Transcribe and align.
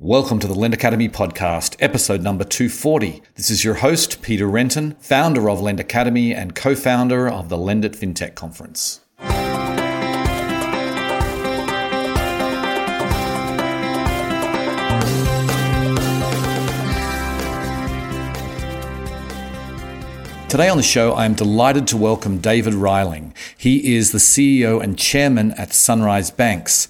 Welcome 0.00 0.38
to 0.38 0.46
the 0.46 0.54
Lend 0.54 0.74
Academy 0.74 1.08
podcast, 1.08 1.74
episode 1.80 2.22
number 2.22 2.44
240. 2.44 3.20
This 3.34 3.50
is 3.50 3.64
your 3.64 3.74
host, 3.74 4.22
Peter 4.22 4.46
Renton, 4.46 4.94
founder 5.00 5.50
of 5.50 5.60
Lend 5.60 5.80
Academy 5.80 6.32
and 6.32 6.54
co 6.54 6.76
founder 6.76 7.28
of 7.28 7.48
the 7.48 7.56
LendIt 7.56 7.96
FinTech 7.96 8.36
Conference. 8.36 9.00
Today 20.48 20.68
on 20.68 20.76
the 20.76 20.84
show, 20.84 21.14
I 21.14 21.24
am 21.24 21.34
delighted 21.34 21.88
to 21.88 21.96
welcome 21.96 22.38
David 22.38 22.74
Reiling. 22.74 23.32
He 23.56 23.96
is 23.96 24.12
the 24.12 24.18
CEO 24.18 24.80
and 24.80 24.96
chairman 24.96 25.50
at 25.54 25.72
Sunrise 25.72 26.30
Banks. 26.30 26.86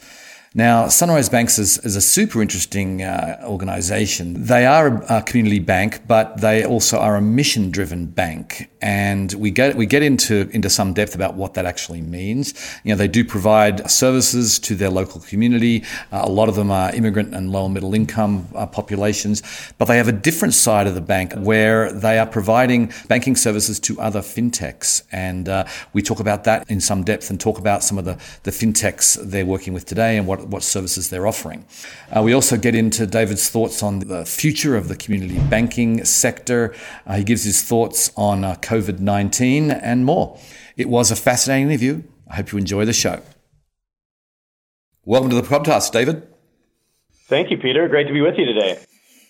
Now, 0.55 0.89
Sunrise 0.89 1.29
Banks 1.29 1.59
is, 1.59 1.77
is 1.79 1.95
a 1.95 2.01
super 2.01 2.41
interesting 2.41 3.03
uh, 3.03 3.39
organization. 3.45 4.47
They 4.47 4.65
are 4.65 4.87
a, 4.87 5.19
a, 5.19 5.23
community 5.23 5.59
bank, 5.59 6.07
but 6.07 6.41
they 6.41 6.65
also 6.65 6.99
are 6.99 7.17
a 7.17 7.21
mission 7.21 7.71
driven 7.71 8.07
bank. 8.07 8.71
And 8.81 9.31
we 9.35 9.51
get, 9.51 9.77
we 9.77 9.85
get 9.85 10.03
into, 10.03 10.49
into 10.53 10.71
some 10.71 10.95
depth 10.95 11.15
about 11.15 11.35
what 11.35 11.53
that 11.55 11.67
actually 11.67 12.01
means. 12.01 12.55
You 12.83 12.93
know, 12.93 12.97
they 12.97 13.09
do 13.09 13.27
provide 13.27 13.91
services 13.91 14.59
to 14.61 14.75
their 14.75 14.89
local 14.89 15.21
community. 15.21 15.85
Uh, 16.11 16.23
a 16.25 16.31
lot 16.31 16.49
of 16.49 16.55
them 16.55 16.71
are 16.71 16.95
immigrant 16.95 17.35
and 17.35 17.53
low 17.53 17.67
and 17.67 17.75
middle 17.75 17.93
income 17.93 18.49
uh, 18.55 18.65
populations, 18.65 19.43
but 19.77 19.85
they 19.85 19.99
have 19.99 20.09
a 20.09 20.13
different 20.13 20.55
side 20.55 20.87
of 20.87 20.95
the 20.95 21.03
bank 21.03 21.35
where 21.35 21.93
they 21.93 22.19
are 22.19 22.27
providing 22.27 22.91
banking 23.07 23.37
services 23.37 23.79
to 23.81 24.01
other 24.01 24.21
fintechs. 24.21 25.03
And 25.13 25.47
uh, 25.49 25.67
we 25.93 26.01
talk 26.01 26.21
about 26.21 26.45
that 26.45 26.71
in 26.71 26.81
some 26.81 27.05
depth 27.05 27.29
and 27.29 27.39
talk 27.39 27.59
about 27.59 27.85
some 27.85 27.99
of 27.99 28.07
the, 28.07 28.19
the 28.45 28.51
fintechs 28.51 29.21
they're 29.23 29.45
working 29.45 29.75
with 29.75 29.85
today 29.85 30.17
and 30.17 30.27
what 30.27 30.38
what, 30.39 30.49
what 30.49 30.63
services 30.63 31.11
they're 31.11 31.27
offering. 31.27 31.65
Uh, 32.15 32.23
we 32.23 32.33
also 32.33 32.57
get 32.57 32.75
into 32.75 33.07
David's 33.07 33.49
thoughts 33.49 33.83
on 33.83 34.01
the 34.01 34.25
future 34.25 34.77
of 34.77 34.89
the 34.89 34.97
community 34.97 35.39
banking 35.49 36.05
sector. 36.05 36.75
Uh, 37.07 37.17
he 37.17 37.25
gives 37.25 37.45
his 37.45 37.63
thoughts 37.63 38.11
on 38.17 38.45
uh, 38.45 38.55
COVID 38.57 39.01
19 39.01 39.71
and 39.71 40.05
more. 40.05 40.39
It 40.77 40.89
was 40.89 41.11
a 41.11 41.17
fascinating 41.17 41.69
interview. 41.69 42.03
I 42.29 42.37
hope 42.37 42.53
you 42.53 42.59
enjoy 42.59 42.85
the 42.85 42.93
show. 42.93 43.23
Welcome 45.05 45.31
to 45.31 45.37
the 45.37 45.43
podcast, 45.43 45.93
David. 45.93 46.27
Thank 47.29 47.51
you, 47.51 47.59
Peter. 47.59 47.89
Great 47.89 48.07
to 48.07 48.13
be 48.13 48.21
with 48.21 48.37
you 48.39 48.45
today. 48.47 48.79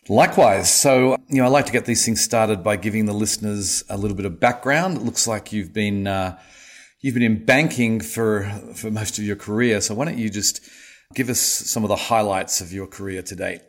Likewise. 0.08 0.72
So, 0.72 1.16
you 1.28 1.36
know, 1.36 1.44
I 1.44 1.48
like 1.48 1.66
to 1.66 1.72
get 1.72 1.84
these 1.84 2.04
things 2.04 2.20
started 2.20 2.64
by 2.64 2.76
giving 2.76 3.06
the 3.06 3.12
listeners 3.12 3.84
a 3.88 3.96
little 3.96 4.16
bit 4.16 4.26
of 4.26 4.40
background. 4.40 4.96
It 4.96 5.02
looks 5.02 5.26
like 5.26 5.52
you've 5.52 5.72
been 5.72 6.06
uh, 6.06 6.38
you've 7.00 7.14
been 7.14 7.22
in 7.22 7.44
banking 7.44 8.00
for 8.00 8.44
for 8.74 8.90
most 8.90 9.18
of 9.18 9.24
your 9.24 9.36
career. 9.36 9.80
So, 9.80 9.94
why 9.94 10.06
don't 10.06 10.18
you 10.18 10.30
just 10.30 10.60
Give 11.14 11.30
us 11.30 11.40
some 11.40 11.84
of 11.84 11.88
the 11.88 11.96
highlights 11.96 12.60
of 12.60 12.72
your 12.72 12.86
career 12.86 13.22
to 13.22 13.34
date. 13.34 13.62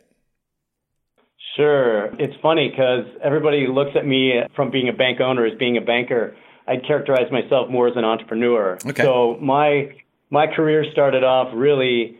Sure. 1.56 2.06
It's 2.18 2.34
funny 2.42 2.68
because 2.68 3.06
everybody 3.24 3.66
looks 3.66 3.92
at 3.96 4.06
me 4.06 4.34
from 4.54 4.70
being 4.70 4.88
a 4.88 4.92
bank 4.92 5.20
owner 5.20 5.46
as 5.46 5.58
being 5.58 5.76
a 5.76 5.80
banker. 5.80 6.36
I'd 6.68 6.86
characterize 6.86 7.32
myself 7.32 7.70
more 7.70 7.88
as 7.88 7.96
an 7.96 8.04
entrepreneur. 8.04 8.78
Okay. 8.86 9.02
So 9.02 9.38
my 9.40 9.96
my 10.30 10.46
career 10.46 10.84
started 10.92 11.24
off 11.24 11.48
really 11.54 12.18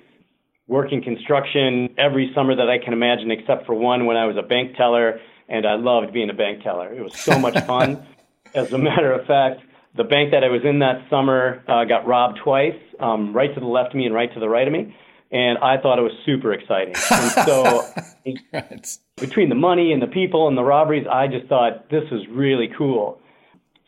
working 0.67 1.03
construction 1.03 1.95
every 1.99 2.33
summer 2.35 2.57
that 2.57 2.69
I 2.69 2.83
can 2.83 2.93
imagine, 2.93 3.31
except 3.31 3.67
for 3.67 3.75
one 3.75 4.07
when 4.07 4.17
I 4.17 4.27
was 4.27 4.37
a 4.37 4.43
bank 4.43 4.77
teller, 4.77 5.21
and 5.49 5.67
I 5.67 5.75
loved 5.75 6.13
being 6.13 6.31
a 6.31 6.35
bank 6.35 6.63
teller. 6.63 6.93
It 6.93 7.03
was 7.03 7.17
so 7.17 7.39
much 7.39 7.59
fun. 7.67 8.05
As 8.55 8.73
a 8.73 8.79
matter 8.79 9.13
of 9.13 9.27
fact, 9.27 9.61
the 9.97 10.03
bank 10.03 10.33
that 10.33 10.43
I 10.43 10.49
was 10.49 10.63
in 10.65 10.81
that 10.81 11.09
summer 11.09 11.63
uh, 11.69 11.85
got 11.85 12.07
robbed 12.07 12.41
twice, 12.43 12.79
um, 12.99 13.33
right 13.33 13.55
to 13.55 13.61
the 13.61 13.67
left 13.67 13.91
of 13.91 13.97
me 13.97 14.07
and 14.07 14.15
right 14.15 14.33
to 14.35 14.41
the 14.41 14.49
right 14.49 14.67
of 14.67 14.73
me 14.73 14.95
and 15.31 15.59
I 15.59 15.79
thought 15.81 15.99
it 15.99 16.03
was 16.03 16.13
super 16.27 16.53
exciting. 16.53 16.95
And 17.11 17.31
so 17.47 17.87
right. 18.53 18.99
between 19.17 19.49
the 19.49 19.55
money 19.55 19.93
and 19.93 20.03
the 20.03 20.09
people 20.09 20.49
and 20.49 20.57
the 20.57 20.65
robberies, 20.65 21.07
I 21.11 21.29
just 21.29 21.47
thought 21.47 21.89
this 21.91 22.05
was 22.11 22.27
really 22.31 22.69
cool. 22.77 23.21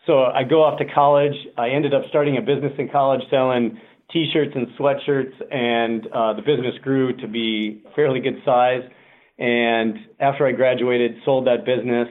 So 0.07 0.25
I 0.25 0.45
go 0.45 0.63
off 0.63 0.79
to 0.79 0.85
college. 0.85 1.35
I 1.57 1.71
ended 1.71 1.95
up 1.95 2.03
starting 2.09 2.37
a 2.37 2.41
business 2.41 2.73
in 2.79 2.89
college 2.89 3.23
selling 3.31 3.79
T-shirts 4.13 4.53
and 4.55 4.67
sweatshirts, 4.79 5.33
and 5.51 6.07
uh, 6.09 6.35
the 6.35 6.43
business 6.43 6.75
grew 6.83 7.17
to 7.17 7.27
be 7.27 7.83
fairly 7.97 8.21
good 8.21 8.43
size. 8.45 8.83
And 9.39 9.97
after 10.21 10.47
I 10.47 10.53
graduated, 10.53 11.17
sold 11.25 11.47
that 11.47 11.65
business. 11.65 12.09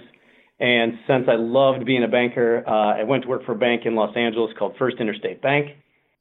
And 0.59 0.93
since 1.07 1.27
I 1.27 1.35
loved 1.35 1.85
being 1.85 2.03
a 2.03 2.07
banker, 2.07 2.63
uh, 2.67 2.99
I 2.99 3.03
went 3.03 3.23
to 3.23 3.29
work 3.29 3.45
for 3.45 3.53
a 3.53 3.57
bank 3.57 3.85
in 3.85 3.95
Los 3.95 4.15
Angeles 4.15 4.51
called 4.57 4.75
First 4.77 4.97
Interstate 4.99 5.41
Bank. 5.41 5.71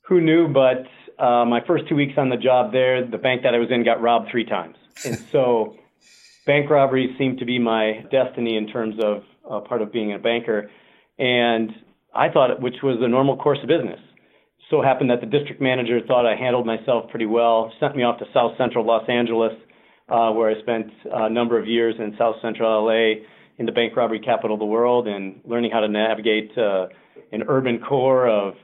Who 0.06 0.20
knew? 0.20 0.48
But 0.48 0.86
uh, 1.20 1.44
my 1.44 1.60
first 1.66 1.88
two 1.88 1.94
weeks 1.94 2.14
on 2.16 2.28
the 2.28 2.36
job 2.36 2.72
there, 2.72 3.06
the 3.06 3.18
bank 3.18 3.42
that 3.42 3.54
I 3.54 3.58
was 3.58 3.70
in 3.70 3.84
got 3.84 4.00
robbed 4.00 4.30
three 4.30 4.44
times. 4.44 4.76
And 5.02 5.16
so 5.32 5.76
bank 6.44 6.68
robberies 6.68 7.16
seemed 7.16 7.38
to 7.38 7.46
be 7.46 7.58
my 7.58 8.04
destiny 8.10 8.56
in 8.56 8.66
terms 8.66 8.96
of 9.02 9.22
uh, 9.50 9.60
part 9.66 9.80
of 9.80 9.92
being 9.92 10.12
a 10.12 10.18
banker. 10.18 10.70
And 11.18 11.70
I 12.14 12.28
thought, 12.28 12.50
it, 12.50 12.60
which 12.60 12.76
was 12.82 12.98
the 13.00 13.08
normal 13.08 13.36
course 13.38 13.58
of 13.62 13.68
business. 13.68 14.00
So 14.68 14.82
happened 14.82 15.10
that 15.10 15.20
the 15.20 15.26
district 15.26 15.60
manager 15.60 16.00
thought 16.06 16.26
I 16.26 16.36
handled 16.36 16.66
myself 16.66 17.10
pretty 17.10 17.26
well, 17.26 17.72
sent 17.80 17.96
me 17.96 18.02
off 18.02 18.18
to 18.18 18.26
South 18.34 18.52
Central 18.58 18.84
Los 18.84 19.08
Angeles, 19.08 19.52
uh, 20.08 20.32
where 20.32 20.50
I 20.50 20.60
spent 20.60 20.92
a 21.10 21.30
number 21.30 21.58
of 21.58 21.66
years 21.66 21.94
in 21.98 22.14
South 22.18 22.36
Central 22.42 22.84
LA 22.84 23.24
in 23.58 23.66
the 23.66 23.72
bank 23.72 23.96
robbery 23.96 24.20
capital 24.20 24.54
of 24.54 24.60
the 24.60 24.66
world 24.66 25.08
and 25.08 25.40
learning 25.44 25.70
how 25.70 25.80
to 25.80 25.88
navigate 25.88 26.56
uh, 26.58 26.86
an 27.32 27.44
urban 27.48 27.80
core 27.80 28.28
of 28.28 28.54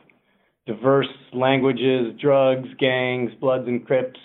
diverse 0.67 1.09
languages, 1.33 2.13
drugs, 2.21 2.69
gangs, 2.79 3.31
Bloods 3.41 3.65
and 3.69 3.87
Crips, 3.87 4.19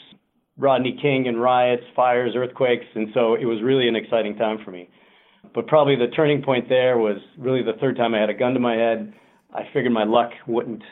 Rodney 0.57 0.97
King 1.01 1.27
and 1.27 1.41
riots, 1.41 1.83
fires, 1.95 2.33
earthquakes, 2.35 2.85
and 2.95 3.09
so 3.13 3.35
it 3.35 3.45
was 3.45 3.61
really 3.63 3.87
an 3.87 3.95
exciting 3.95 4.35
time 4.35 4.57
for 4.63 4.71
me. 4.71 4.89
But 5.53 5.67
probably 5.67 5.95
the 5.95 6.13
turning 6.15 6.41
point 6.43 6.69
there 6.69 6.97
was 6.97 7.17
really 7.37 7.63
the 7.63 7.73
third 7.79 7.95
time 7.95 8.13
I 8.13 8.19
had 8.19 8.29
a 8.29 8.33
gun 8.33 8.53
to 8.53 8.59
my 8.59 8.75
head. 8.75 9.13
I 9.53 9.63
figured 9.73 9.91
my 9.91 10.03
luck 10.03 10.31
wouldn't 10.47 10.83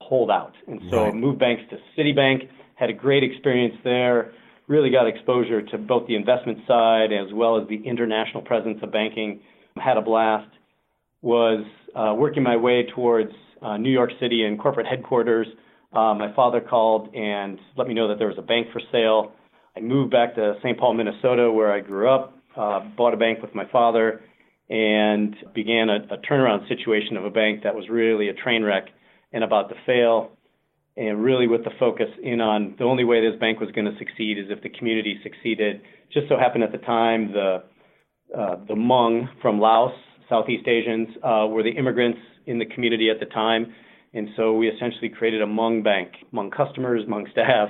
hold 0.00 0.30
out, 0.30 0.52
and 0.66 0.80
so 0.90 1.04
right. 1.04 1.14
moved 1.14 1.38
banks 1.38 1.62
to 1.70 1.76
Citibank. 1.96 2.48
Had 2.74 2.90
a 2.90 2.94
great 2.94 3.24
experience 3.24 3.74
there. 3.84 4.32
Really 4.66 4.90
got 4.90 5.06
exposure 5.06 5.62
to 5.62 5.78
both 5.78 6.06
the 6.06 6.14
investment 6.14 6.58
side 6.66 7.12
as 7.12 7.32
well 7.32 7.60
as 7.60 7.68
the 7.68 7.82
international 7.84 8.42
presence 8.42 8.78
of 8.82 8.92
banking. 8.92 9.40
Had 9.76 9.96
a 9.96 10.02
blast. 10.02 10.48
Was 11.20 11.64
uh, 11.96 12.14
working 12.16 12.44
my 12.44 12.56
way 12.56 12.86
towards 12.94 13.32
uh, 13.62 13.76
New 13.76 13.90
York 13.90 14.10
City 14.20 14.44
and 14.44 14.58
corporate 14.58 14.86
headquarters. 14.86 15.46
Uh, 15.92 16.14
my 16.14 16.32
father 16.34 16.60
called 16.60 17.14
and 17.14 17.58
let 17.76 17.88
me 17.88 17.94
know 17.94 18.08
that 18.08 18.18
there 18.18 18.28
was 18.28 18.38
a 18.38 18.42
bank 18.42 18.68
for 18.72 18.80
sale. 18.92 19.32
I 19.76 19.80
moved 19.80 20.10
back 20.10 20.34
to 20.34 20.54
St. 20.62 20.78
Paul, 20.78 20.94
Minnesota, 20.94 21.50
where 21.50 21.72
I 21.72 21.80
grew 21.80 22.10
up, 22.10 22.36
uh, 22.56 22.80
bought 22.96 23.14
a 23.14 23.16
bank 23.16 23.40
with 23.40 23.54
my 23.54 23.64
father, 23.70 24.20
and 24.68 25.34
began 25.54 25.88
a, 25.88 26.14
a 26.14 26.18
turnaround 26.18 26.68
situation 26.68 27.16
of 27.16 27.24
a 27.24 27.30
bank 27.30 27.62
that 27.62 27.74
was 27.74 27.88
really 27.88 28.28
a 28.28 28.34
train 28.34 28.62
wreck 28.62 28.86
and 29.32 29.44
about 29.44 29.68
to 29.70 29.74
fail. 29.86 30.32
And 30.96 31.22
really, 31.22 31.46
with 31.46 31.62
the 31.62 31.70
focus 31.78 32.08
in 32.22 32.40
on 32.40 32.74
the 32.76 32.84
only 32.84 33.04
way 33.04 33.20
this 33.20 33.38
bank 33.38 33.60
was 33.60 33.70
going 33.70 33.84
to 33.84 33.96
succeed 33.98 34.36
is 34.36 34.46
if 34.50 34.62
the 34.62 34.68
community 34.68 35.20
succeeded. 35.22 35.80
Just 36.12 36.28
so 36.28 36.36
happened 36.36 36.64
at 36.64 36.72
the 36.72 36.78
time 36.78 37.32
the 37.32 37.62
uh, 38.36 38.56
the 38.66 38.74
Hmong 38.74 39.28
from 39.40 39.60
Laos, 39.60 39.92
Southeast 40.28 40.66
Asians, 40.66 41.08
uh, 41.22 41.46
were 41.48 41.62
the 41.62 41.70
immigrants 41.70 42.18
in 42.46 42.58
the 42.58 42.66
community 42.66 43.10
at 43.10 43.20
the 43.20 43.26
time. 43.26 43.74
And 44.14 44.28
so 44.36 44.54
we 44.54 44.68
essentially 44.68 45.08
created 45.08 45.42
a 45.42 45.46
Hmong 45.46 45.84
bank, 45.84 46.12
Hmong 46.32 46.50
customers, 46.50 47.04
Hmong 47.06 47.30
staff. 47.32 47.68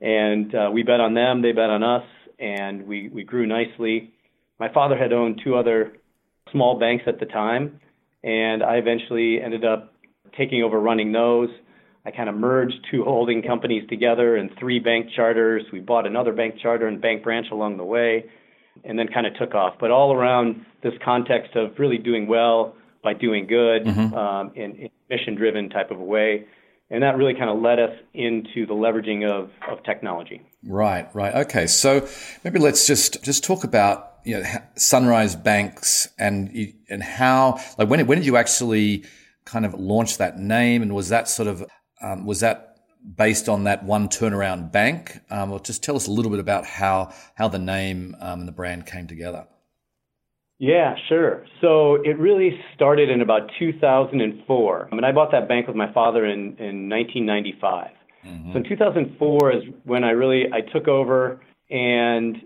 And 0.00 0.54
uh, 0.54 0.70
we 0.72 0.82
bet 0.82 1.00
on 1.00 1.14
them, 1.14 1.42
they 1.42 1.52
bet 1.52 1.70
on 1.70 1.82
us, 1.82 2.04
and 2.38 2.86
we, 2.86 3.08
we 3.08 3.24
grew 3.24 3.46
nicely. 3.46 4.12
My 4.60 4.72
father 4.72 4.96
had 4.96 5.12
owned 5.12 5.40
two 5.44 5.56
other 5.56 5.92
small 6.52 6.78
banks 6.78 7.04
at 7.06 7.20
the 7.20 7.26
time, 7.26 7.80
and 8.22 8.62
I 8.62 8.76
eventually 8.76 9.40
ended 9.40 9.64
up 9.64 9.94
taking 10.36 10.62
over 10.62 10.80
running 10.80 11.12
those. 11.12 11.48
I 12.04 12.10
kind 12.10 12.28
of 12.28 12.36
merged 12.36 12.74
two 12.90 13.04
holding 13.04 13.42
companies 13.42 13.88
together 13.88 14.36
and 14.36 14.50
three 14.58 14.78
bank 14.78 15.08
charters. 15.14 15.64
We 15.72 15.80
bought 15.80 16.06
another 16.06 16.32
bank 16.32 16.54
charter 16.62 16.86
and 16.86 17.00
bank 17.00 17.22
branch 17.22 17.46
along 17.52 17.76
the 17.76 17.84
way, 17.84 18.24
and 18.84 18.98
then 18.98 19.08
kind 19.08 19.26
of 19.26 19.34
took 19.34 19.54
off. 19.54 19.74
But 19.80 19.90
all 19.90 20.12
around 20.14 20.64
this 20.82 20.94
context 21.04 21.56
of 21.56 21.78
really 21.78 21.98
doing 21.98 22.26
well, 22.26 22.74
by 23.02 23.14
doing 23.14 23.46
good 23.46 23.84
mm-hmm. 23.84 24.14
um, 24.14 24.50
in, 24.56 24.74
in 24.74 24.90
mission 25.08 25.36
driven 25.36 25.70
type 25.70 25.90
of 25.90 26.00
a 26.00 26.04
way. 26.04 26.44
And 26.90 27.02
that 27.02 27.16
really 27.16 27.34
kind 27.34 27.50
of 27.50 27.60
led 27.60 27.78
us 27.78 27.92
into 28.12 28.66
the 28.66 28.74
leveraging 28.74 29.28
of, 29.28 29.50
of 29.70 29.82
technology. 29.84 30.42
Right, 30.66 31.06
right. 31.14 31.34
Okay. 31.46 31.66
So 31.66 32.08
maybe 32.44 32.58
let's 32.58 32.86
just, 32.86 33.22
just 33.22 33.44
talk 33.44 33.62
about, 33.62 34.14
you 34.24 34.38
know, 34.38 34.44
Sunrise 34.74 35.36
Banks 35.36 36.08
and, 36.18 36.74
and 36.88 37.02
how, 37.02 37.60
like 37.78 37.88
when, 37.88 38.04
when 38.06 38.18
did 38.18 38.26
you 38.26 38.36
actually 38.36 39.04
kind 39.44 39.64
of 39.64 39.74
launch 39.74 40.18
that 40.18 40.38
name? 40.38 40.82
And 40.82 40.94
was 40.94 41.10
that 41.10 41.28
sort 41.28 41.46
of, 41.46 41.64
um, 42.02 42.26
was 42.26 42.40
that 42.40 42.77
based 43.16 43.48
on 43.48 43.64
that 43.64 43.84
one 43.84 44.08
turnaround 44.08 44.72
bank? 44.72 45.20
Um, 45.30 45.52
or 45.52 45.60
just 45.60 45.82
tell 45.82 45.96
us 45.96 46.06
a 46.06 46.10
little 46.10 46.30
bit 46.30 46.40
about 46.40 46.66
how, 46.66 47.12
how 47.34 47.48
the 47.48 47.58
name 47.58 48.16
um, 48.20 48.40
and 48.40 48.48
the 48.48 48.52
brand 48.52 48.86
came 48.86 49.06
together. 49.06 49.46
Yeah, 50.58 50.96
sure. 51.08 51.46
So 51.60 51.96
it 52.02 52.18
really 52.18 52.58
started 52.74 53.10
in 53.10 53.20
about 53.20 53.50
2004. 53.58 54.88
I 54.90 54.94
mean, 54.94 55.04
I 55.04 55.12
bought 55.12 55.30
that 55.30 55.46
bank 55.46 55.68
with 55.68 55.76
my 55.76 55.92
father 55.92 56.26
in, 56.26 56.56
in 56.58 56.88
1995. 56.88 57.90
Mm-hmm. 58.26 58.52
So 58.52 58.58
in 58.58 58.64
2004 58.68 59.52
is 59.52 59.62
when 59.84 60.02
I 60.02 60.10
really 60.10 60.46
I 60.52 60.60
took 60.60 60.88
over, 60.88 61.40
and 61.70 62.36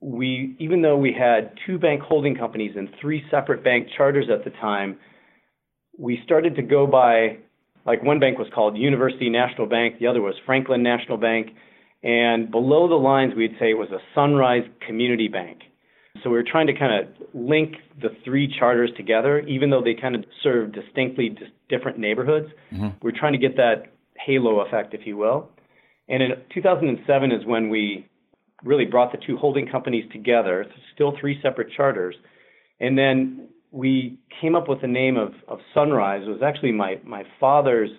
we, 0.00 0.54
even 0.58 0.82
though 0.82 0.98
we 0.98 1.14
had 1.18 1.52
two 1.66 1.78
bank 1.78 2.02
holding 2.02 2.34
companies 2.34 2.74
and 2.76 2.90
three 3.00 3.24
separate 3.30 3.64
bank 3.64 3.88
charters 3.96 4.26
at 4.30 4.44
the 4.44 4.50
time, 4.60 4.98
we 5.98 6.20
started 6.24 6.56
to 6.56 6.62
go 6.62 6.86
by, 6.86 7.38
like 7.86 8.02
one 8.02 8.18
bank 8.18 8.38
was 8.38 8.48
called 8.54 8.76
University 8.76 9.28
National 9.30 9.66
Bank, 9.66 9.98
the 9.98 10.06
other 10.06 10.22
was 10.22 10.34
Franklin 10.46 10.82
National 10.82 11.18
Bank, 11.18 11.48
and 12.02 12.50
below 12.50 12.88
the 12.88 12.94
lines 12.94 13.34
we'd 13.36 13.56
say 13.58 13.70
it 13.70 13.78
was 13.78 13.90
a 13.90 13.98
Sunrise 14.14 14.64
Community 14.86 15.28
Bank. 15.28 15.60
So 16.22 16.30
we 16.30 16.36
were 16.36 16.44
trying 16.48 16.68
to 16.68 16.74
kind 16.74 16.92
of 16.92 17.28
link 17.34 17.74
the 18.00 18.10
three 18.24 18.52
charters 18.58 18.90
together, 18.96 19.40
even 19.40 19.70
though 19.70 19.82
they 19.82 19.94
kind 19.94 20.14
of 20.14 20.24
serve 20.42 20.72
distinctly 20.72 21.36
different 21.68 21.98
neighborhoods. 21.98 22.46
Mm-hmm. 22.72 22.84
We 22.84 22.92
we're 23.02 23.18
trying 23.18 23.32
to 23.32 23.38
get 23.38 23.56
that 23.56 23.92
halo 24.16 24.60
effect, 24.60 24.94
if 24.94 25.06
you 25.06 25.16
will. 25.16 25.50
And 26.08 26.22
in 26.22 26.30
2007 26.54 27.32
is 27.32 27.44
when 27.46 27.68
we 27.68 28.08
really 28.62 28.84
brought 28.84 29.12
the 29.12 29.18
two 29.26 29.36
holding 29.36 29.66
companies 29.66 30.04
together, 30.12 30.66
still 30.94 31.14
three 31.20 31.38
separate 31.42 31.72
charters. 31.76 32.14
And 32.80 32.96
then 32.96 33.48
we 33.74 34.16
came 34.40 34.54
up 34.54 34.68
with 34.68 34.80
the 34.80 34.86
name 34.86 35.16
of, 35.16 35.34
of 35.48 35.58
Sunrise. 35.74 36.22
It 36.24 36.30
was 36.30 36.42
actually 36.42 36.70
my, 36.70 37.00
my 37.04 37.24
father's 37.40 37.90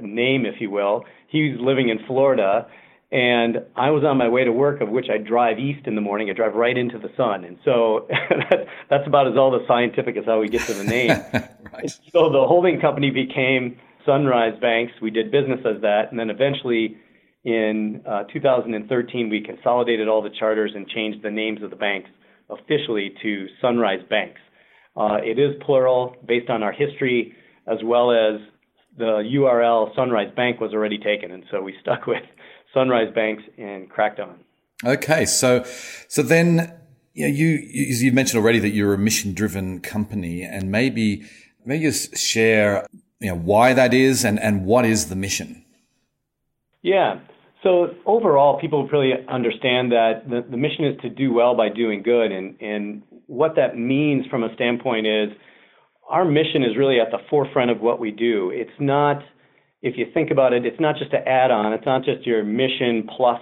name, 0.00 0.44
if 0.44 0.60
you 0.60 0.68
will. 0.68 1.04
He 1.28 1.50
was 1.50 1.60
living 1.60 1.90
in 1.90 2.00
Florida, 2.08 2.66
and 3.12 3.58
I 3.76 3.90
was 3.90 4.02
on 4.02 4.18
my 4.18 4.28
way 4.28 4.42
to 4.42 4.50
work, 4.50 4.80
of 4.80 4.88
which 4.88 5.06
I 5.08 5.18
drive 5.18 5.60
east 5.60 5.86
in 5.86 5.94
the 5.94 6.00
morning. 6.00 6.28
I 6.28 6.32
drive 6.32 6.54
right 6.54 6.76
into 6.76 6.98
the 6.98 7.10
sun, 7.16 7.44
and 7.44 7.56
so 7.64 8.08
that's 8.90 9.06
about 9.06 9.28
as 9.28 9.36
all 9.36 9.52
the 9.52 9.64
scientific 9.68 10.16
as 10.16 10.24
how 10.24 10.40
we 10.40 10.48
get 10.48 10.62
to 10.62 10.74
the 10.74 10.84
name. 10.84 11.10
right. 11.72 11.90
So 12.12 12.28
the 12.28 12.44
holding 12.44 12.80
company 12.80 13.10
became 13.10 13.78
Sunrise 14.04 14.58
Banks. 14.60 14.92
We 15.00 15.12
did 15.12 15.30
business 15.30 15.60
as 15.64 15.80
that, 15.82 16.10
and 16.10 16.18
then 16.18 16.30
eventually 16.30 16.96
in 17.44 18.02
uh, 18.06 18.24
2013 18.24 19.28
we 19.28 19.40
consolidated 19.40 20.08
all 20.08 20.22
the 20.22 20.30
charters 20.30 20.72
and 20.74 20.88
changed 20.88 21.22
the 21.22 21.30
names 21.30 21.62
of 21.62 21.70
the 21.70 21.76
banks 21.76 22.10
officially 22.50 23.14
to 23.22 23.46
Sunrise 23.60 24.00
Banks. 24.10 24.40
Uh, 24.96 25.18
it 25.22 25.38
is 25.38 25.54
plural 25.64 26.16
based 26.26 26.50
on 26.50 26.62
our 26.62 26.72
history 26.72 27.34
as 27.66 27.78
well 27.84 28.10
as 28.10 28.40
the 28.98 29.22
URL 29.34 29.94
Sunrise 29.94 30.32
Bank 30.36 30.60
was 30.60 30.72
already 30.72 30.98
taken, 30.98 31.30
and 31.30 31.44
so 31.50 31.62
we 31.62 31.74
stuck 31.80 32.06
with 32.06 32.22
Sunrise 32.74 33.12
Banks 33.14 33.42
and 33.58 33.88
cracked 33.88 34.20
on. 34.20 34.40
Okay, 34.84 35.24
so 35.24 35.64
so 36.08 36.22
then 36.22 36.74
you, 37.14 37.28
know, 37.28 37.34
you 37.34 37.46
you 37.46 38.12
mentioned 38.12 38.40
already 38.42 38.58
that 38.58 38.70
you're 38.70 38.94
a 38.94 38.98
mission 38.98 39.32
driven 39.32 39.80
company, 39.80 40.42
and 40.42 40.70
maybe 40.70 41.24
maybe 41.64 41.84
just 41.84 42.16
share 42.16 42.86
you 43.20 43.28
know 43.28 43.36
why 43.36 43.72
that 43.72 43.94
is 43.94 44.24
and 44.24 44.38
and 44.40 44.64
what 44.64 44.84
is 44.84 45.06
the 45.06 45.16
mission. 45.16 45.64
Yeah. 46.82 47.20
So 47.62 47.94
overall, 48.06 48.60
people 48.60 48.88
really 48.88 49.12
understand 49.28 49.92
that 49.92 50.28
the, 50.28 50.44
the 50.50 50.56
mission 50.56 50.84
is 50.84 51.00
to 51.02 51.08
do 51.08 51.32
well 51.32 51.54
by 51.54 51.68
doing 51.68 52.02
good, 52.02 52.32
and 52.32 52.60
and 52.60 53.02
what 53.32 53.56
that 53.56 53.78
means 53.78 54.26
from 54.26 54.44
a 54.44 54.54
standpoint 54.54 55.06
is 55.06 55.30
our 56.08 56.24
mission 56.24 56.62
is 56.62 56.76
really 56.76 57.00
at 57.00 57.10
the 57.10 57.18
forefront 57.30 57.70
of 57.70 57.80
what 57.80 57.98
we 57.98 58.10
do. 58.10 58.50
It's 58.52 58.78
not 58.78 59.22
if 59.82 59.98
you 59.98 60.06
think 60.14 60.30
about 60.30 60.52
it, 60.52 60.64
it's 60.64 60.80
not 60.80 60.96
just 60.96 61.12
an 61.12 61.26
add-on. 61.26 61.72
It's 61.72 61.84
not 61.84 62.04
just 62.04 62.24
your 62.24 62.44
mission 62.44 63.08
plus, 63.16 63.40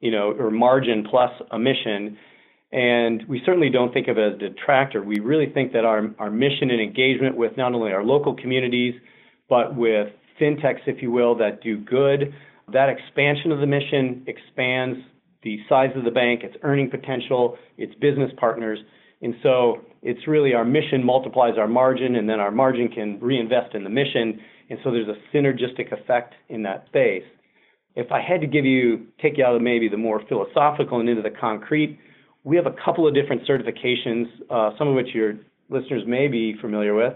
you 0.00 0.10
know, 0.10 0.34
or 0.38 0.50
margin 0.50 1.06
plus 1.08 1.30
a 1.50 1.58
mission. 1.58 2.16
And 2.72 3.22
we 3.28 3.42
certainly 3.44 3.68
don't 3.68 3.92
think 3.92 4.08
of 4.08 4.16
it 4.16 4.34
as 4.34 4.34
a 4.36 4.48
detractor. 4.48 5.02
We 5.02 5.20
really 5.20 5.52
think 5.52 5.72
that 5.74 5.84
our, 5.84 6.10
our 6.18 6.30
mission 6.30 6.70
and 6.70 6.80
engagement 6.80 7.36
with 7.36 7.58
not 7.58 7.74
only 7.74 7.92
our 7.92 8.02
local 8.02 8.34
communities, 8.34 8.94
but 9.50 9.76
with 9.76 10.08
fintechs, 10.40 10.80
if 10.86 11.02
you 11.02 11.10
will, 11.10 11.36
that 11.36 11.62
do 11.62 11.76
good, 11.76 12.32
that 12.72 12.88
expansion 12.88 13.52
of 13.52 13.60
the 13.60 13.66
mission 13.66 14.24
expands 14.26 14.98
the 15.42 15.58
size 15.68 15.90
of 15.94 16.04
the 16.04 16.10
bank, 16.10 16.42
its 16.42 16.56
earning 16.62 16.88
potential, 16.88 17.58
its 17.76 17.94
business 17.96 18.30
partners. 18.38 18.78
And 19.22 19.34
so 19.42 19.82
it's 20.02 20.26
really 20.26 20.52
our 20.52 20.64
mission 20.64 21.04
multiplies 21.04 21.54
our 21.56 21.68
margin, 21.68 22.16
and 22.16 22.28
then 22.28 22.40
our 22.40 22.50
margin 22.50 22.88
can 22.88 23.20
reinvest 23.20 23.74
in 23.74 23.84
the 23.84 23.90
mission. 23.90 24.40
And 24.68 24.78
so 24.82 24.90
there's 24.90 25.08
a 25.08 25.36
synergistic 25.36 25.92
effect 25.92 26.34
in 26.48 26.62
that 26.64 26.86
space. 26.86 27.24
If 27.94 28.10
I 28.10 28.20
had 28.20 28.40
to 28.40 28.46
give 28.46 28.64
you, 28.64 29.06
take 29.20 29.38
you 29.38 29.44
out 29.44 29.54
of 29.54 29.62
maybe 29.62 29.88
the 29.88 29.96
more 29.96 30.20
philosophical 30.28 30.98
and 30.98 31.08
into 31.08 31.22
the 31.22 31.30
concrete, 31.30 31.98
we 32.44 32.56
have 32.56 32.66
a 32.66 32.74
couple 32.84 33.06
of 33.06 33.14
different 33.14 33.46
certifications, 33.46 34.26
uh, 34.50 34.76
some 34.76 34.88
of 34.88 34.94
which 34.94 35.14
your 35.14 35.34
listeners 35.68 36.02
may 36.06 36.26
be 36.26 36.56
familiar 36.60 36.94
with. 36.94 37.14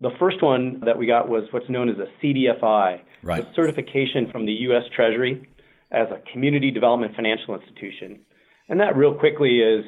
The 0.00 0.10
first 0.18 0.42
one 0.42 0.80
that 0.84 0.96
we 0.98 1.06
got 1.06 1.28
was 1.28 1.44
what's 1.50 1.68
known 1.68 1.88
as 1.88 1.96
a 1.98 2.06
CDFI, 2.22 3.00
right. 3.22 3.44
a 3.44 3.54
certification 3.54 4.30
from 4.30 4.44
the 4.44 4.52
U.S. 4.52 4.84
Treasury 4.94 5.48
as 5.90 6.08
a 6.10 6.20
community 6.32 6.70
development 6.70 7.14
financial 7.16 7.54
institution. 7.54 8.20
And 8.68 8.78
that, 8.80 8.96
real 8.96 9.14
quickly, 9.14 9.60
is 9.60 9.84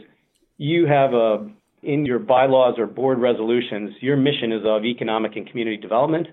you 0.60 0.86
have 0.86 1.14
a 1.14 1.50
in 1.82 2.04
your 2.04 2.18
bylaws 2.18 2.74
or 2.76 2.86
board 2.86 3.18
resolutions, 3.18 3.94
your 4.02 4.16
mission 4.16 4.52
is 4.52 4.60
of 4.66 4.84
economic 4.84 5.34
and 5.34 5.48
community 5.48 5.78
development. 5.78 6.26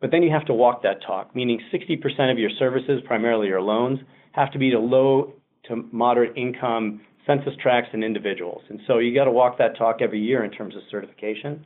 But 0.00 0.12
then 0.12 0.22
you 0.22 0.30
have 0.30 0.46
to 0.46 0.54
walk 0.54 0.84
that 0.84 1.02
talk, 1.04 1.34
meaning 1.34 1.60
60% 1.74 2.30
of 2.30 2.38
your 2.38 2.50
services, 2.60 3.00
primarily 3.04 3.48
your 3.48 3.60
loans, 3.60 3.98
have 4.32 4.52
to 4.52 4.58
be 4.58 4.70
to 4.70 4.78
low 4.78 5.32
to 5.66 5.88
moderate 5.90 6.36
income 6.36 7.00
census 7.26 7.54
tracts 7.60 7.88
and 7.92 8.04
individuals. 8.04 8.62
And 8.68 8.78
so 8.86 8.98
you 8.98 9.12
got 9.12 9.24
to 9.24 9.32
walk 9.32 9.58
that 9.58 9.76
talk 9.76 9.96
every 10.00 10.20
year 10.20 10.44
in 10.44 10.52
terms 10.52 10.76
of 10.76 10.82
certification. 10.88 11.64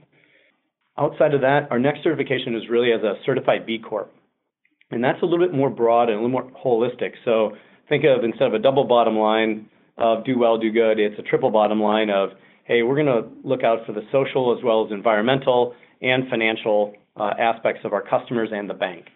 Outside 0.99 1.35
of 1.35 1.43
that, 1.43 1.69
our 1.71 1.79
next 1.79 2.03
certification 2.03 2.55
is 2.55 2.63
really 2.71 2.93
as 2.93 3.03
a 3.03 3.15
certified 3.27 3.67
B 3.67 3.79
Corp. 3.79 4.11
And 4.91 5.05
that's 5.05 5.21
a 5.21 5.27
little 5.27 5.47
bit 5.47 5.55
more 5.55 5.69
broad 5.69 6.09
and 6.09 6.19
a 6.19 6.23
little 6.23 6.31
more 6.31 6.51
holistic. 6.65 7.13
So 7.27 7.57
think 7.91 8.05
of 8.05 8.25
instead 8.25 8.49
of 8.49 8.55
a 8.55 8.59
double 8.59 8.85
bottom 8.85 9.17
line 9.17 9.69
of 9.99 10.25
do 10.25 10.39
well, 10.39 10.59
do 10.59 10.71
good, 10.71 10.99
it's 10.99 11.19
a 11.19 11.23
triple 11.23 11.51
bottom 11.51 11.81
line 11.81 12.11
of, 12.11 12.31
hey, 12.65 12.83
we're 12.83 13.03
going 13.03 13.07
to 13.07 13.29
look 13.45 13.63
out 13.63 13.87
for 13.87 13.93
the 13.93 14.03
social 14.13 14.57
as 14.57 14.63
well 14.63 14.85
as 14.85 14.93
environmental 14.93 15.75
and 16.03 16.29
financial 16.29 16.95
uh, 17.17 17.31
aspects 17.39 17.81
of 17.85 17.93
our 17.93 18.03
customers 18.03 18.51
and 18.53 18.69
the 18.69 18.75
bank. 18.75 19.07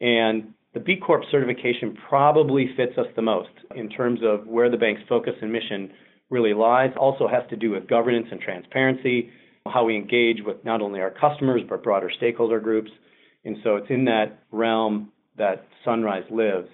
And 0.00 0.54
the 0.74 0.80
B 0.80 0.96
Corp 0.96 1.22
certification 1.30 1.96
probably 2.08 2.70
fits 2.76 2.96
us 2.96 3.06
the 3.14 3.22
most 3.22 3.50
in 3.74 3.90
terms 3.90 4.20
of 4.22 4.46
where 4.46 4.70
the 4.70 4.76
bank's 4.76 5.02
focus 5.08 5.34
and 5.42 5.52
mission 5.52 5.92
really 6.30 6.54
lies. 6.54 6.90
Also 6.96 7.28
has 7.28 7.42
to 7.50 7.56
do 7.56 7.70
with 7.70 7.86
governance 7.86 8.26
and 8.30 8.40
transparency, 8.40 9.30
how 9.66 9.84
we 9.84 9.94
engage 9.94 10.38
with 10.44 10.64
not 10.64 10.80
only 10.80 11.00
our 11.00 11.10
customers 11.10 11.60
but 11.68 11.82
broader 11.82 12.10
stakeholder 12.16 12.58
groups. 12.58 12.90
And 13.44 13.56
so 13.62 13.76
it's 13.76 13.90
in 13.90 14.06
that 14.06 14.44
realm 14.50 15.12
that 15.36 15.66
Sunrise 15.84 16.24
lives. 16.30 16.68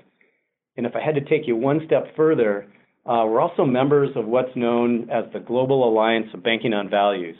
And 0.76 0.86
if 0.86 0.94
I 0.94 1.02
had 1.02 1.16
to 1.16 1.20
take 1.22 1.48
you 1.48 1.56
one 1.56 1.80
step 1.86 2.14
further, 2.14 2.68
uh, 3.08 3.24
we're 3.24 3.40
also 3.40 3.64
members 3.64 4.10
of 4.16 4.26
what's 4.26 4.54
known 4.54 5.08
as 5.10 5.24
the 5.32 5.40
Global 5.40 5.88
Alliance 5.88 6.26
of 6.34 6.42
Banking 6.42 6.74
on 6.74 6.90
Values. 6.90 7.36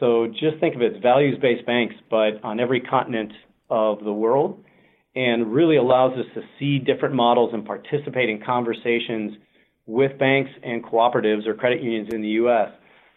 So 0.00 0.26
just 0.26 0.58
think 0.58 0.74
of 0.74 0.80
it 0.80 0.96
as 0.96 1.02
values-based 1.02 1.66
banks, 1.66 1.94
but 2.10 2.42
on 2.42 2.58
every 2.58 2.80
continent 2.80 3.30
of 3.68 4.02
the 4.02 4.12
world, 4.12 4.64
and 5.14 5.52
really 5.52 5.76
allows 5.76 6.18
us 6.18 6.24
to 6.34 6.40
see 6.58 6.78
different 6.78 7.14
models 7.14 7.50
and 7.52 7.64
participate 7.64 8.30
in 8.30 8.42
conversations 8.42 9.34
with 9.86 10.18
banks 10.18 10.50
and 10.62 10.82
cooperatives 10.82 11.46
or 11.46 11.52
credit 11.54 11.82
unions 11.82 12.08
in 12.12 12.22
the 12.22 12.28
U.S. 12.28 12.70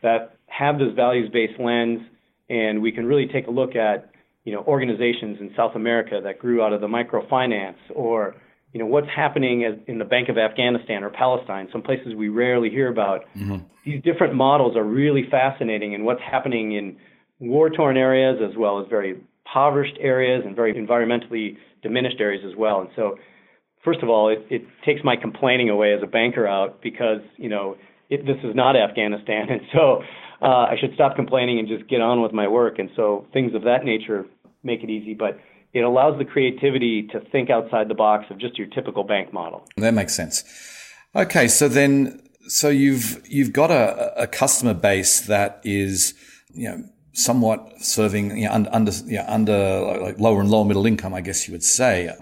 that 0.03 0.37
have 0.47 0.77
this 0.77 0.93
values-based 0.95 1.59
lens, 1.59 2.01
and 2.49 2.81
we 2.81 2.91
can 2.91 3.05
really 3.05 3.27
take 3.27 3.47
a 3.47 3.51
look 3.51 3.75
at 3.77 4.11
you 4.43 4.51
know 4.51 4.63
organizations 4.67 5.37
in 5.39 5.51
South 5.55 5.75
America 5.75 6.19
that 6.21 6.39
grew 6.39 6.61
out 6.61 6.73
of 6.73 6.81
the 6.81 6.87
microfinance 6.87 7.77
or 7.93 8.35
you 8.75 8.79
know 8.79 8.87
what's 8.87 9.07
happening 9.07 9.61
in 9.87 9.99
the 9.99 10.03
Bank 10.03 10.27
of 10.27 10.37
Afghanistan 10.37 11.01
or 11.01 11.09
Palestine, 11.09 11.69
some 11.71 11.81
places 11.81 12.13
we 12.13 12.27
rarely 12.27 12.69
hear 12.69 12.91
about. 12.91 13.21
Mm-hmm. 13.33 13.59
These 13.85 14.03
different 14.03 14.33
models 14.33 14.75
are 14.75 14.83
really 14.83 15.23
fascinating, 15.31 15.95
and 15.95 16.03
what's 16.03 16.19
happening 16.21 16.73
in 16.73 16.97
war-torn 17.39 17.95
areas 17.95 18.37
as 18.43 18.57
well 18.57 18.81
as 18.81 18.87
very 18.89 19.15
impoverished 19.45 19.95
areas 20.01 20.43
and 20.45 20.57
very 20.57 20.73
environmentally 20.73 21.55
diminished 21.83 22.17
areas 22.19 22.43
as 22.45 22.53
well. 22.57 22.81
And 22.81 22.89
so, 22.97 23.17
first 23.85 23.99
of 24.03 24.09
all, 24.09 24.27
it, 24.27 24.45
it 24.49 24.63
takes 24.83 24.99
my 25.05 25.15
complaining 25.15 25.69
away 25.69 25.93
as 25.93 26.03
a 26.03 26.07
banker 26.07 26.45
out 26.45 26.81
because 26.83 27.21
you 27.37 27.47
know 27.47 27.77
it, 28.09 28.25
this 28.25 28.43
is 28.43 28.53
not 28.55 28.75
Afghanistan, 28.75 29.47
and 29.51 29.61
so 29.71 30.01
uh, 30.41 30.65
I 30.67 30.75
should 30.81 30.93
stop 30.95 31.15
complaining 31.15 31.59
and 31.59 31.67
just 31.69 31.89
get 31.89 32.01
on 32.01 32.21
with 32.21 32.33
my 32.33 32.49
work. 32.49 32.77
And 32.79 32.89
so 32.97 33.25
things 33.31 33.55
of 33.55 33.61
that 33.61 33.85
nature 33.85 34.25
make 34.63 34.83
it 34.83 34.89
easy, 34.89 35.13
but 35.13 35.39
it 35.75 35.81
allows 35.81 36.17
the 36.17 36.23
creativity 36.23 37.03
to 37.11 37.19
think 37.31 37.49
outside 37.49 37.89
the 37.89 37.95
box 37.95 38.25
of 38.31 38.39
just 38.39 38.57
your 38.57 38.67
typical 38.67 39.03
bank 39.03 39.33
model. 39.33 39.67
That 39.75 39.93
makes 39.93 40.15
sense. 40.15 40.45
Okay, 41.13 41.49
so 41.49 41.67
then 41.67 42.21
so 42.47 42.69
you've 42.69 43.21
you've 43.27 43.51
got 43.51 43.71
a, 43.71 44.23
a 44.23 44.25
customer 44.25 44.73
base 44.73 45.21
that 45.21 45.59
is 45.63 46.13
you 46.53 46.69
know 46.69 46.83
somewhat 47.11 47.73
serving 47.81 48.37
you 48.37 48.45
know, 48.45 48.53
under 48.53 48.69
under, 48.73 48.91
you 49.05 49.17
know, 49.17 49.25
under 49.27 49.99
like 50.01 50.17
lower 50.17 50.39
and 50.39 50.49
lower 50.49 50.63
middle 50.63 50.85
income, 50.85 51.13
I 51.13 51.19
guess 51.19 51.45
you 51.45 51.51
would 51.51 51.63
say. 51.63 52.15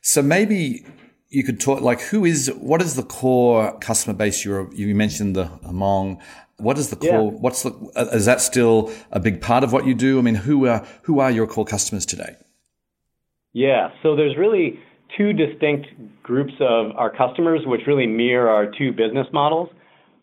So 0.00 0.22
maybe 0.22 0.86
you 1.28 1.42
could 1.42 1.58
talk 1.58 1.80
like 1.80 2.00
who 2.02 2.24
is 2.24 2.52
what 2.58 2.80
is 2.80 2.94
the 2.94 3.02
core 3.02 3.76
customer 3.80 4.14
base 4.14 4.44
you're 4.44 4.72
you 4.72 4.94
mentioned 4.94 5.34
the 5.34 5.46
Hmong 5.64 6.20
what 6.58 6.78
is 6.78 6.90
the 6.90 6.96
core 6.96 7.32
yeah. 7.32 7.38
what's 7.40 7.62
the 7.62 7.72
is 8.12 8.26
that 8.26 8.40
still 8.40 8.92
a 9.10 9.18
big 9.18 9.40
part 9.40 9.64
of 9.64 9.72
what 9.72 9.86
you 9.86 9.94
do 9.94 10.18
i 10.18 10.22
mean 10.22 10.34
who 10.34 10.66
are 10.66 10.86
who 11.02 11.20
are 11.20 11.30
your 11.30 11.46
core 11.46 11.64
customers 11.64 12.04
today 12.04 12.36
yeah, 13.52 13.88
so 14.02 14.16
there's 14.16 14.36
really 14.36 14.78
two 15.16 15.32
distinct 15.32 15.86
groups 16.22 16.52
of 16.60 16.92
our 16.96 17.14
customers, 17.14 17.60
which 17.66 17.82
really 17.86 18.06
mirror 18.06 18.48
our 18.48 18.66
two 18.66 18.92
business 18.92 19.26
models. 19.32 19.68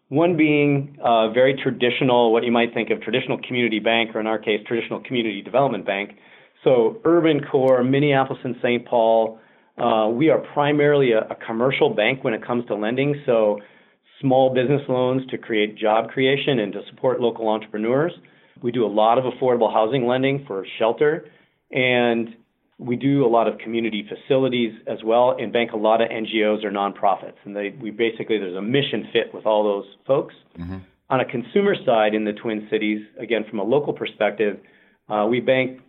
One 0.10 0.36
being 0.36 0.98
a 1.04 1.32
very 1.32 1.60
traditional, 1.62 2.34
what 2.34 2.44
you 2.44 2.52
might 2.52 2.74
think 2.74 2.90
of 2.90 3.02
traditional 3.02 3.40
community 3.48 3.80
bank, 3.80 4.16
or 4.16 4.20
in 4.20 4.28
our 4.28 4.40
case, 4.40 4.62
traditional 4.68 5.02
community 5.02 5.42
development 5.42 5.86
bank. 5.86 6.12
So 6.64 7.00
urban 7.06 7.42
core, 7.52 7.84
Minneapolis 7.84 8.42
and 8.44 8.56
St. 8.62 8.86
Paul. 8.86 9.40
Uh, 9.78 10.10
we 10.10 10.30
are 10.30 10.40
primarily 10.54 11.12
a, 11.12 11.20
a 11.20 11.36
commercial 11.46 11.94
bank 11.94 12.24
when 12.24 12.34
it 12.34 12.46
comes 12.46 12.66
to 12.68 12.76
lending. 12.76 13.22
So 13.26 13.60
small 14.20 14.54
business 14.54 14.82
loans 14.90 15.22
to 15.30 15.38
create 15.38 15.78
job 15.78 16.10
creation 16.10 16.60
and 16.60 16.74
to 16.74 16.82
support 16.90 17.22
local 17.22 17.48
entrepreneurs. 17.48 18.12
We 18.62 18.72
do 18.72 18.86
a 18.86 18.90
lot 18.90 19.18
of 19.18 19.24
affordable 19.24 19.72
housing 19.72 20.06
lending 20.06 20.44
for 20.46 20.66
shelter, 20.78 21.30
and 21.72 22.36
we 22.80 22.96
do 22.96 23.26
a 23.26 23.28
lot 23.28 23.48
of 23.48 23.58
community 23.60 24.08
facilities 24.08 24.74
as 24.88 25.00
well, 25.04 25.36
and 25.38 25.52
bank 25.52 25.72
a 25.74 25.78
lot 25.78 26.02
of 26.02 26.10
NGOs 26.10 26.64
or 26.64 26.72
nonprofits. 26.72 27.36
And 27.44 27.56
they, 27.56 27.76
we 27.80 27.92
basically 27.92 28.38
there's 28.38 28.56
a 28.56 28.62
mission 28.62 29.08
fit 29.12 29.34
with 29.34 29.46
all 29.46 29.64
those 29.64 29.86
folks. 30.08 30.34
Mm-hmm. 30.58 30.78
On 31.10 31.20
a 31.20 31.26
consumer 31.26 31.76
side 31.86 32.14
in 32.14 32.24
the 32.24 32.32
Twin 32.34 32.68
Cities, 32.72 33.06
again 33.20 33.44
from 33.50 33.60
a 33.60 33.64
local 33.64 33.92
perspective, 33.94 34.60
uh, 35.10 35.26
we 35.30 35.42
bank 35.42 35.82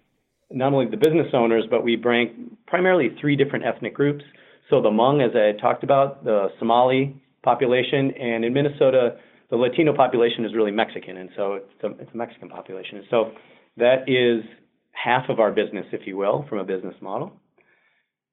not 0.51 0.73
only 0.73 0.87
the 0.87 0.97
business 0.97 1.29
owners, 1.33 1.65
but 1.71 1.85
we 1.85 1.95
bank 1.95 2.33
primarily 2.67 3.15
three 3.21 3.37
different 3.37 3.65
ethnic 3.65 3.95
groups. 3.95 4.25
So 4.69 4.83
the 4.83 4.91
Hmong, 4.91 5.25
as 5.25 5.37
I 5.37 5.61
talked 5.61 5.85
about, 5.85 6.25
the 6.25 6.49
Somali 6.59 7.23
population, 7.45 8.11
and 8.13 8.45
in 8.45 8.53
Minnesota, 8.53 9.17
the 9.51 9.57
Latino 9.57 9.95
population 9.95 10.45
is 10.45 10.55
really 10.55 10.71
Mexican, 10.73 11.19
and 11.19 11.31
so 11.37 11.55
it's 11.55 11.85
a, 11.85 11.87
it's 12.03 12.11
a 12.13 12.17
Mexican 12.17 12.49
population. 12.49 12.99
And 12.99 13.07
so 13.11 13.33
that 13.77 14.09
is 14.09 14.45
half 15.05 15.29
of 15.29 15.41
our 15.41 15.53
business, 15.53 15.87
if 15.93 16.07
you 16.07 16.17
will, 16.17 16.45
from 16.49 16.59
a 16.59 16.65
business 16.65 16.95
model. 17.01 17.33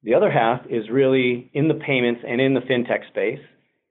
The 0.04 0.14
other 0.14 0.32
half 0.32 0.62
is 0.70 0.90
really 0.92 1.50
in 1.54 1.68
the 1.68 1.74
payments 1.74 2.22
and 2.28 2.40
in 2.40 2.54
the 2.54 2.62
fintech 2.62 3.08
space, 3.10 3.44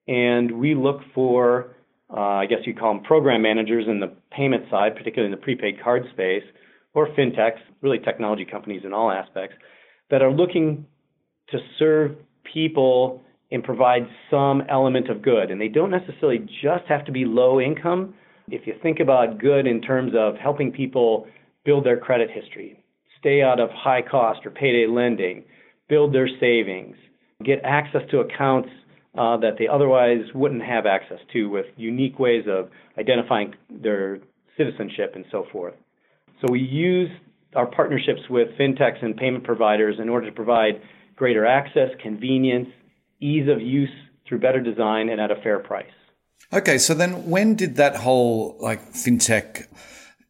and 0.06 0.59
we 0.59 0.75
look 0.75 1.00
for, 1.14 1.75
uh, 2.11 2.21
I 2.21 2.47
guess 2.47 2.61
you 2.64 2.75
call 2.75 2.95
them 2.95 3.02
program 3.02 3.42
managers 3.42 3.87
in 3.88 4.00
the 4.00 4.12
payment 4.30 4.64
side, 4.71 4.95
particularly 4.97 5.33
in 5.33 5.38
the 5.38 5.45
prepaid 5.45 5.83
card 5.83 6.04
space, 6.12 6.45
or 6.95 7.09
fintechs, 7.09 7.59
really 7.83 7.99
technology 7.99 8.45
companies 8.45 8.83
in 8.85 8.92
all 8.92 9.11
aspects, 9.11 9.56
that 10.11 10.23
are 10.23 10.33
looking 10.33 10.87
to 11.50 11.59
serve 11.78 12.12
people 12.52 13.23
and 13.50 13.62
provide 13.62 14.06
some 14.30 14.62
element 14.68 15.09
of 15.09 15.23
good. 15.23 15.50
And 15.50 15.61
they 15.61 15.68
don't 15.68 15.90
necessarily 15.90 16.38
just 16.62 16.85
have 16.88 17.04
to 17.06 17.12
be 17.12 17.25
low 17.25 17.61
income. 17.61 18.14
If 18.49 18.66
you 18.66 18.75
think 18.83 19.00
about 19.00 19.38
good 19.38 19.66
in 19.66 19.80
terms 19.80 20.12
of 20.16 20.37
helping 20.37 20.73
people 20.73 21.26
build 21.66 21.85
their 21.85 21.99
credit 21.99 22.30
history, 22.30 22.82
stay 23.18 23.42
out 23.42 23.61
of 23.61 23.68
high 23.70 24.00
cost 24.00 24.46
or 24.46 24.50
payday 24.50 24.87
lending, 24.87 25.44
build 25.88 26.14
their 26.14 26.28
savings, 26.40 26.96
get 27.44 27.61
access 27.64 28.02
to 28.11 28.20
accounts 28.20 28.70
uh, 29.18 29.37
that 29.38 29.56
they 29.58 29.66
otherwise 29.66 30.23
wouldn't 30.35 30.62
have 30.62 30.87
access 30.87 31.18
to 31.32 31.49
with 31.49 31.66
unique 31.76 32.18
ways 32.18 32.44
of 32.49 32.70
identifying 32.99 33.54
their 33.70 34.18
citizenship 34.56 35.12
and 35.14 35.25
so 35.30 35.46
forth. 35.52 35.75
So 36.40 36.52
we 36.52 36.61
use 36.61 37.11
our 37.54 37.66
partnerships 37.66 38.20
with 38.28 38.49
fintechs 38.58 39.02
and 39.02 39.16
payment 39.16 39.44
providers 39.44 39.96
in 40.00 40.08
order 40.08 40.26
to 40.26 40.32
provide 40.32 40.80
greater 41.16 41.46
access, 41.46 41.88
convenience, 42.02 42.68
ease 43.20 43.49
of 43.49 43.61
use 43.61 43.90
through 44.28 44.40
better 44.40 44.61
design 44.61 45.08
and 45.08 45.20
at 45.20 45.30
a 45.30 45.37
fair 45.37 45.58
price. 45.58 45.87
Okay, 46.52 46.78
so 46.78 46.94
then 46.94 47.28
when 47.28 47.54
did 47.54 47.76
that 47.76 47.96
whole 47.96 48.56
like 48.61 48.92
fintech, 48.92 49.66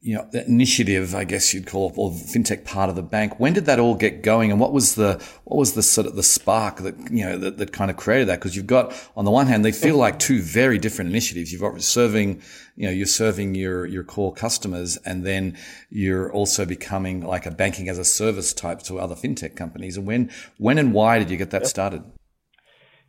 you 0.01 0.15
know, 0.15 0.29
that 0.33 0.47
initiative, 0.47 1.15
I 1.15 1.25
guess 1.25 1.53
you'd 1.53 1.67
call 1.67 1.91
it, 1.91 1.95
or 1.97 2.11
fintech 2.11 2.65
part 2.65 2.91
of 2.91 2.97
the 2.97 3.03
bank, 3.03 3.41
when 3.41 3.55
did 3.55 3.67
that 3.67 3.81
all 3.81 3.95
get 3.95 4.23
going, 4.23 4.51
and 4.51 4.61
what 4.61 4.73
was 4.73 4.95
the 4.95 5.23
what 5.45 5.57
was 5.57 5.73
the 5.75 5.83
sort 5.83 6.07
of 6.07 6.15
the 6.15 6.23
spark 6.23 6.79
that 6.79 6.95
you 7.11 7.25
know 7.25 7.39
that, 7.39 7.59
that 7.59 7.73
kind 7.73 7.91
of 7.91 7.97
created 7.97 8.29
that? 8.29 8.39
Because 8.39 8.55
you've 8.55 8.67
got 8.67 8.95
on 9.17 9.25
the 9.25 9.31
one 9.31 9.47
hand, 9.47 9.65
they 9.65 9.73
feel 9.73 9.97
like 9.97 10.19
two 10.19 10.41
very 10.41 10.79
different 10.79 11.11
initiatives. 11.11 11.51
You've 11.53 11.63
got 11.63 11.81
serving, 11.83 12.43
you 12.77 12.87
know, 12.87 12.93
you're 12.93 13.07
serving 13.07 13.55
your 13.55 13.87
your 13.87 14.05
core 14.05 14.33
customers, 14.33 14.97
and 14.99 15.25
then 15.25 15.57
you're 15.91 16.33
also 16.33 16.65
becoming 16.65 17.23
like 17.23 17.47
a 17.47 17.51
banking 17.51 17.89
as 17.89 17.99
a 17.99 18.05
service 18.05 18.53
type 18.53 18.83
to 18.83 18.99
other 18.99 19.15
fintech 19.15 19.57
companies. 19.57 19.97
And 19.97 20.07
when 20.07 20.31
when 20.59 20.79
and 20.79 20.93
why 20.93 21.19
did 21.19 21.31
you 21.31 21.37
get 21.37 21.51
that 21.51 21.67
started? 21.67 22.05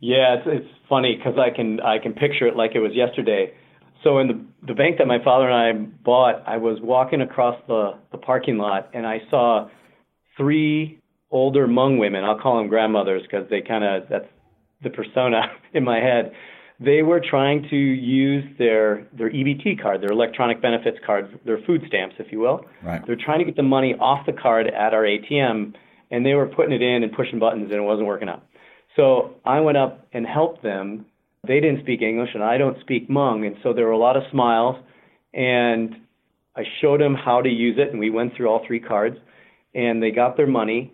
Yeah, 0.00 0.34
it's 0.34 0.46
it's 0.46 0.74
funny 0.88 1.16
because 1.16 1.38
I 1.38 1.54
can 1.54 1.80
I 1.80 1.98
can 1.98 2.12
picture 2.12 2.46
it 2.46 2.56
like 2.56 2.72
it 2.74 2.80
was 2.80 2.92
yesterday. 2.94 3.52
So 4.04 4.18
in 4.18 4.28
the 4.28 4.40
the 4.66 4.74
bank 4.74 4.98
that 4.98 5.06
my 5.06 5.22
father 5.22 5.48
and 5.48 5.54
I 5.54 6.02
bought, 6.04 6.42
I 6.46 6.56
was 6.56 6.78
walking 6.80 7.20
across 7.20 7.60
the 7.66 7.98
the 8.12 8.18
parking 8.18 8.58
lot 8.58 8.90
and 8.94 9.06
I 9.06 9.20
saw 9.30 9.68
three 10.36 11.00
older 11.30 11.66
Hmong 11.66 11.98
women. 11.98 12.24
I'll 12.24 12.38
call 12.38 12.58
them 12.58 12.68
grandmothers 12.68 13.22
because 13.22 13.48
they 13.50 13.60
kind 13.60 13.84
of 13.84 14.08
that's 14.08 14.28
the 14.82 14.90
persona 14.90 15.42
in 15.74 15.84
my 15.84 15.98
head. 15.98 16.32
They 16.80 17.02
were 17.02 17.20
trying 17.20 17.66
to 17.70 17.76
use 17.76 18.44
their 18.56 19.06
their 19.12 19.30
EBT 19.30 19.82
card, 19.82 20.00
their 20.00 20.12
electronic 20.12 20.62
benefits 20.62 20.98
card, 21.04 21.40
their 21.44 21.58
food 21.66 21.82
stamps, 21.88 22.14
if 22.18 22.30
you 22.30 22.38
will. 22.38 22.64
Right. 22.84 23.04
They're 23.04 23.16
trying 23.16 23.40
to 23.40 23.44
get 23.44 23.56
the 23.56 23.64
money 23.64 23.94
off 23.94 24.26
the 24.26 24.32
card 24.32 24.68
at 24.68 24.94
our 24.94 25.02
ATM, 25.02 25.74
and 26.10 26.24
they 26.24 26.34
were 26.34 26.46
putting 26.46 26.72
it 26.72 26.82
in 26.82 27.02
and 27.02 27.12
pushing 27.12 27.40
buttons, 27.40 27.64
and 27.70 27.80
it 27.80 27.82
wasn't 27.82 28.06
working 28.06 28.28
out. 28.28 28.44
So 28.94 29.34
I 29.44 29.60
went 29.60 29.76
up 29.76 30.06
and 30.12 30.24
helped 30.24 30.62
them. 30.62 31.06
They 31.46 31.60
didn't 31.60 31.80
speak 31.80 32.02
English, 32.02 32.30
and 32.34 32.42
I 32.42 32.58
don't 32.58 32.78
speak 32.80 33.08
Hmong, 33.08 33.46
and 33.46 33.56
so 33.62 33.72
there 33.72 33.86
were 33.86 33.92
a 33.92 33.98
lot 33.98 34.16
of 34.16 34.24
smiles. 34.30 34.76
And 35.32 35.94
I 36.56 36.62
showed 36.80 37.00
them 37.00 37.14
how 37.14 37.42
to 37.42 37.48
use 37.48 37.76
it, 37.78 37.90
and 37.90 37.98
we 37.98 38.10
went 38.10 38.34
through 38.34 38.48
all 38.48 38.64
three 38.66 38.80
cards, 38.80 39.16
and 39.74 40.02
they 40.02 40.10
got 40.10 40.36
their 40.36 40.46
money. 40.46 40.92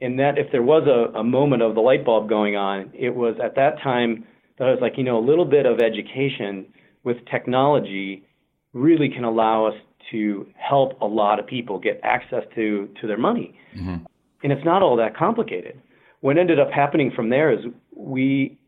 And 0.00 0.18
that, 0.18 0.38
if 0.38 0.50
there 0.50 0.62
was 0.62 0.88
a, 0.88 1.16
a 1.18 1.22
moment 1.22 1.62
of 1.62 1.74
the 1.74 1.80
light 1.80 2.04
bulb 2.04 2.28
going 2.28 2.56
on, 2.56 2.90
it 2.94 3.14
was 3.14 3.36
at 3.42 3.54
that 3.56 3.80
time 3.82 4.24
that 4.58 4.66
I 4.66 4.70
was 4.70 4.80
like, 4.80 4.94
you 4.96 5.04
know, 5.04 5.18
a 5.18 5.24
little 5.24 5.44
bit 5.44 5.66
of 5.66 5.78
education 5.80 6.66
with 7.04 7.18
technology 7.30 8.24
really 8.72 9.08
can 9.08 9.24
allow 9.24 9.66
us 9.66 9.74
to 10.10 10.46
help 10.56 11.00
a 11.00 11.06
lot 11.06 11.38
of 11.38 11.46
people 11.46 11.78
get 11.78 12.00
access 12.02 12.42
to 12.54 12.88
to 13.00 13.06
their 13.06 13.18
money. 13.18 13.54
Mm-hmm. 13.76 14.04
And 14.42 14.52
it's 14.52 14.64
not 14.64 14.82
all 14.82 14.96
that 14.96 15.16
complicated 15.16 15.80
what 16.20 16.36
ended 16.36 16.60
up 16.60 16.70
happening 16.70 17.10
from 17.14 17.30
there 17.30 17.52
is 17.52 17.60
we, 17.94 18.58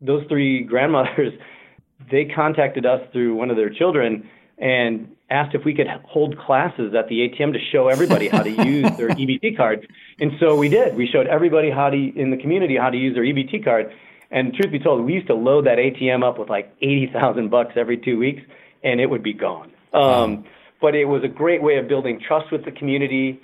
those 0.00 0.26
three 0.28 0.62
grandmothers, 0.62 1.32
they 2.10 2.24
contacted 2.24 2.86
us 2.86 3.00
through 3.12 3.34
one 3.34 3.50
of 3.50 3.56
their 3.56 3.70
children 3.70 4.28
and 4.58 5.14
asked 5.30 5.54
if 5.54 5.64
we 5.64 5.74
could 5.74 5.86
hold 6.04 6.36
classes 6.38 6.94
at 6.94 7.08
the 7.08 7.28
ATM 7.28 7.52
to 7.52 7.58
show 7.72 7.88
everybody 7.88 8.28
how 8.28 8.42
to 8.42 8.50
use 8.50 8.90
their 8.96 9.08
EBT 9.08 9.56
card. 9.56 9.86
And 10.18 10.32
so 10.40 10.56
we 10.56 10.68
did. 10.68 10.96
We 10.96 11.06
showed 11.06 11.26
everybody 11.26 11.70
how 11.70 11.90
to 11.90 11.96
in 11.96 12.30
the 12.30 12.36
community 12.36 12.76
how 12.76 12.90
to 12.90 12.96
use 12.96 13.14
their 13.14 13.24
EBT 13.24 13.64
card. 13.64 13.92
And 14.32 14.54
truth 14.54 14.70
be 14.70 14.78
told, 14.78 15.04
we 15.04 15.14
used 15.14 15.26
to 15.26 15.34
load 15.34 15.66
that 15.66 15.78
ATM 15.78 16.22
up 16.22 16.38
with 16.38 16.48
like 16.48 16.74
eighty 16.82 17.10
thousand 17.12 17.50
bucks 17.50 17.72
every 17.76 17.98
two 17.98 18.18
weeks, 18.18 18.42
and 18.82 19.00
it 19.00 19.06
would 19.06 19.22
be 19.22 19.32
gone. 19.32 19.72
Um, 19.92 20.44
but 20.80 20.94
it 20.94 21.04
was 21.04 21.22
a 21.24 21.28
great 21.28 21.62
way 21.62 21.76
of 21.76 21.88
building 21.88 22.20
trust 22.26 22.50
with 22.50 22.64
the 22.64 22.70
community 22.70 23.40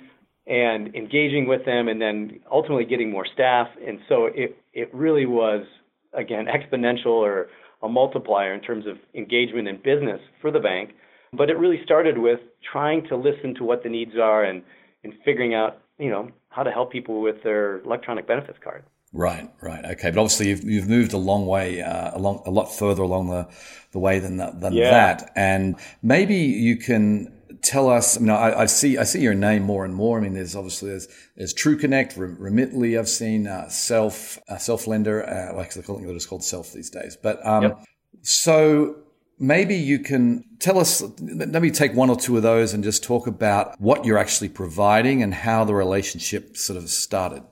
and 0.47 0.95
engaging 0.95 1.47
with 1.47 1.65
them 1.65 1.87
and 1.87 2.01
then 2.01 2.39
ultimately 2.51 2.85
getting 2.85 3.11
more 3.11 3.25
staff. 3.25 3.67
And 3.85 3.99
so 4.07 4.25
it, 4.25 4.57
it 4.73 4.93
really 4.93 5.25
was, 5.25 5.65
again, 6.13 6.45
exponential 6.47 7.07
or 7.07 7.47
a 7.83 7.89
multiplier 7.89 8.53
in 8.53 8.61
terms 8.61 8.85
of 8.87 8.97
engagement 9.13 9.67
and 9.67 9.81
business 9.83 10.19
for 10.41 10.51
the 10.51 10.59
bank. 10.59 10.91
But 11.33 11.49
it 11.49 11.57
really 11.57 11.81
started 11.83 12.17
with 12.17 12.39
trying 12.71 13.07
to 13.09 13.15
listen 13.15 13.53
to 13.55 13.63
what 13.63 13.83
the 13.83 13.89
needs 13.89 14.13
are 14.21 14.43
and, 14.43 14.63
and 15.03 15.13
figuring 15.25 15.53
out, 15.53 15.81
you 15.99 16.09
know, 16.09 16.29
how 16.49 16.63
to 16.63 16.71
help 16.71 16.91
people 16.91 17.21
with 17.21 17.43
their 17.43 17.81
electronic 17.81 18.27
benefits 18.27 18.57
card. 18.63 18.83
Right, 19.13 19.49
right, 19.61 19.85
okay. 19.85 20.09
But 20.09 20.19
obviously, 20.19 20.49
you've, 20.49 20.63
you've 20.63 20.89
moved 20.89 21.13
a 21.13 21.17
long 21.17 21.45
way, 21.45 21.81
uh, 21.81 22.17
along 22.17 22.43
a 22.45 22.51
lot 22.51 22.65
further 22.65 23.03
along 23.03 23.29
the, 23.29 23.47
the 23.91 23.99
way 23.99 24.19
than 24.19 24.37
that, 24.37 24.59
than 24.59 24.73
yeah. 24.73 24.89
that. 24.89 25.31
And 25.35 25.75
maybe 26.01 26.35
you 26.35 26.77
can 26.77 27.36
tell 27.67 27.89
us. 27.89 28.17
I 28.17 28.19
mean, 28.21 28.29
I, 28.29 28.61
I, 28.61 28.65
see 28.65 28.97
I 28.97 29.03
see 29.03 29.21
your 29.21 29.33
name 29.33 29.63
more 29.63 29.83
and 29.83 29.93
more. 29.93 30.17
I 30.17 30.21
mean, 30.21 30.33
there's 30.33 30.55
obviously 30.55 30.89
there's, 30.89 31.07
there's 31.35 31.53
True 31.53 31.77
Connect, 31.77 32.15
Remitly. 32.15 32.97
I've 32.97 33.09
seen 33.09 33.47
uh, 33.47 33.67
Self 33.69 34.39
uh, 34.49 34.57
Self 34.57 34.87
Lender. 34.87 35.27
Uh, 35.27 35.55
like 35.55 35.67
I 35.77 35.81
think 35.81 36.01
it's 36.01 36.25
called 36.25 36.43
Self 36.43 36.71
these 36.71 36.89
days. 36.89 37.17
But 37.21 37.45
um, 37.45 37.63
yep. 37.63 37.85
so 38.21 38.95
maybe 39.37 39.75
you 39.75 39.99
can 39.99 40.43
tell 40.59 40.79
us. 40.79 41.03
Let 41.19 41.61
me 41.61 41.69
take 41.69 41.93
one 41.93 42.09
or 42.09 42.15
two 42.15 42.37
of 42.37 42.43
those 42.43 42.73
and 42.73 42.83
just 42.83 43.03
talk 43.03 43.27
about 43.27 43.79
what 43.79 44.05
you're 44.05 44.17
actually 44.17 44.49
providing 44.49 45.21
and 45.21 45.33
how 45.33 45.65
the 45.65 45.75
relationship 45.75 46.55
sort 46.55 46.77
of 46.77 46.89
started. 46.89 47.43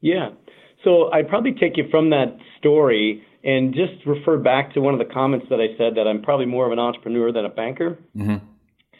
Yeah. 0.00 0.30
So 0.84 1.10
I'd 1.12 1.28
probably 1.28 1.52
take 1.52 1.76
you 1.76 1.84
from 1.90 2.10
that 2.10 2.36
story 2.58 3.24
and 3.44 3.74
just 3.74 4.04
refer 4.06 4.36
back 4.38 4.74
to 4.74 4.80
one 4.80 4.94
of 4.94 4.98
the 4.98 5.12
comments 5.12 5.46
that 5.50 5.60
I 5.60 5.76
said 5.76 5.94
that 5.96 6.06
I'm 6.06 6.22
probably 6.22 6.46
more 6.46 6.66
of 6.66 6.72
an 6.72 6.78
entrepreneur 6.78 7.32
than 7.32 7.44
a 7.44 7.48
banker. 7.48 7.98
Mm-hmm. 8.16 8.36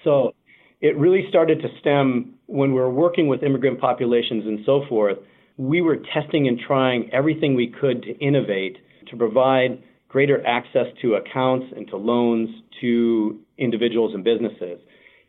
So 0.04 0.34
it 0.80 0.96
really 0.96 1.26
started 1.28 1.60
to 1.62 1.68
stem 1.80 2.34
when 2.46 2.72
we 2.72 2.80
were 2.80 2.90
working 2.90 3.28
with 3.28 3.42
immigrant 3.42 3.80
populations 3.80 4.44
and 4.46 4.60
so 4.64 4.84
forth. 4.88 5.18
We 5.56 5.80
were 5.80 5.98
testing 6.14 6.46
and 6.48 6.58
trying 6.58 7.10
everything 7.12 7.54
we 7.54 7.74
could 7.80 8.02
to 8.02 8.16
innovate 8.18 8.78
to 9.10 9.16
provide 9.16 9.82
greater 10.08 10.44
access 10.46 10.86
to 11.02 11.14
accounts 11.14 11.66
and 11.76 11.86
to 11.88 11.96
loans 11.96 12.48
to 12.80 13.38
individuals 13.58 14.14
and 14.14 14.24
businesses. 14.24 14.78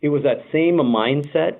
It 0.02 0.10
was 0.10 0.24
that 0.24 0.38
same 0.52 0.76
mindset 0.76 1.58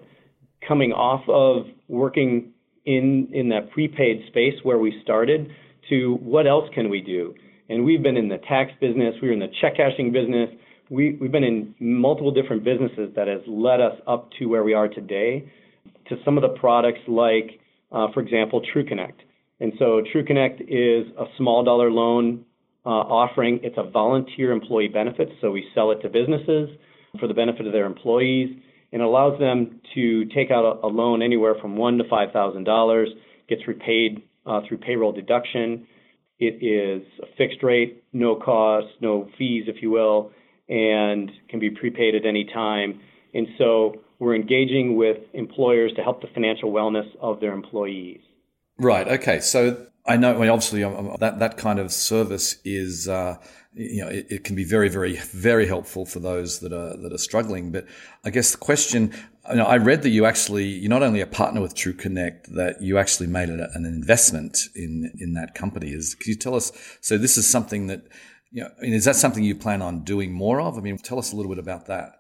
coming 0.66 0.94
off 0.94 1.24
of 1.28 1.66
working 1.88 2.52
in, 2.86 3.30
in 3.34 3.50
that 3.50 3.72
prepaid 3.72 4.24
space 4.28 4.54
where 4.64 4.78
we 4.78 5.00
started 5.04 5.50
to 5.90 6.18
what 6.22 6.48
else 6.48 6.70
can 6.74 6.90
we 6.90 7.02
do? 7.02 7.34
And 7.68 7.84
we've 7.84 8.02
been 8.02 8.18
in 8.18 8.30
the 8.30 8.38
tax 8.38 8.72
business, 8.80 9.16
we 9.22 9.28
were 9.28 9.34
in 9.34 9.40
the 9.40 9.52
check 9.62 9.78
cashing 9.78 10.12
business. 10.12 10.50
We, 10.90 11.18
we've 11.22 11.32
been 11.32 11.44
in 11.44 11.76
multiple 11.80 12.32
different 12.32 12.64
businesses 12.64 13.12
that 13.16 13.28
has 13.28 13.42
led 13.48 13.80
us 13.80 13.96
up 14.08 14.30
to 14.40 14.46
where 14.46 14.64
we 14.64 14.74
are 14.74 14.88
today 14.88 15.52
to 16.08 16.16
some 16.26 16.38
of 16.38 16.42
the 16.42 16.60
products 16.60 17.00
like, 17.08 17.60
uh, 17.92 18.08
for 18.14 18.22
example, 18.22 18.62
TrueConnect. 18.74 19.14
And 19.60 19.74
so 19.78 20.02
TrueConnect 20.14 20.62
is 20.62 21.12
a 21.18 21.26
small 21.38 21.64
dollar 21.64 21.92
loan 21.92 22.46
uh, 22.86 22.90
offering. 22.90 23.60
It's 23.62 23.78
a 23.78 23.90
volunteer 23.90 24.52
employee 24.52 24.88
benefit, 24.88 25.30
so 25.42 25.52
we 25.52 25.68
sell 25.76 25.92
it 25.92 26.02
to 26.02 26.10
businesses 26.10 26.70
for 27.20 27.28
the 27.28 27.34
benefit 27.34 27.68
of 27.68 27.74
their 27.74 27.86
employees, 27.86 28.56
and 28.92 29.02
allows 29.02 29.40
them 29.40 29.82
to 29.94 30.26
take 30.26 30.50
out 30.50 30.64
a, 30.64 30.86
a 30.86 30.90
loan 30.90 31.22
anywhere 31.22 31.56
from 31.62 31.76
one 31.76 31.98
to 31.98 32.04
five 32.10 32.32
thousand 32.32 32.64
dollars. 32.64 33.10
Gets 33.48 33.68
repaid 33.68 34.24
uh, 34.46 34.62
through 34.68 34.78
payroll 34.78 35.12
deduction. 35.12 35.88
It 36.40 36.64
is 36.64 37.06
a 37.22 37.26
fixed 37.38 37.62
rate, 37.64 38.04
no 38.14 38.36
cost, 38.36 38.88
no 39.02 39.28
fees, 39.38 39.66
if 39.68 39.82
you 39.82 39.92
will, 39.92 40.32
and 40.70 41.32
can 41.50 41.60
be 41.60 41.70
prepaid 41.70 42.16
at 42.16 42.26
any 42.26 42.46
time. 42.46 43.00
And 43.34 43.48
so 43.58 44.02
we're 44.20 44.36
engaging 44.36 44.96
with 44.96 45.18
employers 45.34 45.92
to 45.96 46.04
help 46.04 46.22
the 46.22 46.28
financial 46.34 46.72
wellness 46.72 47.08
of 47.20 47.40
their 47.40 47.54
employees. 47.54 48.22
Right. 48.78 49.08
Okay. 49.08 49.40
So 49.40 49.88
I 50.06 50.18
know. 50.18 50.38
Mean, 50.38 50.50
obviously, 50.50 50.84
um, 50.84 51.10
um, 51.10 51.18
that 51.20 51.40
that 51.40 51.58
kind 51.58 51.78
of 51.78 51.92
service 51.92 52.58
is, 52.66 53.08
uh, 53.08 53.38
you 53.74 54.04
know, 54.04 54.10
it, 54.10 54.28
it, 54.30 54.44
can 54.44 54.56
be 54.56 54.64
very, 54.64 54.90
very, 54.90 55.18
very 55.18 55.68
helpful 55.68 56.06
for 56.06 56.20
those 56.20 56.60
that 56.62 56.74
are 56.74 56.98
that 56.98 57.14
are 57.14 57.18
struggling. 57.18 57.72
But 57.72 57.86
I 58.24 58.32
guess 58.32 58.52
the 58.52 58.58
question, 58.58 59.14
you 59.50 59.58
know, 59.58 59.66
I 59.66 59.78
read 59.78 60.02
that 60.04 60.10
you 60.10 60.26
actually 60.26 60.66
you're 60.66 60.90
not 60.90 61.04
only 61.04 61.22
a 61.22 61.28
partner 61.28 61.62
with 61.62 61.76
TrueConnect, 61.76 62.56
that 62.56 62.82
you 62.82 62.98
actually 62.98 63.28
made 63.28 63.50
an 63.50 63.86
investment 63.86 64.58
in 64.76 65.12
in 65.20 65.34
that 65.34 65.54
company. 65.54 65.92
Is 65.92 66.16
can 66.16 66.30
you 66.30 66.36
tell 66.36 66.56
us? 66.56 66.72
So 67.02 67.18
this 67.18 67.38
is 67.38 67.48
something 67.48 67.88
that, 67.88 68.04
you 68.52 68.64
know, 68.64 68.70
I 68.78 68.82
mean, 68.82 68.94
is 68.94 69.06
that 69.06 69.16
something 69.16 69.44
you 69.44 69.56
plan 69.56 69.82
on 69.82 70.04
doing 70.04 70.32
more 70.32 70.62
of? 70.62 70.78
I 70.78 70.82
mean, 70.82 70.98
tell 70.98 71.20
us 71.20 71.32
a 71.32 71.36
little 71.36 71.52
bit 71.52 71.60
about 71.60 71.88
that. 71.88 72.14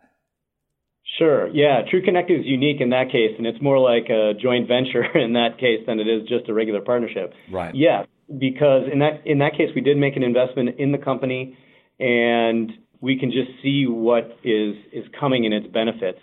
Sure. 1.17 1.48
Yeah. 1.50 1.81
TrueConnect 1.91 2.29
is 2.29 2.45
unique 2.45 2.79
in 2.79 2.91
that 2.91 3.12
case, 3.12 3.36
and 3.38 3.45
it's 3.45 3.62
more 3.62 3.79
like 3.79 4.09
a 4.09 4.33
joint 4.41 4.67
venture 4.67 5.03
in 5.17 5.33
that 5.33 5.57
case 5.59 5.83
than 5.86 6.00
it 6.00 6.07
is 6.07 6.27
just 6.27 6.48
a 6.50 6.53
regular 6.53 6.81
partnership. 6.81 7.33
Right. 7.51 7.74
Yeah, 7.75 8.03
because 8.27 8.83
in 8.91 9.00
that 9.00 9.25
in 9.25 9.39
that 9.39 9.53
case, 9.53 9.69
we 9.75 9.81
did 9.81 9.98
make 9.98 10.15
an 10.15 10.24
investment 10.24 10.79
in 10.79 10.91
the 10.91 10.98
company, 10.98 11.57
and 12.00 12.71
we 13.01 13.19
can 13.19 13.31
just 13.31 13.50
see 13.63 13.86
what 13.88 14.25
is 14.43 14.75
is 14.93 15.05
coming 15.19 15.45
in 15.45 15.53
its 15.53 15.67
benefits, 15.67 16.19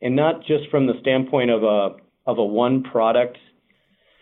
and 0.00 0.14
not 0.14 0.40
just 0.46 0.70
from 0.70 0.86
the 0.86 0.94
standpoint 1.00 1.50
of 1.50 1.62
a 1.62 1.96
of 2.26 2.38
a 2.38 2.44
one 2.44 2.84
product 2.84 3.36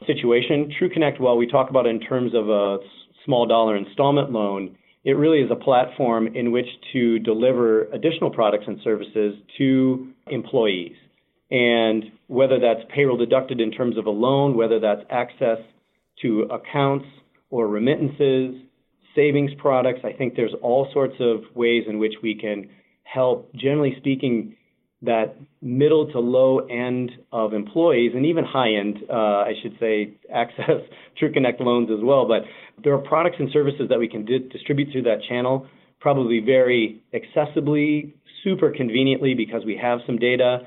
situation. 0.06 0.72
TrueConnect, 0.80 1.20
while 1.20 1.36
we 1.36 1.46
talk 1.46 1.70
about 1.70 1.86
it 1.86 1.90
in 1.90 2.00
terms 2.00 2.32
of 2.34 2.48
a 2.48 2.78
small 3.24 3.46
dollar 3.46 3.76
installment 3.76 4.30
loan, 4.30 4.76
it 5.06 5.16
really 5.16 5.38
is 5.38 5.50
a 5.52 5.56
platform 5.56 6.26
in 6.34 6.50
which 6.50 6.66
to 6.92 7.20
deliver 7.20 7.84
additional 7.92 8.28
products 8.28 8.64
and 8.66 8.80
services 8.82 9.36
to 9.56 10.08
employees. 10.26 10.96
And 11.48 12.06
whether 12.26 12.58
that's 12.58 12.80
payroll 12.92 13.16
deducted 13.16 13.60
in 13.60 13.70
terms 13.70 13.96
of 13.98 14.06
a 14.06 14.10
loan, 14.10 14.56
whether 14.56 14.80
that's 14.80 15.02
access 15.08 15.58
to 16.22 16.48
accounts 16.50 17.06
or 17.50 17.68
remittances, 17.68 18.60
savings 19.14 19.52
products, 19.58 20.00
I 20.02 20.12
think 20.12 20.34
there's 20.34 20.54
all 20.60 20.88
sorts 20.92 21.14
of 21.20 21.54
ways 21.54 21.84
in 21.88 22.00
which 22.00 22.14
we 22.20 22.34
can 22.34 22.68
help, 23.04 23.54
generally 23.54 23.94
speaking, 23.98 24.55
that 25.02 25.36
middle 25.60 26.10
to 26.10 26.18
low 26.18 26.60
end 26.60 27.10
of 27.32 27.52
employees 27.52 28.12
and 28.14 28.24
even 28.24 28.44
high 28.44 28.74
end, 28.74 28.98
uh, 29.10 29.12
I 29.12 29.52
should 29.62 29.76
say, 29.78 30.14
access 30.32 30.82
TrueConnect 31.20 31.60
loans 31.60 31.90
as 31.90 32.02
well. 32.02 32.26
But 32.26 32.42
there 32.82 32.94
are 32.94 32.98
products 32.98 33.36
and 33.38 33.50
services 33.52 33.88
that 33.90 33.98
we 33.98 34.08
can 34.08 34.24
di- 34.24 34.48
distribute 34.50 34.92
through 34.92 35.02
that 35.02 35.18
channel, 35.28 35.66
probably 36.00 36.40
very 36.40 37.02
accessibly, 37.14 38.14
super 38.42 38.72
conveniently 38.74 39.34
because 39.34 39.64
we 39.64 39.76
have 39.80 40.00
some 40.06 40.18
data. 40.18 40.60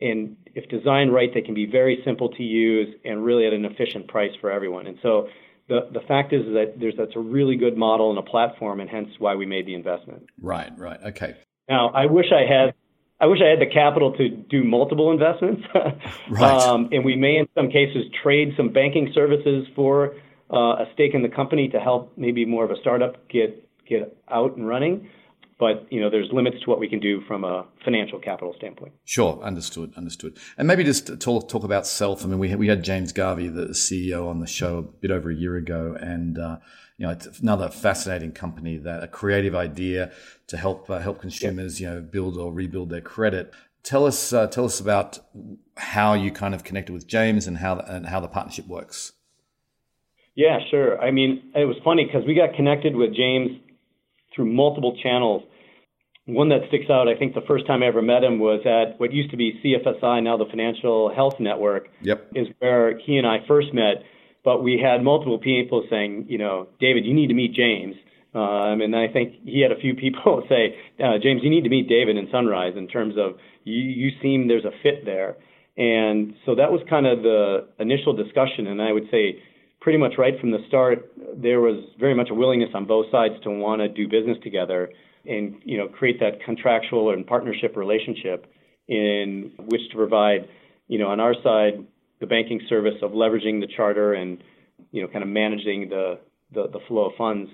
And 0.00 0.36
if 0.54 0.68
designed 0.68 1.12
right, 1.12 1.30
they 1.32 1.40
can 1.40 1.54
be 1.54 1.66
very 1.66 2.02
simple 2.04 2.30
to 2.30 2.42
use 2.42 2.94
and 3.04 3.24
really 3.24 3.46
at 3.46 3.52
an 3.52 3.64
efficient 3.64 4.08
price 4.08 4.32
for 4.40 4.50
everyone. 4.50 4.86
And 4.86 4.98
so 5.02 5.28
the, 5.68 5.88
the 5.92 6.00
fact 6.06 6.32
is 6.32 6.42
that 6.46 6.74
there's 6.78 6.94
that's 6.98 7.16
a 7.16 7.20
really 7.20 7.56
good 7.56 7.76
model 7.76 8.10
and 8.10 8.18
a 8.18 8.22
platform, 8.22 8.80
and 8.80 8.90
hence 8.90 9.08
why 9.18 9.34
we 9.34 9.46
made 9.46 9.66
the 9.66 9.74
investment. 9.74 10.26
Right, 10.40 10.70
right, 10.76 11.00
okay. 11.06 11.36
Now, 11.68 11.88
I 11.88 12.06
wish 12.06 12.26
I 12.32 12.42
had 12.42 12.74
I 13.20 13.26
wish 13.26 13.38
I 13.44 13.48
had 13.48 13.60
the 13.60 13.72
capital 13.72 14.12
to 14.16 14.28
do 14.28 14.64
multiple 14.64 15.10
investments. 15.12 15.62
right. 16.30 16.42
Um, 16.42 16.88
and 16.92 17.04
we 17.04 17.16
may, 17.16 17.36
in 17.36 17.46
some 17.54 17.68
cases, 17.68 18.04
trade 18.22 18.54
some 18.56 18.72
banking 18.72 19.12
services 19.14 19.66
for 19.76 20.14
uh, 20.52 20.82
a 20.82 20.86
stake 20.94 21.14
in 21.14 21.22
the 21.22 21.28
company 21.28 21.68
to 21.68 21.80
help 21.80 22.12
maybe 22.16 22.44
more 22.44 22.64
of 22.64 22.70
a 22.70 22.76
startup 22.80 23.28
get 23.28 23.60
get 23.88 24.16
out 24.30 24.56
and 24.56 24.66
running. 24.66 25.08
But 25.58 25.86
you 25.90 26.00
know, 26.00 26.10
there's 26.10 26.28
limits 26.32 26.56
to 26.64 26.70
what 26.70 26.80
we 26.80 26.88
can 26.88 26.98
do 26.98 27.20
from 27.28 27.44
a 27.44 27.64
financial 27.84 28.18
capital 28.18 28.54
standpoint. 28.56 28.92
Sure, 29.04 29.40
understood, 29.42 29.92
understood. 29.96 30.36
And 30.58 30.66
maybe 30.66 30.82
just 30.82 31.20
talk 31.20 31.48
talk 31.48 31.62
about 31.62 31.86
self. 31.86 32.24
I 32.24 32.28
mean, 32.28 32.40
we 32.40 32.48
had, 32.48 32.58
we 32.58 32.66
had 32.66 32.82
James 32.82 33.12
Garvey, 33.12 33.48
the 33.48 33.68
CEO, 33.68 34.28
on 34.28 34.40
the 34.40 34.46
show 34.46 34.78
a 34.78 34.82
bit 34.82 35.12
over 35.12 35.30
a 35.30 35.34
year 35.34 35.56
ago, 35.56 35.96
and 36.00 36.38
uh, 36.38 36.56
you 36.96 37.06
know, 37.06 37.12
it's 37.12 37.40
another 37.40 37.68
fascinating 37.68 38.32
company 38.32 38.76
that 38.76 39.02
a 39.02 39.08
creative 39.08 39.54
idea 39.54 40.12
to 40.46 40.56
help 40.56 40.88
uh, 40.88 41.00
help 41.00 41.20
consumers, 41.20 41.80
you 41.80 41.88
know, 41.88 42.00
build 42.00 42.36
or 42.36 42.52
rebuild 42.52 42.90
their 42.90 43.00
credit. 43.00 43.52
Tell 43.82 44.06
us 44.06 44.32
uh, 44.32 44.46
tell 44.46 44.64
us 44.64 44.80
about 44.80 45.18
how 45.76 46.14
you 46.14 46.30
kind 46.30 46.54
of 46.54 46.62
connected 46.62 46.92
with 46.92 47.06
James 47.06 47.46
and 47.46 47.58
how 47.58 47.78
and 47.78 48.06
how 48.06 48.20
the 48.20 48.28
partnership 48.28 48.66
works. 48.68 49.12
Yeah, 50.36 50.58
sure. 50.70 51.00
I 51.00 51.10
mean, 51.10 51.52
it 51.54 51.64
was 51.64 51.76
funny 51.84 52.04
because 52.04 52.26
we 52.26 52.34
got 52.34 52.54
connected 52.54 52.96
with 52.96 53.14
James 53.14 53.50
through 54.34 54.52
multiple 54.52 54.96
channels. 55.02 55.42
One 56.26 56.48
that 56.48 56.62
sticks 56.68 56.90
out, 56.90 57.06
I 57.06 57.16
think 57.16 57.34
the 57.34 57.44
first 57.46 57.66
time 57.66 57.82
I 57.82 57.86
ever 57.86 58.02
met 58.02 58.24
him 58.24 58.38
was 58.38 58.64
at 58.64 58.98
what 58.98 59.12
used 59.12 59.30
to 59.30 59.36
be 59.36 59.60
CFSI, 59.62 60.22
now 60.22 60.36
the 60.36 60.46
Financial 60.46 61.14
Health 61.14 61.38
Network. 61.38 61.88
Yep. 62.00 62.30
Is 62.34 62.48
where 62.58 62.98
he 62.98 63.18
and 63.18 63.26
I 63.26 63.46
first 63.46 63.74
met. 63.74 64.02
But 64.44 64.62
we 64.62 64.78
had 64.78 65.02
multiple 65.02 65.38
people 65.38 65.84
saying, 65.88 66.26
you 66.28 66.38
know, 66.38 66.68
David, 66.78 67.06
you 67.06 67.14
need 67.14 67.28
to 67.28 67.34
meet 67.34 67.54
James. 67.54 67.96
Um, 68.34 68.80
and 68.80 68.94
I 68.94 69.08
think 69.08 69.34
he 69.44 69.60
had 69.60 69.72
a 69.72 69.80
few 69.80 69.94
people 69.94 70.42
say, 70.48 70.76
uh, 71.02 71.18
James, 71.22 71.40
you 71.42 71.50
need 71.50 71.62
to 71.64 71.70
meet 71.70 71.88
David 71.88 72.16
in 72.16 72.28
Sunrise 72.30 72.74
in 72.76 72.88
terms 72.88 73.14
of 73.16 73.36
you, 73.64 73.80
you 73.80 74.10
seem 74.20 74.48
there's 74.48 74.64
a 74.64 74.72
fit 74.82 75.04
there. 75.04 75.36
And 75.76 76.34
so 76.44 76.54
that 76.54 76.70
was 76.70 76.80
kind 76.88 77.06
of 77.06 77.22
the 77.22 77.66
initial 77.78 78.12
discussion. 78.12 78.66
And 78.66 78.82
I 78.82 78.92
would 78.92 79.08
say 79.10 79.42
pretty 79.80 79.98
much 79.98 80.14
right 80.18 80.38
from 80.40 80.50
the 80.50 80.64
start, 80.68 81.10
there 81.36 81.60
was 81.60 81.84
very 81.98 82.14
much 82.14 82.28
a 82.30 82.34
willingness 82.34 82.70
on 82.74 82.86
both 82.86 83.06
sides 83.10 83.34
to 83.44 83.50
want 83.50 83.80
to 83.80 83.88
do 83.88 84.08
business 84.08 84.38
together 84.42 84.90
and, 85.26 85.56
you 85.64 85.78
know, 85.78 85.88
create 85.88 86.20
that 86.20 86.42
contractual 86.44 87.10
and 87.10 87.26
partnership 87.26 87.76
relationship 87.76 88.46
in 88.88 89.52
which 89.58 89.80
to 89.90 89.96
provide, 89.96 90.48
you 90.88 90.98
know, 90.98 91.08
on 91.08 91.18
our 91.18 91.34
side, 91.42 91.84
the 92.20 92.26
banking 92.26 92.60
service 92.68 92.94
of 93.02 93.12
leveraging 93.12 93.60
the 93.60 93.68
charter 93.76 94.14
and 94.14 94.42
you 94.90 95.02
know 95.02 95.08
kind 95.08 95.22
of 95.22 95.28
managing 95.28 95.88
the, 95.88 96.18
the, 96.52 96.68
the 96.72 96.80
flow 96.88 97.06
of 97.06 97.12
funds, 97.16 97.50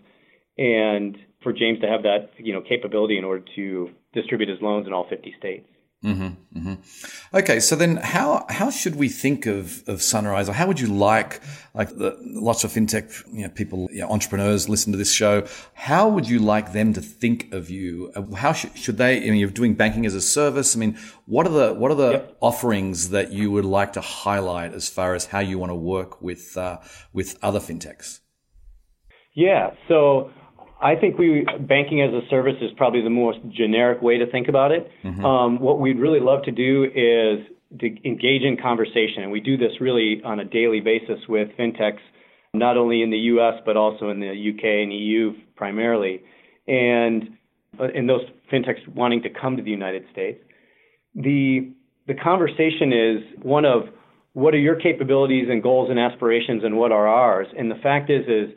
and 0.59 1.17
for 1.43 1.53
James 1.53 1.81
to 1.81 1.87
have 1.87 2.03
that 2.03 2.31
you 2.39 2.53
know 2.53 2.61
capability 2.61 3.19
in 3.19 3.25
order 3.25 3.45
to 3.57 3.91
distribute 4.13 4.49
his 4.49 4.61
loans 4.61 4.87
in 4.87 4.93
all 4.93 5.07
50 5.09 5.35
states. 5.39 5.67
Mm-hmm, 6.03 6.59
mm-hmm. 6.59 7.37
Okay, 7.37 7.61
so 7.61 7.77
then 7.77 7.97
how 7.97 8.47
how 8.49 8.71
should 8.71 8.97
we 8.97 9.11
think 9.11 9.45
of 9.45 9.87
of 9.87 10.01
Sunrise, 10.01 10.49
or 10.49 10.55
how 10.55 10.67
would 10.67 10.81
you 10.81 10.87
like 10.87 11.43
like 11.75 11.91
the, 11.91 12.17
lots 12.23 12.65
of 12.65 12.73
fintech 12.73 13.23
you 13.31 13.43
know, 13.43 13.51
people, 13.51 13.87
you 13.93 14.01
know, 14.01 14.09
entrepreneurs 14.09 14.67
listen 14.67 14.93
to 14.93 14.99
this 14.99 15.13
show? 15.13 15.47
How 15.75 16.09
would 16.09 16.27
you 16.27 16.39
like 16.39 16.73
them 16.73 16.95
to 16.95 17.03
think 17.03 17.53
of 17.53 17.69
you? 17.69 18.11
How 18.35 18.55
should, 18.55 18.79
should 18.79 18.97
they? 18.97 19.19
I 19.19 19.21
mean, 19.21 19.35
you're 19.35 19.51
doing 19.51 19.75
banking 19.75 20.07
as 20.07 20.15
a 20.15 20.23
service. 20.23 20.75
I 20.75 20.79
mean, 20.79 20.99
what 21.27 21.47
are 21.47 21.53
the 21.53 21.75
what 21.75 21.91
are 21.91 21.97
the 21.97 22.13
yep. 22.13 22.37
offerings 22.41 23.11
that 23.11 23.31
you 23.31 23.51
would 23.51 23.67
like 23.67 23.93
to 23.93 24.01
highlight 24.01 24.73
as 24.73 24.89
far 24.89 25.15
as 25.15 25.27
how 25.27 25.41
you 25.41 25.59
want 25.59 25.69
to 25.69 25.77
work 25.77 26.23
with 26.23 26.57
uh, 26.57 26.79
with 27.13 27.39
other 27.43 27.61
fintechs? 27.61 28.21
Yeah, 29.35 29.73
so 29.87 30.31
I 30.83 30.97
think 30.97 31.19
we 31.19 31.47
banking 31.61 32.01
as 32.01 32.11
a 32.13 32.27
service 32.31 32.57
is 32.61 32.71
probably 32.77 33.03
the 33.03 33.11
most 33.11 33.39
generic 33.51 34.01
way 34.01 34.19
to 34.19 34.31
think 34.31 34.49
about 34.49 34.73
it. 34.73 34.91
Mm-hmm. 35.05 35.25
Um, 35.25 35.61
what 35.61 35.79
we'd 35.79 35.99
really 35.99 36.21
love 36.21 36.43
to 36.45 36.51
do 36.51 36.85
is 36.85 37.47
to 37.81 37.87
engage 38.09 38.43
in 38.43 38.57
conversation, 38.61 39.23
and 39.23 39.31
we 39.31 39.41
do 39.41 39.57
this 39.57 39.73
really 39.81 40.23
on 40.25 40.41
a 40.41 40.45
daily 40.45 40.81
basis 40.81 41.21
with 41.29 41.49
fintechs, 41.59 42.01
not 42.55 42.77
only 42.77 43.03
in 43.03 43.11
the 43.11 43.19
U.S. 43.19 43.61
but 43.65 43.77
also 43.77 44.09
in 44.09 44.21
the 44.21 44.33
U.K. 44.35 44.83
and 44.83 44.93
EU 44.93 45.35
primarily, 45.55 46.23
and 46.67 47.29
in 47.95 48.07
those 48.07 48.23
fintechs 48.53 48.87
wanting 48.95 49.23
to 49.23 49.29
come 49.31 49.57
to 49.57 49.63
the 49.63 49.71
United 49.71 50.05
States. 50.13 50.41
The 51.15 51.73
the 52.07 52.15
conversation 52.15 52.93
is 52.93 53.43
one 53.43 53.65
of 53.65 53.83
what 54.33 54.55
are 54.55 54.59
your 54.59 54.77
capabilities 54.77 55.49
and 55.51 55.63
goals 55.63 55.91
and 55.91 55.99
aspirations, 55.99 56.65
and 56.65 56.77
what 56.77 56.91
are 56.91 57.07
ours. 57.07 57.49
And 57.57 57.71
the 57.71 57.77
fact 57.83 58.11
is 58.11 58.25
is 58.27 58.55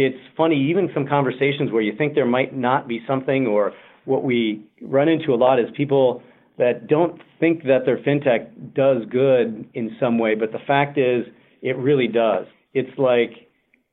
it's 0.00 0.16
funny, 0.36 0.70
even 0.70 0.88
some 0.94 1.08
conversations 1.08 1.72
where 1.72 1.82
you 1.82 1.92
think 1.98 2.14
there 2.14 2.24
might 2.24 2.56
not 2.56 2.86
be 2.86 3.00
something, 3.04 3.48
or 3.48 3.72
what 4.04 4.22
we 4.22 4.64
run 4.80 5.08
into 5.08 5.34
a 5.34 5.36
lot 5.36 5.58
is 5.58 5.66
people 5.76 6.22
that 6.56 6.86
don't 6.86 7.20
think 7.40 7.64
that 7.64 7.80
their 7.84 7.98
fintech 7.98 8.74
does 8.74 9.02
good 9.10 9.68
in 9.74 9.96
some 9.98 10.16
way, 10.18 10.36
but 10.36 10.52
the 10.52 10.60
fact 10.68 10.98
is 10.98 11.24
it 11.62 11.76
really 11.76 12.06
does. 12.06 12.46
It's 12.74 12.96
like, 12.96 13.48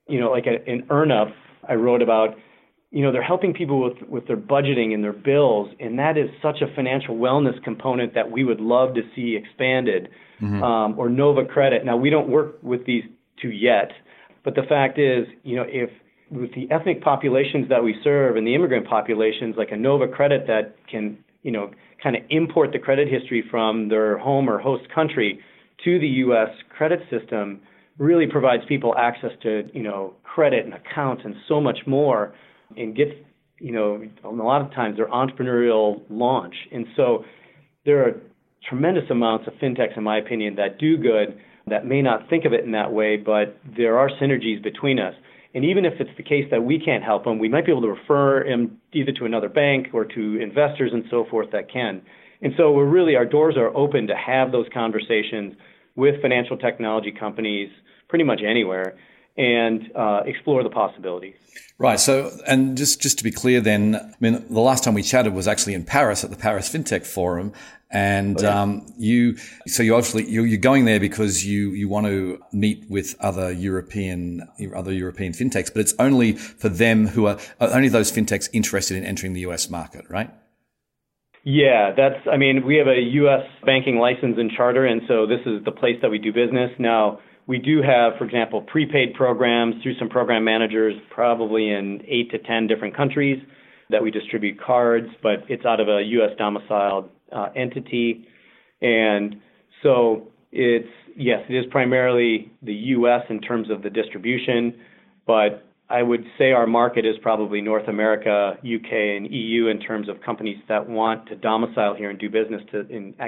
you 0.08 0.20
know, 0.20 0.30
like 0.30 0.46
a, 0.46 0.70
an 0.72 0.84
EarnUp 0.92 1.34
I 1.68 1.74
wrote 1.74 2.04
about 2.04 2.36
you 2.92 3.02
know, 3.02 3.12
they're 3.12 3.24
helping 3.24 3.54
people 3.54 3.84
with, 3.84 4.08
with 4.08 4.26
their 4.26 4.38
budgeting 4.38 4.94
and 4.94 5.04
their 5.04 5.12
bills, 5.12 5.68
and 5.82 6.00
that 6.00 6.18
is 6.18 6.30
such 6.42 6.62
a 6.62 6.74
financial 6.76 7.18
wellness 7.18 7.62
component 7.62 8.14
that 8.14 8.32
we 8.32 8.46
would 8.46 8.62
love 8.62 8.94
to 8.94 9.02
see 9.14 9.36
expanded. 9.36 10.08
Mm-hmm. 10.42 10.64
Um, 10.64 11.00
or 11.00 11.10
Nova 11.10 11.46
Credit. 11.46 11.86
Now 11.86 11.96
we 11.96 12.10
don't 12.10 12.28
work 12.30 12.58
with 12.62 12.86
these 12.86 13.04
two 13.42 13.52
yet, 13.52 13.92
but 14.46 14.56
the 14.56 14.64
fact 14.70 14.98
is, 15.00 15.26
you 15.44 15.58
know, 15.58 15.66
if 15.68 15.90
with 16.32 16.54
the 16.56 16.72
ethnic 16.72 17.04
populations 17.04 17.68
that 17.70 17.84
we 17.84 17.96
serve 18.04 18.38
and 18.38 18.48
the 18.48 18.56
immigrant 18.56 18.88
populations, 18.88 19.56
like 19.58 19.72
a 19.72 19.76
Nova 19.76 20.08
Credit 20.08 20.48
that 20.48 20.76
can, 20.90 21.18
you 21.44 21.52
know, 21.52 21.72
kind 22.02 22.16
of 22.16 22.22
import 22.30 22.72
the 22.72 22.80
credit 22.80 23.08
history 23.12 23.44
from 23.50 23.90
their 23.90 24.18
home 24.18 24.50
or 24.50 24.60
host 24.60 24.84
country 24.94 25.40
to 25.84 26.00
the 26.00 26.08
U.S. 26.08 26.50
credit 26.70 27.00
system, 27.10 27.60
really 27.98 28.28
provides 28.28 28.64
people 28.68 28.96
access 28.98 29.32
to, 29.44 29.64
you 29.74 29.84
know, 29.84 30.14
credit 30.24 30.66
and 30.66 30.74
accounts 30.74 31.24
and 31.26 31.36
so 31.48 31.60
much 31.60 31.80
more 31.88 32.34
and 32.78 32.96
gets, 32.96 33.12
you 33.60 33.72
know, 33.72 34.04
a 34.24 34.30
lot 34.30 34.62
of 34.62 34.72
times 34.72 34.98
their 34.98 35.08
entrepreneurial 35.08 36.02
launch. 36.10 36.56
And 36.72 36.86
so 36.96 37.24
there 37.86 38.04
are 38.06 38.22
tremendous 38.68 39.10
amounts 39.10 39.48
of 39.48 39.54
fintechs, 39.56 39.98
in 39.98 40.04
my 40.04 40.18
opinion, 40.18 40.56
that 40.56 40.80
do 40.80 40.98
good 40.98 41.40
that 41.68 41.86
may 41.86 42.02
not 42.02 42.30
think 42.30 42.46
of 42.46 42.54
it 42.54 42.64
in 42.64 42.72
that 42.72 42.92
way, 42.92 43.18
but 43.18 43.58
there 43.76 43.98
are 43.98 44.10
synergies 44.22 44.62
between 44.62 45.00
us. 45.00 45.16
And 45.54 45.64
even 45.64 45.86
if 45.86 45.94
it's 46.00 46.12
the 46.18 46.24
case 46.24 46.46
that 46.52 46.64
we 46.64 46.80
can't 46.80 47.04
help 47.04 47.24
them, 47.24 47.40
we 47.40 47.48
might 47.48 47.66
be 47.66 47.72
able 47.72 47.82
to 47.84 47.90
refer 47.90 48.46
him 48.46 48.78
either 48.94 49.12
to 49.14 49.26
another 49.26 49.50
bank 49.50 49.88
or 49.94 50.04
to 50.04 50.40
investors 50.42 50.92
and 50.94 51.06
so 51.10 51.26
forth 51.30 51.52
that 51.52 51.72
can. 51.72 52.02
And 52.42 52.54
so 52.58 52.72
we're 52.72 52.90
really, 52.90 53.16
our 53.16 53.26
doors 53.26 53.56
are 53.58 53.76
open 53.76 54.08
to 54.08 54.16
have 54.16 54.52
those 54.52 54.68
conversations 54.74 55.54
with 55.96 56.22
financial 56.22 56.58
technology 56.58 57.12
companies 57.12 57.70
pretty 58.10 58.26
much 58.26 58.42
anywhere 58.46 58.98
and 59.38 59.92
uh, 59.96 60.22
explore 60.26 60.64
the 60.64 60.70
possibilities. 60.70 61.36
Right. 61.78 62.00
So, 62.00 62.32
and 62.48 62.78
just 62.78 63.02
just 63.02 63.18
to 63.18 63.24
be 63.24 63.32
clear, 63.32 63.60
then, 63.60 63.96
I 63.96 64.16
mean, 64.22 64.46
the 64.50 64.62
last 64.62 64.84
time 64.84 64.94
we 64.94 65.04
chatted 65.04 65.34
was 65.34 65.48
actually 65.48 65.74
in 65.74 65.84
Paris 65.84 66.24
at 66.24 66.30
the 66.30 66.38
Paris 66.38 66.70
FinTech 66.70 67.06
Forum, 67.06 67.52
and 67.92 68.42
oh, 68.44 68.52
um, 68.52 68.94
you. 68.98 69.36
So 69.68 69.84
you 69.84 69.94
obviously 69.94 70.26
you're, 70.30 70.46
you're, 70.46 70.58
going 70.58 70.86
there 70.86 71.02
because 71.02 71.46
you 71.46 71.72
you 71.72 71.90
want 71.90 72.08
to 72.08 72.40
meet 72.54 72.86
with 72.90 73.16
other 73.20 73.52
European 73.52 74.48
other 74.74 74.94
European 74.94 75.34
fintechs, 75.34 75.72
but 75.72 75.82
it's 75.82 75.94
only 76.00 76.34
for 76.34 76.70
them 76.70 77.08
who 77.08 77.28
are 77.28 77.38
only 77.60 77.90
those 77.90 78.10
fintechs 78.10 78.48
interested 78.54 78.96
in 78.96 79.04
entering 79.04 79.34
the 79.34 79.42
U.S. 79.42 79.70
market, 79.70 80.06
right? 80.10 80.30
Yeah, 81.44 81.92
that's. 81.96 82.26
I 82.32 82.38
mean, 82.38 82.66
we 82.66 82.78
have 82.78 82.88
a 82.88 83.00
U.S. 83.00 83.46
banking 83.66 83.98
license 83.98 84.38
and 84.38 84.50
charter, 84.50 84.86
and 84.86 85.02
so 85.10 85.28
this 85.28 85.42
is 85.46 85.64
the 85.66 85.72
place 85.72 85.98
that 86.02 86.10
we 86.10 86.20
do 86.20 86.32
business 86.32 86.72
now 86.80 87.20
we 87.48 87.60
do 87.60 87.82
have, 87.82 88.14
for 88.18 88.26
example, 88.26 88.62
prepaid 88.62 89.14
programs 89.14 89.82
through 89.84 89.98
some 90.00 90.10
program 90.10 90.44
managers, 90.44 90.96
probably 91.12 91.70
in 91.70 92.02
eight 92.08 92.32
to 92.32 92.40
10 92.40 92.68
different 92.68 92.96
countries 92.96 93.42
that 93.90 94.02
we 94.02 94.10
distribute 94.10 94.60
cards, 94.60 95.08
but 95.22 95.44
it's 95.48 95.66
out 95.66 95.80
of 95.80 95.88
a 95.88 96.02
U.S. 96.02 96.32
domiciled 96.38 97.10
uh, 97.32 97.50
entity. 97.56 98.28
And 98.82 99.36
so 99.84 100.28
it's, 100.52 100.90
yes, 101.16 101.42
it 101.48 101.54
is 101.54 101.66
primarily 101.70 102.52
the 102.64 102.74
U.S. 102.74 103.22
in 103.30 103.40
terms 103.42 103.70
of 103.70 103.84
the 103.84 103.92
distribution, 103.92 104.74
but 105.28 105.66
I 105.88 106.02
would 106.02 106.26
say 106.40 106.52
our 106.52 106.66
market 106.66 107.06
is 107.06 107.16
probably 107.22 107.62
North 107.62 107.88
America, 107.88 108.58
UK, 108.62 108.92
and 108.92 109.32
EU 109.32 109.68
in 109.68 109.80
terms 109.80 110.10
of 110.10 110.20
companies 110.22 110.58
that 110.68 110.90
want 110.90 111.28
to 111.28 111.36
domicile 111.36 111.94
here 111.94 112.10
and 112.10 112.18
do 112.18 112.28
business 112.28 112.64
to 112.72 112.84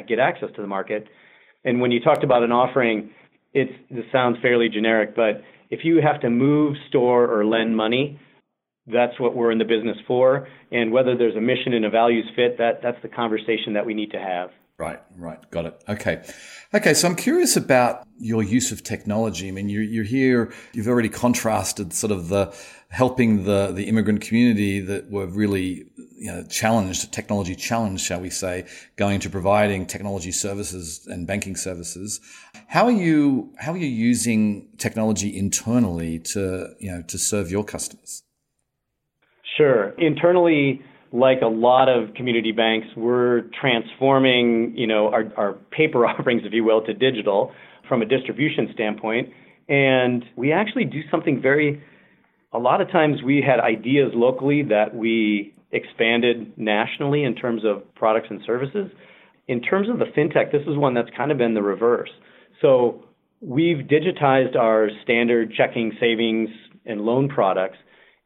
get 0.08 0.17
access 0.17 0.49
to 0.56 0.62
the 0.62 0.67
market. 0.67 1.08
And 1.65 1.82
when 1.82 1.91
you 1.91 1.99
talked 1.99 2.23
about 2.23 2.41
an 2.41 2.51
offering, 2.51 3.12
it's 3.53 3.71
this 3.89 4.05
sounds 4.12 4.38
fairly 4.41 4.69
generic, 4.69 5.15
but 5.15 5.41
if 5.69 5.81
you 5.83 6.01
have 6.01 6.21
to 6.21 6.29
move, 6.29 6.75
store, 6.89 7.25
or 7.25 7.45
lend 7.45 7.75
money, 7.75 8.19
that's 8.88 9.19
what 9.19 9.36
we're 9.36 9.51
in 9.51 9.57
the 9.57 9.65
business 9.65 9.97
for. 10.07 10.47
And 10.71 10.91
whether 10.91 11.17
there's 11.17 11.36
a 11.36 11.41
mission 11.41 11.73
and 11.73 11.86
a 11.86 11.89
values 11.89 12.25
fit, 12.36 12.57
that 12.57 12.81
that's 12.81 13.01
the 13.01 13.10
conversation 13.10 13.73
that 13.73 13.86
we 13.86 13.93
need 13.93 14.12
to 14.12 14.19
have. 14.19 14.49
Right, 14.79 15.01
right, 15.17 15.39
got 15.49 15.65
it. 15.65 15.83
Okay, 15.89 16.23
okay. 16.73 16.93
So 16.93 17.07
I'm 17.07 17.15
curious 17.15 17.57
about 17.57 18.07
your 18.19 18.43
use 18.43 18.71
of 18.71 18.83
technology. 18.83 19.47
I 19.47 19.51
mean, 19.51 19.69
you're, 19.69 19.81
you're 19.81 20.03
here. 20.03 20.53
You've 20.73 20.88
already 20.88 21.10
contrasted 21.10 21.93
sort 21.93 22.12
of 22.12 22.29
the 22.29 22.55
helping 22.89 23.43
the 23.43 23.71
the 23.71 23.86
immigrant 23.86 24.21
community 24.21 24.79
that 24.81 25.10
were 25.10 25.25
really 25.25 25.86
you 26.17 26.32
know, 26.32 26.43
challenged, 26.43 27.12
technology 27.13 27.56
challenged, 27.56 28.03
shall 28.03 28.19
we 28.19 28.30
say, 28.30 28.65
going 28.95 29.19
to 29.19 29.30
providing 29.30 29.86
technology 29.86 30.32
services 30.32 31.06
and 31.06 31.27
banking 31.27 31.56
services. 31.56 32.19
How 32.67 32.86
are 32.86 32.91
you, 32.91 33.53
how 33.60 33.73
are 33.73 33.77
you 33.77 33.88
using 33.88 34.67
technology 34.77 35.38
internally 35.38 36.19
to, 36.19 36.69
you 36.80 36.91
know, 36.91 37.03
to 37.03 37.17
serve 37.19 37.51
your 37.51 37.63
customers? 37.63 38.23
Sure. 39.58 39.89
Internally, 39.99 40.82
like 41.12 41.41
a 41.41 41.47
lot 41.47 41.88
of 41.88 42.13
community 42.15 42.51
banks, 42.51 42.88
we're 42.97 43.43
transforming, 43.60 44.73
you 44.75 44.88
know, 44.88 45.10
our, 45.10 45.32
our 45.38 45.53
paper 45.71 46.06
offerings, 46.08 46.41
if 46.45 46.53
you 46.53 46.63
will, 46.63 46.84
to 46.86 46.93
digital 46.93 47.51
from 47.88 48.01
a 48.01 48.06
distribution 48.06 48.69
standpoint. 48.73 49.30
And 49.69 50.25
we 50.36 50.51
actually 50.51 50.86
do 50.86 51.01
something 51.12 51.41
very, 51.41 51.82
a 52.53 52.60
lot 52.60 52.82
of 52.82 52.89
times 52.91 53.21
we 53.23 53.43
had 53.45 53.60
ideas 53.60 54.12
locally 54.15 54.63
that 54.63 54.95
we 54.95 55.53
expanded 55.71 56.58
nationally 56.58 57.23
in 57.23 57.36
terms 57.36 57.63
of 57.65 57.84
products 57.95 58.27
and 58.30 58.41
services. 58.45 58.89
In 59.47 59.62
terms 59.62 59.89
of 59.89 59.99
the 59.99 60.06
fintech, 60.06 60.51
this 60.51 60.62
is 60.62 60.77
one 60.77 60.93
that's 60.93 61.10
kind 61.15 61.32
of 61.32 61.38
been 61.38 61.53
the 61.53 61.62
reverse. 61.62 62.10
So 62.62 63.06
we've 63.41 63.86
digitized 63.86 64.56
our 64.56 64.89
standard 65.03 65.53
checking, 65.56 65.93
savings, 65.99 66.49
and 66.86 67.01
loan 67.01 67.30
products, 67.30 67.77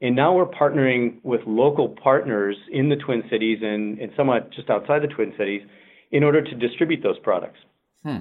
and 0.01 0.15
now 0.15 0.33
we're 0.33 0.47
partnering 0.47 1.23
with 1.23 1.41
local 1.45 1.89
partners 1.89 2.55
in 2.71 2.89
the 2.89 2.95
Twin 2.95 3.23
Cities 3.29 3.59
and, 3.61 3.99
and 3.99 4.11
somewhat 4.17 4.51
just 4.51 4.69
outside 4.69 5.03
the 5.03 5.07
Twin 5.07 5.33
Cities 5.37 5.61
in 6.11 6.23
order 6.23 6.43
to 6.43 6.55
distribute 6.55 7.03
those 7.03 7.19
products. 7.19 7.59
Hmm. 8.03 8.17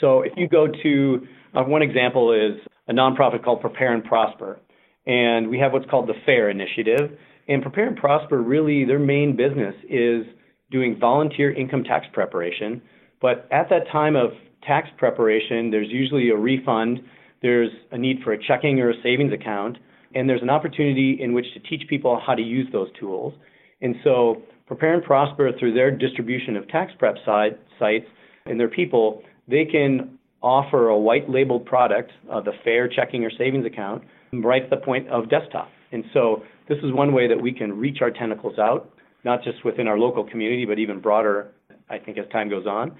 So 0.00 0.22
if 0.22 0.32
you 0.36 0.48
go 0.48 0.66
to 0.82 1.26
uh, 1.54 1.62
one 1.62 1.82
example 1.82 2.32
is 2.32 2.60
a 2.88 2.92
nonprofit 2.92 3.44
called 3.44 3.60
Prepare 3.60 3.94
and 3.94 4.04
Prosper, 4.04 4.58
and 5.06 5.48
we 5.48 5.58
have 5.58 5.72
what's 5.72 5.88
called 5.88 6.08
the 6.08 6.14
FAIR 6.26 6.50
initiative, 6.50 7.16
and 7.50 7.62
Prepare 7.62 7.88
and 7.88 7.96
Prosper, 7.96 8.40
really, 8.40 8.84
their 8.84 9.00
main 9.00 9.34
business 9.36 9.74
is 9.88 10.24
doing 10.70 10.96
volunteer 11.00 11.52
income 11.52 11.82
tax 11.82 12.06
preparation. 12.12 12.80
But 13.20 13.48
at 13.50 13.68
that 13.70 13.88
time 13.90 14.14
of 14.14 14.30
tax 14.62 14.88
preparation, 14.96 15.68
there's 15.72 15.88
usually 15.90 16.30
a 16.30 16.36
refund, 16.36 17.00
there's 17.42 17.70
a 17.90 17.98
need 17.98 18.20
for 18.22 18.32
a 18.32 18.38
checking 18.40 18.78
or 18.78 18.90
a 18.90 19.02
savings 19.02 19.32
account, 19.32 19.78
and 20.14 20.28
there's 20.28 20.42
an 20.42 20.50
opportunity 20.50 21.18
in 21.20 21.32
which 21.32 21.46
to 21.54 21.60
teach 21.60 21.88
people 21.88 22.22
how 22.24 22.36
to 22.36 22.42
use 22.42 22.68
those 22.72 22.88
tools. 23.00 23.34
And 23.82 23.96
so, 24.04 24.42
Prepare 24.68 24.94
and 24.94 25.02
Prosper, 25.02 25.50
through 25.58 25.74
their 25.74 25.90
distribution 25.90 26.56
of 26.56 26.68
tax 26.68 26.92
prep 27.00 27.16
side, 27.26 27.58
sites 27.80 28.06
and 28.46 28.60
their 28.60 28.68
people, 28.68 29.24
they 29.48 29.64
can 29.64 30.18
offer 30.40 30.88
a 30.88 30.98
white 30.98 31.28
labeled 31.28 31.66
product, 31.66 32.12
uh, 32.30 32.40
the 32.40 32.52
FAIR 32.62 32.86
checking 32.86 33.24
or 33.24 33.30
savings 33.36 33.66
account, 33.66 34.04
right 34.32 34.62
at 34.62 34.70
the 34.70 34.76
point 34.76 35.08
of 35.08 35.28
desktop. 35.28 35.68
And 35.92 36.04
so 36.12 36.42
this 36.68 36.78
is 36.78 36.92
one 36.92 37.12
way 37.12 37.28
that 37.28 37.40
we 37.40 37.52
can 37.52 37.76
reach 37.76 37.98
our 38.00 38.10
tentacles 38.10 38.58
out, 38.58 38.90
not 39.24 39.42
just 39.42 39.64
within 39.64 39.88
our 39.88 39.98
local 39.98 40.24
community, 40.24 40.64
but 40.64 40.78
even 40.78 41.00
broader, 41.00 41.52
I 41.88 41.98
think, 41.98 42.18
as 42.18 42.24
time 42.30 42.48
goes 42.48 42.66
on. 42.66 42.96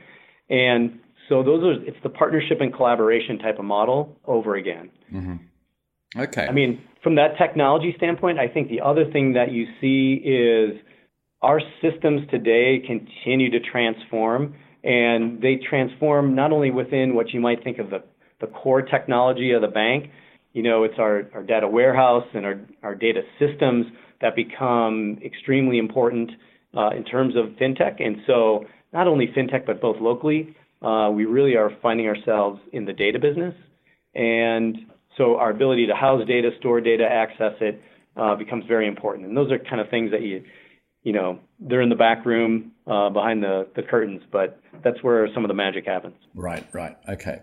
And 0.48 0.98
so 1.28 1.42
those 1.42 1.62
are 1.62 1.84
it's 1.84 1.96
the 2.02 2.08
partnership 2.08 2.60
and 2.60 2.74
collaboration 2.74 3.38
type 3.38 3.58
of 3.58 3.64
model 3.64 4.16
over 4.26 4.56
again. 4.56 4.90
Mm-hmm. 5.12 5.36
Okay. 6.20 6.46
I 6.46 6.52
mean, 6.52 6.82
from 7.02 7.14
that 7.14 7.38
technology 7.38 7.94
standpoint, 7.96 8.38
I 8.38 8.48
think 8.48 8.68
the 8.68 8.80
other 8.80 9.10
thing 9.12 9.34
that 9.34 9.52
you 9.52 9.66
see 9.80 10.14
is 10.14 10.80
our 11.40 11.60
systems 11.80 12.28
today 12.30 12.82
continue 12.84 13.50
to 13.50 13.60
transform, 13.60 14.54
and 14.82 15.40
they 15.40 15.56
transform 15.56 16.34
not 16.34 16.52
only 16.52 16.70
within 16.70 17.14
what 17.14 17.30
you 17.30 17.40
might 17.40 17.62
think 17.62 17.78
of 17.78 17.90
the, 17.90 18.02
the 18.40 18.48
core 18.48 18.82
technology 18.82 19.52
of 19.52 19.62
the 19.62 19.68
bank, 19.68 20.10
you 20.52 20.62
know, 20.62 20.84
it's 20.84 20.98
our, 20.98 21.28
our 21.34 21.42
data 21.42 21.68
warehouse 21.68 22.26
and 22.34 22.44
our, 22.44 22.60
our 22.82 22.94
data 22.94 23.22
systems 23.38 23.86
that 24.20 24.34
become 24.36 25.18
extremely 25.24 25.78
important 25.78 26.30
uh, 26.76 26.90
in 26.90 27.04
terms 27.04 27.34
of 27.36 27.56
fintech. 27.56 28.02
And 28.02 28.16
so, 28.26 28.66
not 28.92 29.06
only 29.06 29.28
fintech, 29.28 29.66
but 29.66 29.80
both 29.80 29.96
locally, 30.00 30.56
uh, 30.82 31.10
we 31.12 31.24
really 31.24 31.56
are 31.56 31.70
finding 31.80 32.06
ourselves 32.06 32.60
in 32.72 32.84
the 32.84 32.92
data 32.92 33.18
business. 33.18 33.54
And 34.14 34.76
so, 35.16 35.36
our 35.36 35.50
ability 35.50 35.86
to 35.86 35.94
house 35.94 36.26
data, 36.26 36.50
store 36.58 36.80
data, 36.80 37.04
access 37.04 37.54
it 37.60 37.80
uh, 38.16 38.34
becomes 38.36 38.64
very 38.66 38.88
important. 38.88 39.26
And 39.26 39.36
those 39.36 39.50
are 39.52 39.58
kind 39.58 39.80
of 39.80 39.88
things 39.88 40.10
that 40.10 40.22
you, 40.22 40.42
you 41.02 41.12
know, 41.12 41.38
they're 41.60 41.82
in 41.82 41.88
the 41.88 41.94
back 41.94 42.26
room 42.26 42.72
uh, 42.86 43.10
behind 43.10 43.42
the, 43.42 43.68
the 43.76 43.82
curtains, 43.82 44.22
but 44.32 44.60
that's 44.82 45.02
where 45.02 45.28
some 45.34 45.44
of 45.44 45.48
the 45.48 45.54
magic 45.54 45.86
happens. 45.86 46.16
Right, 46.34 46.66
right. 46.72 46.96
Okay. 47.08 47.42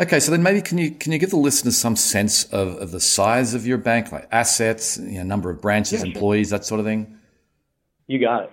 Okay, 0.00 0.18
so 0.18 0.30
then 0.30 0.42
maybe 0.42 0.62
can 0.62 0.78
you 0.78 0.92
can 0.92 1.12
you 1.12 1.18
give 1.18 1.30
the 1.30 1.36
listeners 1.36 1.76
some 1.76 1.94
sense 1.94 2.44
of, 2.44 2.76
of 2.76 2.90
the 2.90 3.00
size 3.00 3.52
of 3.52 3.66
your 3.66 3.76
bank, 3.76 4.10
like 4.10 4.26
assets, 4.32 4.98
you 4.98 5.18
know, 5.18 5.24
number 5.24 5.50
of 5.50 5.60
branches, 5.60 6.02
yeah, 6.02 6.08
employees, 6.08 6.48
sure. 6.48 6.58
that 6.58 6.64
sort 6.64 6.80
of 6.80 6.86
thing? 6.86 7.18
You 8.06 8.18
got 8.18 8.44
it. 8.44 8.52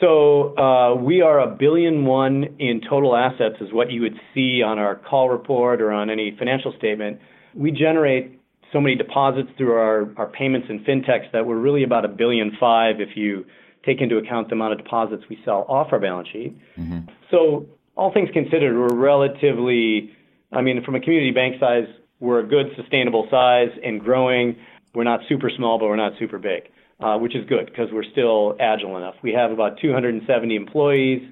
So 0.00 0.56
uh, 0.58 0.94
we 0.94 1.22
are 1.22 1.40
a 1.40 1.46
billion 1.46 2.04
one 2.04 2.44
in 2.58 2.80
total 2.88 3.16
assets, 3.16 3.56
is 3.60 3.72
what 3.72 3.90
you 3.90 4.00
would 4.02 4.18
see 4.34 4.62
on 4.62 4.78
our 4.78 4.96
call 4.96 5.28
report 5.28 5.80
or 5.80 5.92
on 5.92 6.10
any 6.10 6.34
financial 6.36 6.72
statement. 6.78 7.20
We 7.54 7.70
generate 7.70 8.40
so 8.72 8.80
many 8.80 8.94
deposits 8.94 9.48
through 9.56 9.72
our, 9.72 10.12
our 10.16 10.26
payments 10.26 10.68
and 10.68 10.84
fintechs 10.84 11.32
that 11.32 11.46
we're 11.46 11.58
really 11.58 11.82
about 11.82 12.04
a 12.04 12.08
billion 12.08 12.56
five 12.60 13.00
if 13.00 13.16
you 13.16 13.44
take 13.84 14.00
into 14.00 14.18
account 14.18 14.48
the 14.48 14.54
amount 14.54 14.72
of 14.72 14.78
deposits 14.78 15.24
we 15.30 15.38
sell 15.44 15.64
off 15.68 15.88
our 15.92 15.98
balance 15.98 16.28
sheet. 16.32 16.56
Mm-hmm. 16.76 17.10
So 17.30 17.66
all 17.96 18.12
things 18.12 18.28
considered, 18.32 18.78
we're 18.78 18.94
relatively, 18.94 20.12
I 20.52 20.62
mean, 20.62 20.82
from 20.84 20.94
a 20.94 21.00
community 21.00 21.30
bank 21.30 21.56
size, 21.60 21.86
we're 22.20 22.40
a 22.40 22.46
good 22.46 22.66
sustainable 22.76 23.28
size 23.30 23.68
and 23.84 24.00
growing. 24.00 24.56
We're 24.94 25.04
not 25.04 25.20
super 25.28 25.50
small, 25.54 25.78
but 25.78 25.86
we're 25.86 25.96
not 25.96 26.12
super 26.18 26.38
big, 26.38 26.64
uh, 27.00 27.18
which 27.18 27.36
is 27.36 27.44
good 27.48 27.66
because 27.66 27.88
we're 27.92 28.10
still 28.12 28.56
agile 28.58 28.96
enough. 28.96 29.14
We 29.22 29.32
have 29.32 29.50
about 29.50 29.78
270 29.80 30.56
employees, 30.56 31.22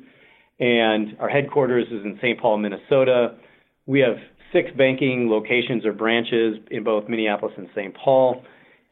and 0.60 1.16
our 1.18 1.28
headquarters 1.28 1.86
is 1.86 2.04
in 2.04 2.18
St. 2.18 2.38
Paul, 2.38 2.58
Minnesota. 2.58 3.36
We 3.86 4.00
have 4.00 4.16
six 4.52 4.70
banking 4.76 5.28
locations 5.28 5.84
or 5.84 5.92
branches 5.92 6.58
in 6.70 6.84
both 6.84 7.08
Minneapolis 7.08 7.54
and 7.56 7.68
St. 7.74 7.94
Paul. 7.94 8.42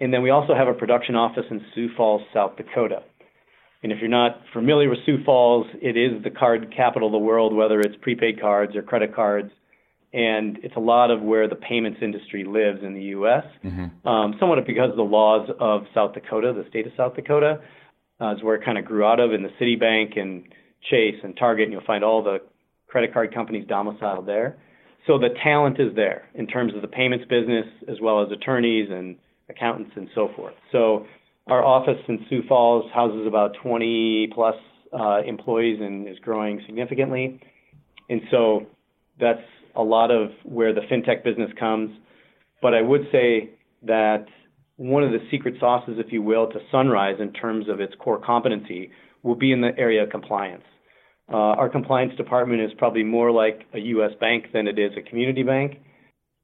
And 0.01 0.13
then 0.13 0.23
we 0.23 0.31
also 0.31 0.55
have 0.55 0.69
a 0.69 0.75
production 0.75 1.15
office 1.15 1.45
in 1.51 1.65
Sioux 1.75 1.89
Falls, 1.97 2.23
South 2.33 2.57
Dakota. 2.57 3.03
And 3.83 3.93
if 3.93 3.99
you're 4.01 4.09
not 4.09 4.41
familiar 4.53 4.89
with 4.89 4.99
Sioux 5.07 5.23
Falls, 5.25 5.67
it 5.81 5.97
is 5.97 6.23
the 6.25 6.31
card 6.31 6.73
capital 6.75 7.09
of 7.09 7.13
the 7.13 7.19
world, 7.19 7.55
whether 7.55 7.81
it's 7.81 7.95
prepaid 8.01 8.41
cards 8.41 8.75
or 8.75 8.83
credit 8.83 9.15
cards. 9.15 9.51
And 10.15 10.59
it's 10.63 10.77
a 10.77 10.81
lot 10.81 11.11
of 11.11 11.21
where 11.23 11.49
the 11.49 11.57
payments 11.57 11.99
industry 12.01 12.45
lives 12.45 12.85
in 12.85 12.95
the 12.95 13.03
U.S. 13.19 13.45
Mm-hmm. 13.65 14.07
Um, 14.07 14.35
somewhat 14.39 14.65
because 14.65 14.91
of 14.91 14.97
the 14.97 15.03
laws 15.03 15.51
of 15.59 15.83
South 15.93 16.15
Dakota, 16.15 16.53
the 16.57 16.69
state 16.71 16.87
of 16.87 16.93
South 16.97 17.17
Dakota, 17.17 17.61
uh, 18.21 18.35
is 18.37 18.43
where 18.43 18.55
it 18.55 18.65
kind 18.65 18.79
of 18.79 18.85
grew 18.85 19.05
out 19.05 19.19
of 19.19 19.33
in 19.33 19.43
the 19.43 19.49
Citibank 19.61 20.17
and 20.17 20.45
Chase 20.89 21.17
and 21.25 21.37
Target, 21.37 21.65
and 21.65 21.73
you'll 21.73 21.85
find 21.85 22.05
all 22.05 22.23
the 22.23 22.39
credit 22.87 23.13
card 23.13 23.35
companies 23.35 23.67
domiciled 23.67 24.27
there. 24.27 24.57
So 25.09 25.19
the 25.19 25.31
talent 25.43 25.81
is 25.81 25.95
there 25.97 26.29
in 26.35 26.47
terms 26.47 26.75
of 26.75 26.83
the 26.83 26.89
payments 26.89 27.25
business 27.29 27.67
as 27.89 27.97
well 28.01 28.23
as 28.23 28.31
attorneys 28.31 28.89
and 28.91 29.17
accountants 29.51 29.91
and 29.97 30.09
so 30.15 30.29
forth. 30.37 30.55
So 30.71 31.07
our 31.49 31.65
office 31.65 31.99
in 32.09 32.25
Sioux 32.31 32.43
Falls 32.49 32.91
houses 32.95 33.27
about 33.27 33.57
20 33.63 34.29
plus 34.33 34.55
uh, 34.99 35.23
employees 35.27 35.81
and 35.81 36.09
is 36.09 36.19
growing 36.21 36.63
significantly. 36.67 37.41
And 38.09 38.23
so 38.31 38.67
that's 39.19 39.43
a 39.77 39.83
lot 39.83 40.11
of 40.11 40.31
where 40.45 40.73
the 40.73 40.83
fintech 40.83 41.25
business 41.25 41.51
comes. 41.59 41.91
But 42.63 42.75
I 42.75 42.83
would 42.83 43.03
say 43.13 43.51
that 43.83 44.27
one 44.77 45.03
of 45.03 45.13
the 45.13 45.19
secret 45.31 45.55
sauces, 45.61 45.97
if 45.99 46.13
you 46.13 46.23
will, 46.23 46.49
to 46.51 46.59
Sunrise 46.71 47.17
in 47.21 47.33
terms 47.33 47.69
of 47.69 47.81
its 47.81 47.95
core 47.99 48.21
competency 48.25 48.91
will 49.23 49.35
be 49.37 49.53
in 49.53 49.61
the 49.61 49.71
area 49.79 50.03
of 50.03 50.11
compliance. 50.11 50.65
Uh, 51.33 51.37
our 51.37 51.69
compliance 51.69 52.15
department 52.17 52.61
is 52.61 52.71
probably 52.77 53.03
more 53.03 53.31
like 53.31 53.63
a 53.73 53.79
U.S. 53.79 54.11
bank 54.21 54.47
than 54.53 54.67
it 54.67 54.79
is 54.79 54.93
a 54.99 55.09
community 55.09 55.43
bank. 55.43 55.79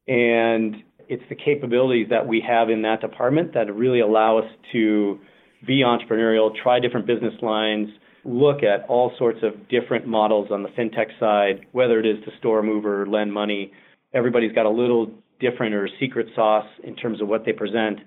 And 0.09 0.77
it's 1.09 1.23
the 1.29 1.35
capabilities 1.35 2.07
that 2.11 2.27
we 2.27 2.43
have 2.47 2.71
in 2.71 2.83
that 2.83 3.01
department 3.01 3.53
that 3.55 3.75
really 3.75 4.01
allow 4.01 4.39
us 4.39 4.51
to 4.73 5.19
be 5.67 5.83
entrepreneurial, 5.85 6.51
try 6.63 6.81
different 6.81 7.07
business 7.07 7.35
lines, 7.43 7.89
look 8.25 8.63
at 8.63 8.89
all 8.89 9.13
sorts 9.19 9.41
of 9.43 9.69
different 9.69 10.07
models 10.07 10.49
on 10.51 10.63
the 10.63 10.69
fintech 10.71 11.19
side, 11.19 11.67
whether 11.73 11.99
it 11.99 12.07
is 12.07 12.23
to 12.25 12.31
store, 12.39 12.63
move, 12.63 12.85
or 12.85 13.07
lend 13.07 13.33
money. 13.33 13.73
Everybody's 14.13 14.53
got 14.53 14.67
a 14.67 14.71
little 14.71 15.11
different 15.41 15.75
or 15.75 15.89
secret 15.99 16.27
sauce 16.35 16.67
in 16.85 16.95
terms 16.97 17.21
of 17.21 17.29
what 17.29 17.45
they 17.45 17.53
present. 17.53 17.99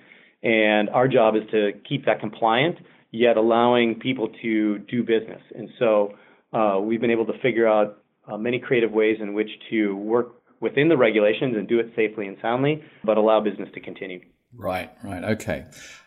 And 0.43 0.89
our 0.89 1.07
job 1.07 1.35
is 1.35 1.43
to 1.51 1.71
keep 1.87 2.05
that 2.05 2.19
compliant, 2.19 2.77
yet 3.11 3.37
allowing 3.37 3.99
people 3.99 4.29
to 4.41 4.79
do 4.79 5.03
business. 5.03 5.41
And 5.55 5.69
so 5.79 6.13
uh, 6.51 6.79
we've 6.79 7.01
been 7.01 7.11
able 7.11 7.25
to 7.25 7.37
figure 7.41 7.67
out 7.67 8.03
uh, 8.31 8.37
many 8.37 8.59
creative 8.59 8.91
ways 8.91 9.17
in 9.21 9.33
which 9.33 9.49
to 9.69 9.95
work 9.95 10.35
within 10.59 10.89
the 10.89 10.97
regulations 10.97 11.55
and 11.57 11.67
do 11.67 11.79
it 11.79 11.91
safely 11.95 12.27
and 12.27 12.37
soundly, 12.41 12.81
but 13.03 13.17
allow 13.17 13.41
business 13.41 13.69
to 13.73 13.81
continue. 13.81 14.21
Right, 14.55 14.91
right. 15.03 15.23
Okay. 15.23 15.65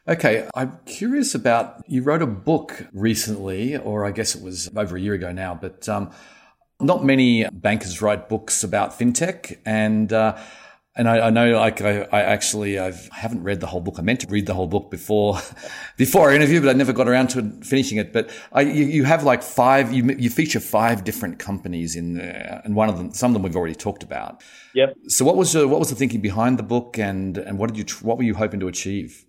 Okay. 0.08 0.48
I'm 0.54 0.78
curious 0.86 1.34
about 1.34 1.82
you 1.88 2.02
wrote 2.02 2.22
a 2.22 2.26
book 2.26 2.86
recently, 2.92 3.76
or 3.76 4.04
I 4.04 4.12
guess 4.12 4.34
it 4.34 4.42
was 4.42 4.70
over 4.76 4.96
a 4.96 5.00
year 5.00 5.14
ago 5.14 5.32
now, 5.32 5.54
but 5.54 5.88
um, 5.88 6.10
not 6.80 7.04
many 7.04 7.46
bankers 7.52 8.00
write 8.00 8.28
books 8.28 8.62
about 8.62 8.96
fintech. 8.98 9.58
And 9.66 10.12
uh, 10.12 10.38
and 10.96 11.08
I, 11.08 11.26
I 11.26 11.30
know, 11.30 11.52
like, 11.58 11.82
I, 11.82 12.08
I 12.10 12.22
actually 12.22 12.78
I've, 12.78 13.10
I 13.12 13.18
haven't 13.18 13.42
read 13.42 13.60
the 13.60 13.66
whole 13.66 13.82
book. 13.82 13.96
I 13.98 14.02
meant 14.02 14.20
to 14.20 14.26
read 14.28 14.46
the 14.46 14.54
whole 14.54 14.66
book 14.66 14.90
before 14.90 15.38
before 15.98 16.22
our 16.22 16.34
interview, 16.34 16.60
but 16.60 16.70
I 16.70 16.72
never 16.72 16.94
got 16.94 17.06
around 17.06 17.28
to 17.30 17.42
finishing 17.62 17.98
it. 17.98 18.14
But 18.14 18.30
I, 18.52 18.62
you, 18.62 18.86
you, 18.86 19.04
have 19.04 19.22
like 19.22 19.42
five. 19.42 19.92
You, 19.92 20.04
you 20.18 20.30
feature 20.30 20.58
five 20.58 21.04
different 21.04 21.38
companies 21.38 21.96
in 21.96 22.14
there, 22.14 22.62
and 22.64 22.74
one 22.74 22.88
of 22.88 22.96
them, 22.96 23.12
some 23.12 23.30
of 23.30 23.34
them 23.34 23.42
we've 23.42 23.56
already 23.56 23.74
talked 23.74 24.02
about. 24.02 24.42
Yep. 24.74 24.94
So 25.08 25.24
what 25.24 25.36
was 25.36 25.54
what 25.54 25.78
was 25.78 25.90
the 25.90 25.96
thinking 25.96 26.22
behind 26.22 26.58
the 26.58 26.62
book, 26.62 26.98
and 26.98 27.36
and 27.36 27.58
what 27.58 27.72
did 27.72 27.78
you 27.78 27.96
what 28.00 28.16
were 28.16 28.24
you 28.24 28.34
hoping 28.34 28.60
to 28.60 28.68
achieve? 28.68 29.26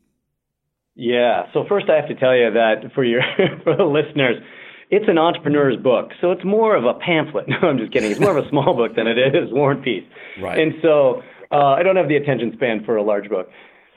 Yeah. 0.96 1.52
So 1.54 1.66
first, 1.68 1.90
I 1.90 1.96
have 1.98 2.08
to 2.08 2.16
tell 2.16 2.36
you 2.36 2.50
that 2.52 2.94
for 2.96 3.04
your 3.04 3.22
for 3.64 3.76
the 3.76 3.84
listeners, 3.84 4.38
it's 4.90 5.06
an 5.10 5.18
entrepreneur's 5.18 5.76
book, 5.76 6.12
so 6.22 6.32
it's 6.32 6.46
more 6.46 6.78
of 6.78 6.86
a 6.86 6.94
pamphlet. 6.94 7.46
No, 7.50 7.68
I'm 7.68 7.78
just 7.78 7.92
kidding. 7.92 8.10
It's 8.10 8.22
more 8.22 8.38
of 8.38 8.46
a 8.46 8.50
small 8.50 8.74
book 8.74 8.96
than 8.96 9.06
it 9.06 9.18
is 9.18 9.52
War 9.52 9.74
and 9.74 9.84
Peace. 9.84 10.06
Right. 10.42 10.60
And 10.60 10.74
so 10.82 11.24
uh, 11.52 11.74
I 11.74 11.84
don't 11.84 11.96
have 11.96 12.08
the 12.08 12.16
attention 12.16 12.52
span 12.54 12.84
for 12.86 12.98
a 12.98 13.04
large 13.04 13.30
book. 13.30 13.50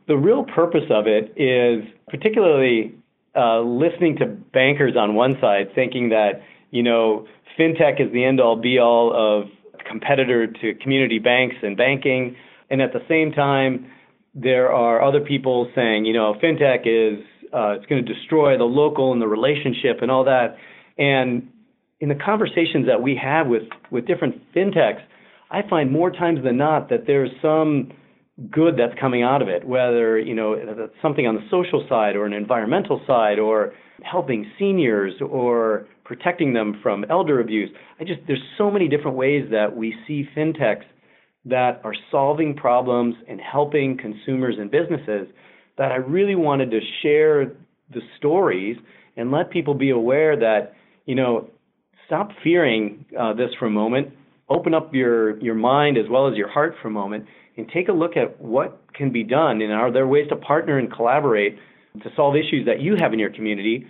The 0.09 0.17
real 0.17 0.45
purpose 0.45 0.85
of 0.91 1.07
it 1.07 1.33
is 1.37 1.85
particularly 2.09 2.95
uh, 3.37 3.61
listening 3.61 4.17
to 4.17 4.27
bankers 4.27 4.95
on 4.97 5.15
one 5.15 5.37
side 5.41 5.69
thinking 5.75 6.09
that, 6.11 6.43
you 6.71 6.83
know, 6.83 7.27
fintech 7.59 8.01
is 8.01 8.13
the 8.13 8.25
end 8.25 8.41
all 8.41 8.57
be 8.57 8.79
all 8.79 9.13
of 9.15 9.49
competitor 9.89 10.47
to 10.47 10.75
community 10.75 11.19
banks 11.19 11.57
and 11.63 11.77
banking. 11.77 12.37
And 12.71 12.81
at 12.81 12.93
the 12.93 13.01
same 13.09 13.33
time, 13.33 13.91
there 14.35 14.73
are 14.73 15.03
other 15.03 15.21
people 15.21 15.71
saying, 15.75 16.05
you 16.05 16.13
know, 16.13 16.35
fintech 16.43 16.81
is 16.87 17.25
uh, 17.53 17.73
it's 17.73 17.87
going 17.87 18.05
to 18.05 18.15
destroy 18.15 18.57
the 18.57 18.65
local 18.65 19.13
and 19.13 19.21
the 19.21 19.27
relationship 19.27 20.03
and 20.03 20.11
all 20.11 20.25
that. 20.25 20.57
And 20.99 21.49
in 21.99 22.09
the 22.09 22.15
conversations 22.15 22.87
that 22.87 23.03
we 23.03 23.17
have 23.17 23.49
with 23.49 23.65
with 23.91 24.07
different 24.07 24.41
fintechs, 24.55 25.03
I 25.51 25.63
find 25.69 25.91
more 25.91 26.11
times 26.11 26.41
than 26.45 26.57
not 26.57 26.89
that 26.91 27.07
there's 27.07 27.31
some 27.43 27.93
good 28.51 28.75
that's 28.79 28.99
coming 28.99 29.23
out 29.23 29.43
of 29.43 29.49
it, 29.49 29.67
whether 29.67 30.19
you 30.19 30.35
know 30.35 30.57
something 31.03 31.27
on 31.27 31.35
the 31.35 31.47
social 31.51 31.85
side 31.89 32.17
or 32.17 32.25
an 32.25 32.33
environmental 32.33 33.03
side 33.07 33.39
or 33.39 33.73
helping 34.03 34.51
seniors 34.59 35.15
or 35.21 35.87
protecting 36.05 36.53
them 36.53 36.79
from 36.83 37.05
elder 37.11 37.41
abuse. 37.41 37.71
I 37.99 38.05
just 38.05 38.21
there's 38.27 38.43
so 38.57 38.71
many 38.71 38.89
different 38.89 39.17
ways 39.17 39.49
that 39.51 39.77
we 39.77 39.95
see 40.07 40.27
fintechs 40.37 40.85
that 41.45 41.81
are 41.85 41.95
solving 42.11 42.55
problems 42.55 43.15
and 43.29 43.41
helping 43.41 43.97
consumers 43.97 44.57
and 44.59 44.71
businesses 44.71 45.27
that 45.79 45.91
I 45.91 45.97
really 45.97 46.35
wanted 46.35 46.71
to 46.71 46.81
share 47.03 47.47
the 47.93 48.01
stories 48.19 48.77
and 49.17 49.31
let 49.31 49.51
people 49.51 49.75
be 49.75 49.91
aware 49.91 50.37
that 50.37 50.75
you 51.07 51.15
know 51.15 51.51
stop 52.07 52.31
fearing 52.43 53.05
uh, 53.19 53.35
this 53.35 53.51
for 53.59 53.67
a 53.67 53.71
moment 53.71 54.15
open 54.51 54.75
up 54.75 54.93
your, 54.93 55.39
your 55.41 55.55
mind 55.55 55.97
as 55.97 56.05
well 56.11 56.29
as 56.29 56.37
your 56.37 56.49
heart 56.49 56.75
for 56.83 56.89
a 56.89 56.91
moment 56.91 57.25
and 57.57 57.71
take 57.73 57.89
a 57.89 57.93
look 57.93 58.17
at 58.17 58.41
what 58.41 58.83
can 58.95 59.13
be 59.13 59.23
done 59.23 59.63
and 59.63 59.73
are 59.73 59.93
there 59.93 60.07
ways 60.07 60.29
to 60.29 60.37
partner 60.37 60.79
and 60.79 60.93
collaborate 60.93 61.57
to 62.03 62.11
solve 62.17 62.35
issues 62.37 62.67
that 62.67 62.81
you 62.81 62.97
have 62.99 63.13
in 63.13 63.19
your 63.19 63.31
community 63.31 63.87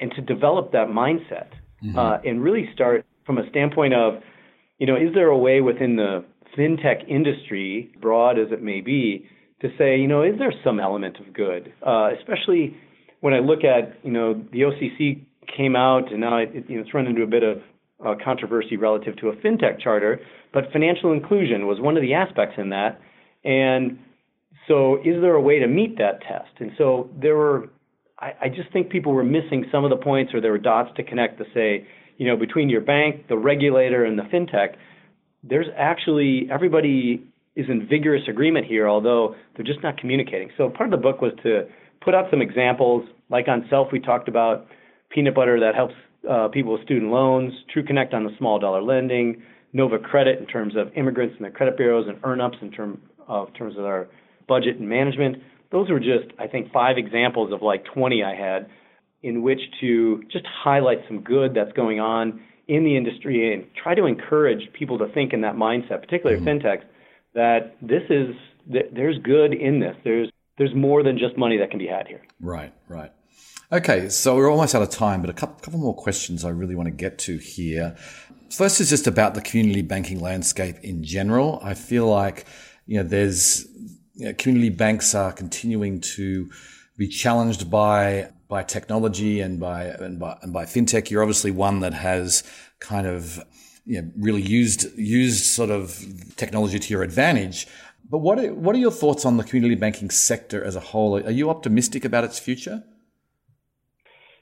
and 0.00 0.10
to 0.12 0.22
develop 0.22 0.72
that 0.72 0.88
mindset 0.88 1.48
mm-hmm. 1.84 1.98
uh, 1.98 2.18
and 2.24 2.42
really 2.42 2.68
start 2.74 3.04
from 3.24 3.38
a 3.38 3.48
standpoint 3.50 3.94
of, 3.94 4.14
you 4.78 4.86
know, 4.86 4.96
is 4.96 5.12
there 5.14 5.28
a 5.28 5.38
way 5.38 5.60
within 5.60 5.96
the 5.96 6.24
fintech 6.56 7.08
industry, 7.08 7.90
broad 8.00 8.38
as 8.38 8.48
it 8.50 8.62
may 8.62 8.80
be, 8.80 9.28
to 9.60 9.68
say, 9.78 9.98
you 9.98 10.06
know, 10.06 10.22
is 10.22 10.38
there 10.38 10.52
some 10.64 10.80
element 10.80 11.18
of 11.18 11.32
good, 11.32 11.72
uh, 11.86 12.10
especially 12.18 12.76
when 13.20 13.34
I 13.34 13.38
look 13.38 13.64
at, 13.64 13.98
you 14.04 14.12
know, 14.12 14.34
the 14.52 14.60
OCC 14.60 15.24
came 15.56 15.76
out 15.76 16.12
and 16.12 16.20
now 16.20 16.38
it, 16.38 16.50
you 16.68 16.76
know, 16.76 16.82
it's 16.82 16.94
run 16.94 17.06
into 17.06 17.22
a 17.22 17.26
bit 17.26 17.42
of 17.42 17.58
uh, 18.04 18.14
controversy 18.22 18.76
relative 18.76 19.16
to 19.18 19.28
a 19.28 19.36
fintech 19.36 19.80
charter, 19.80 20.20
but 20.52 20.70
financial 20.72 21.12
inclusion 21.12 21.66
was 21.66 21.80
one 21.80 21.96
of 21.96 22.02
the 22.02 22.14
aspects 22.14 22.56
in 22.58 22.70
that. 22.70 23.00
And 23.44 23.98
so, 24.68 24.96
is 25.04 25.20
there 25.20 25.34
a 25.34 25.40
way 25.40 25.58
to 25.58 25.66
meet 25.66 25.98
that 25.98 26.20
test? 26.22 26.50
And 26.58 26.72
so, 26.76 27.08
there 27.20 27.36
were, 27.36 27.68
I, 28.18 28.32
I 28.42 28.48
just 28.48 28.72
think 28.72 28.90
people 28.90 29.12
were 29.12 29.24
missing 29.24 29.64
some 29.70 29.84
of 29.84 29.90
the 29.90 29.96
points, 29.96 30.34
or 30.34 30.40
there 30.40 30.50
were 30.50 30.58
dots 30.58 30.90
to 30.96 31.02
connect 31.02 31.38
to 31.38 31.44
say, 31.54 31.86
you 32.18 32.26
know, 32.26 32.36
between 32.36 32.68
your 32.68 32.80
bank, 32.80 33.28
the 33.28 33.36
regulator, 33.36 34.04
and 34.04 34.18
the 34.18 34.24
fintech, 34.24 34.76
there's 35.42 35.66
actually 35.76 36.48
everybody 36.50 37.24
is 37.54 37.66
in 37.68 37.86
vigorous 37.88 38.22
agreement 38.28 38.66
here, 38.66 38.88
although 38.88 39.34
they're 39.54 39.64
just 39.64 39.82
not 39.82 39.96
communicating. 39.98 40.50
So, 40.56 40.68
part 40.68 40.92
of 40.92 40.98
the 40.98 41.02
book 41.02 41.20
was 41.20 41.32
to 41.44 41.66
put 42.02 42.14
out 42.14 42.26
some 42.30 42.42
examples, 42.42 43.08
like 43.30 43.48
on 43.48 43.66
Self, 43.70 43.88
we 43.92 44.00
talked 44.00 44.28
about 44.28 44.66
peanut 45.10 45.34
butter 45.34 45.60
that 45.60 45.74
helps 45.74 45.94
uh, 46.28 46.48
people 46.48 46.72
with 46.72 46.82
student 46.82 47.10
loans, 47.10 47.52
True 47.72 47.84
Connect 47.84 48.14
on 48.14 48.24
the 48.24 48.30
small 48.38 48.58
dollar 48.58 48.82
lending, 48.82 49.42
Nova 49.72 49.98
Credit 49.98 50.38
in 50.38 50.46
terms 50.46 50.74
of 50.76 50.88
immigrants 50.96 51.34
and 51.36 51.44
their 51.44 51.52
credit 51.52 51.76
bureaus, 51.76 52.06
and 52.08 52.20
EarnUps 52.22 52.62
in 52.62 52.70
term 52.70 53.00
of 53.28 53.52
terms 53.54 53.76
of 53.76 53.84
our 53.84 54.08
budget 54.48 54.78
and 54.78 54.88
management. 54.88 55.36
Those 55.72 55.90
were 55.90 55.98
just, 55.98 56.32
I 56.38 56.46
think, 56.46 56.72
five 56.72 56.96
examples 56.96 57.52
of 57.52 57.62
like 57.62 57.84
20 57.92 58.22
I 58.22 58.34
had 58.34 58.68
in 59.22 59.42
which 59.42 59.60
to 59.80 60.22
just 60.30 60.46
highlight 60.46 60.98
some 61.08 61.20
good 61.22 61.54
that's 61.54 61.72
going 61.72 62.00
on 62.00 62.40
in 62.68 62.84
the 62.84 62.96
industry 62.96 63.52
and 63.52 63.64
try 63.80 63.94
to 63.94 64.06
encourage 64.06 64.72
people 64.72 64.98
to 64.98 65.08
think 65.08 65.32
in 65.32 65.40
that 65.42 65.54
mindset, 65.54 66.00
particularly 66.00 66.40
mm-hmm. 66.40 66.66
fintechs, 66.66 66.84
that 67.34 67.76
this 67.82 68.02
is 68.10 68.34
that 68.72 68.94
there's 68.94 69.18
good 69.18 69.52
in 69.52 69.80
this. 69.80 69.96
There's 70.04 70.28
there's 70.58 70.74
more 70.74 71.02
than 71.02 71.18
just 71.18 71.36
money 71.36 71.58
that 71.58 71.70
can 71.70 71.78
be 71.78 71.86
had 71.86 72.06
here. 72.08 72.22
Right, 72.40 72.72
right. 72.88 73.12
Okay, 73.72 74.08
so 74.10 74.36
we're 74.36 74.48
almost 74.48 74.76
out 74.76 74.82
of 74.82 74.90
time, 74.90 75.20
but 75.20 75.28
a 75.28 75.32
couple, 75.32 75.56
couple 75.60 75.80
more 75.80 75.94
questions 75.94 76.44
I 76.44 76.50
really 76.50 76.76
want 76.76 76.86
to 76.86 76.92
get 76.92 77.18
to 77.20 77.36
here. 77.36 77.96
First 78.48 78.80
is 78.80 78.88
just 78.88 79.08
about 79.08 79.34
the 79.34 79.40
community 79.40 79.82
banking 79.82 80.20
landscape 80.20 80.76
in 80.84 81.02
general. 81.02 81.58
I 81.64 81.74
feel 81.74 82.06
like 82.06 82.46
you 82.86 82.98
know 82.98 83.02
there's 83.02 83.66
you 84.14 84.26
know, 84.26 84.34
community 84.34 84.68
banks 84.68 85.16
are 85.16 85.32
continuing 85.32 86.00
to 86.00 86.48
be 86.96 87.08
challenged 87.08 87.68
by 87.68 88.30
by 88.46 88.62
technology 88.62 89.40
and 89.40 89.58
by 89.58 89.86
and 89.86 90.20
by 90.20 90.38
and 90.42 90.52
by 90.52 90.64
fintech. 90.64 91.10
You're 91.10 91.22
obviously 91.22 91.50
one 91.50 91.80
that 91.80 91.92
has 91.92 92.44
kind 92.78 93.08
of 93.08 93.42
you 93.84 94.00
know, 94.00 94.08
really 94.16 94.42
used 94.42 94.96
used 94.96 95.44
sort 95.44 95.70
of 95.70 96.04
technology 96.36 96.78
to 96.78 96.94
your 96.94 97.02
advantage. 97.02 97.66
But 98.08 98.18
what 98.18 98.38
are, 98.38 98.54
what 98.54 98.76
are 98.76 98.78
your 98.78 98.92
thoughts 98.92 99.24
on 99.24 99.38
the 99.38 99.42
community 99.42 99.74
banking 99.74 100.10
sector 100.10 100.62
as 100.62 100.76
a 100.76 100.80
whole? 100.80 101.16
Are 101.16 101.32
you 101.32 101.50
optimistic 101.50 102.04
about 102.04 102.22
its 102.22 102.38
future? 102.38 102.84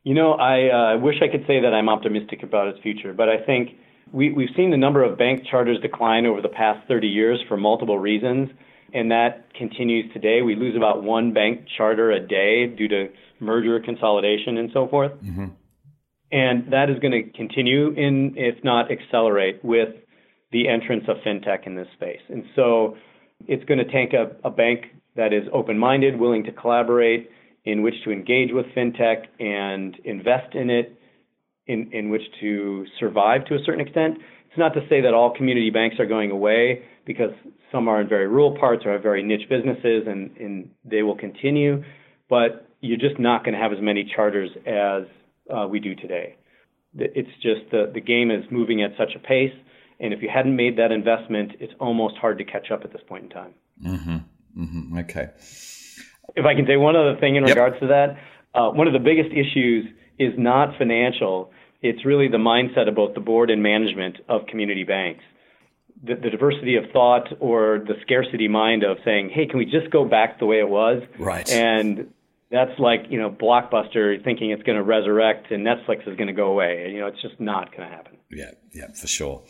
You 0.05 0.15
know, 0.15 0.33
I 0.33 0.95
uh, 0.95 0.99
wish 0.99 1.17
I 1.23 1.29
could 1.29 1.47
say 1.47 1.61
that 1.61 1.73
I'm 1.73 1.89
optimistic 1.89 2.43
about 2.43 2.69
its 2.69 2.79
future, 2.83 3.15
but 3.15 3.29
I 3.31 3.39
think 3.45 3.71
we, 4.13 4.31
we've 4.31 4.51
seen 4.55 4.71
the 4.71 4.77
number 4.77 5.03
of 5.03 5.17
bank 5.17 5.45
charters 5.51 5.79
decline 5.81 6.27
over 6.27 6.43
the 6.43 6.49
past 6.49 6.87
30 6.89 7.09
years 7.09 7.41
for 7.49 7.57
multiple 7.57 7.99
reasons, 7.99 8.51
and 8.93 9.11
that 9.11 9.53
continues 9.55 10.13
today. 10.13 10.43
We 10.43 10.57
lose 10.57 10.77
about 10.77 11.03
one 11.03 11.33
bank 11.33 11.67
charter 11.77 12.13
a 12.13 12.21
day 12.21 12.67
due 12.67 12.87
to 12.89 13.09
merger 13.41 13.81
consolidation 13.81 14.59
and 14.59 14.71
so 14.73 14.87
forth. 14.89 15.13
Mm-hmm. 15.13 15.47
And 16.31 16.73
that 16.73 16.91
is 16.91 16.99
going 16.99 17.13
to 17.13 17.31
continue 17.37 17.93
in, 17.93 18.35
if 18.37 18.63
not 18.63 18.91
accelerate, 18.91 19.65
with 19.65 19.89
the 20.53 20.69
entrance 20.69 21.05
of 21.09 21.17
fintech 21.27 21.67
in 21.67 21.77
this 21.77 21.89
space. 21.95 22.21
And 22.29 22.45
so 22.55 22.97
it's 23.47 23.65
going 23.65 23.79
to 23.79 23.91
take 23.91 24.13
a, 24.13 24.37
a 24.47 24.51
bank 24.51 24.85
that 25.17 25.33
is 25.33 25.45
open 25.53 25.79
minded, 25.79 26.19
willing 26.19 26.45
to 26.45 26.53
collaborate, 26.53 27.31
in 27.65 27.83
which 27.83 27.95
to 28.05 28.11
engage 28.11 28.51
with 28.53 28.67
fintech 28.77 29.27
and 29.41 29.97
invest 30.05 30.55
in 30.55 30.71
it, 30.71 30.99
in, 31.67 31.91
in 31.93 32.11
which 32.11 32.23
to 32.41 32.85
survive 33.01 33.45
to 33.47 33.55
a 33.55 33.59
certain 33.65 33.81
extent. 33.81 34.19
It's 34.49 34.59
not 34.59 34.75
to 34.75 34.87
say 34.89 35.01
that 35.01 35.15
all 35.15 35.35
community 35.35 35.71
banks 35.71 35.97
are 35.99 36.07
going 36.07 36.31
away 36.31 36.83
because 37.07 37.31
some 37.73 37.89
are 37.89 38.01
in 38.01 38.09
very 38.09 38.29
rural 38.29 38.57
parts 38.57 38.85
or 38.85 38.93
have 38.93 39.03
very 39.03 39.23
niche 39.23 39.49
businesses 39.49 40.05
and, 40.07 40.37
and 40.37 40.71
they 40.85 41.03
will 41.03 41.17
continue, 41.17 41.83
but 42.29 42.69
you're 42.81 42.99
just 42.99 43.19
not 43.19 43.45
going 43.45 43.55
to 43.55 43.61
have 43.61 43.73
as 43.73 43.79
many 43.81 44.11
charters 44.15 44.51
as 44.67 45.05
uh, 45.55 45.67
we 45.67 45.81
do 45.81 45.95
today. 45.95 46.37
It's 46.97 47.31
just 47.43 47.71
the, 47.73 47.91
the 47.93 48.01
game 48.01 48.31
is 48.31 48.45
moving 48.51 48.83
at 48.83 48.93
such 48.97 49.17
a 49.17 49.19
pace, 49.19 49.53
and 49.99 50.15
if 50.15 50.23
you 50.23 50.29
hadn't 50.33 50.55
made 50.55 50.79
that 50.79 50.93
investment, 50.93 51.53
it's 51.59 51.73
almost 51.81 52.17
hard 52.17 52.39
to 52.39 52.45
catch 52.45 52.71
up 52.71 52.85
at 52.85 52.93
this 52.93 53.03
point 53.09 53.25
in 53.25 53.31
time. 53.31 53.55
Mm-hmm. 53.85 54.63
Mm-hmm. 54.63 54.99
Okay. 54.99 55.31
If 56.35 56.45
I 56.47 56.55
can 56.55 56.67
say 56.67 56.77
one 56.77 56.97
other 56.97 57.17
thing 57.21 57.37
in 57.37 57.47
yep. 57.47 57.57
regards 57.57 57.81
to 57.81 57.87
that, 57.89 58.17
uh, 58.55 58.71
one 58.71 58.87
of 58.87 58.93
the 58.93 58.99
biggest 58.99 59.31
issues 59.31 59.87
is 60.19 60.33
not 60.39 60.77
financial. 60.79 61.51
It's 61.83 62.05
really 62.05 62.29
the 62.29 62.39
mindset 62.39 62.89
of 62.89 62.95
both 62.95 63.15
the 63.15 63.21
board 63.21 63.51
and 63.51 63.63
management 63.63 64.19
of 64.29 64.47
community 64.47 64.85
banks. 64.85 65.23
The, 66.03 66.15
the, 66.17 66.31
diversity 66.31 66.77
of 66.77 66.85
thought 66.93 67.29
or 67.41 67.79
the 67.87 67.95
scarcity 68.03 68.49
mind 68.49 68.83
of 68.83 68.99
saying, 69.05 69.31
"Hey, 69.33 69.47
can 69.47 69.59
we 69.59 69.65
just 69.65 69.91
go 69.91 70.05
back 70.05 70.39
the 70.39 70.45
way 70.45 70.59
it 70.59 70.69
was?" 70.69 71.03
Right. 71.19 71.49
And 71.51 72.13
that's 72.51 72.79
like 72.79 73.07
you 73.09 73.19
know 73.19 73.31
Blockbuster 73.31 74.23
thinking 74.23 74.51
it's 74.51 74.63
going 74.65 74.77
to 74.77 74.83
resurrect 74.83 75.51
and 75.51 75.67
Netflix 75.67 76.07
is 76.07 76.17
going 76.17 76.27
to 76.27 76.33
go 76.35 76.49
away. 76.49 76.91
You 76.93 77.01
know, 77.01 77.07
it's 77.07 77.23
just 77.23 77.41
not 77.41 77.75
going 77.75 77.89
to 77.89 77.95
happen. 77.95 78.17
Yeah, 78.31 78.51
yeah, 78.73 78.93
for 78.93 79.07
sure. 79.07 79.43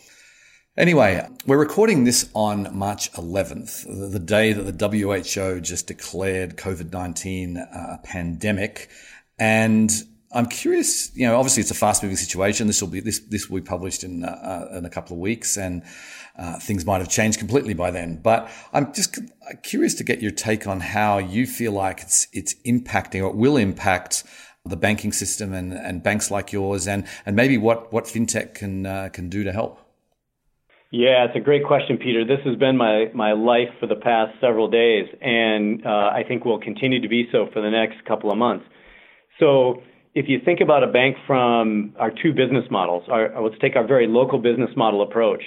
Anyway, 0.76 1.24
we're 1.46 1.56
recording 1.56 2.02
this 2.02 2.28
on 2.34 2.66
March 2.76 3.12
11th, 3.12 4.10
the 4.10 4.18
day 4.18 4.52
that 4.52 4.76
the 4.76 4.88
WHO 4.88 5.60
just 5.60 5.86
declared 5.86 6.56
COVID 6.56 6.92
19 6.92 7.58
a 7.58 8.00
pandemic. 8.02 8.90
And 9.38 9.88
I'm 10.32 10.46
curious, 10.46 11.16
you 11.16 11.28
know, 11.28 11.36
obviously 11.36 11.60
it's 11.60 11.70
a 11.70 11.74
fast 11.74 12.02
moving 12.02 12.16
situation. 12.16 12.66
This 12.66 12.82
will 12.82 12.88
be, 12.88 12.98
this, 12.98 13.20
this 13.20 13.48
will 13.48 13.60
be 13.60 13.64
published 13.64 14.02
in, 14.02 14.24
uh, 14.24 14.66
in 14.72 14.84
a 14.84 14.90
couple 14.90 15.14
of 15.14 15.20
weeks 15.20 15.56
and 15.56 15.84
uh, 16.36 16.58
things 16.58 16.84
might 16.84 16.98
have 16.98 17.08
changed 17.08 17.38
completely 17.38 17.74
by 17.74 17.92
then. 17.92 18.16
But 18.20 18.50
I'm 18.72 18.92
just 18.92 19.16
curious 19.62 19.94
to 19.94 20.02
get 20.02 20.20
your 20.20 20.32
take 20.32 20.66
on 20.66 20.80
how 20.80 21.18
you 21.18 21.46
feel 21.46 21.70
like 21.70 22.00
it's, 22.00 22.26
it's 22.32 22.54
impacting 22.66 23.22
or 23.22 23.28
it 23.28 23.36
will 23.36 23.56
impact 23.56 24.24
the 24.64 24.76
banking 24.76 25.12
system 25.12 25.52
and, 25.52 25.72
and 25.72 26.02
banks 26.02 26.32
like 26.32 26.50
yours 26.50 26.88
and, 26.88 27.06
and 27.24 27.36
maybe 27.36 27.58
what, 27.58 27.92
what 27.92 28.06
fintech 28.06 28.54
can, 28.54 28.86
uh, 28.86 29.08
can 29.12 29.28
do 29.28 29.44
to 29.44 29.52
help. 29.52 29.83
Yeah, 30.96 31.24
it's 31.24 31.34
a 31.34 31.40
great 31.40 31.64
question, 31.64 31.98
Peter. 31.98 32.24
This 32.24 32.38
has 32.44 32.54
been 32.54 32.76
my, 32.76 33.06
my 33.12 33.32
life 33.32 33.66
for 33.80 33.88
the 33.88 33.96
past 33.96 34.30
several 34.40 34.70
days, 34.70 35.06
and 35.20 35.84
uh, 35.84 35.88
I 35.88 36.22
think 36.22 36.44
will 36.44 36.60
continue 36.60 37.02
to 37.02 37.08
be 37.08 37.26
so 37.32 37.48
for 37.52 37.60
the 37.60 37.68
next 37.68 38.04
couple 38.06 38.30
of 38.30 38.38
months. 38.38 38.64
So, 39.40 39.82
if 40.14 40.26
you 40.28 40.38
think 40.44 40.60
about 40.60 40.84
a 40.84 40.86
bank 40.86 41.16
from 41.26 41.96
our 41.98 42.12
two 42.12 42.32
business 42.32 42.62
models, 42.70 43.02
our, 43.10 43.42
let's 43.42 43.60
take 43.60 43.74
our 43.74 43.84
very 43.84 44.06
local 44.06 44.38
business 44.38 44.70
model 44.76 45.02
approach. 45.02 45.42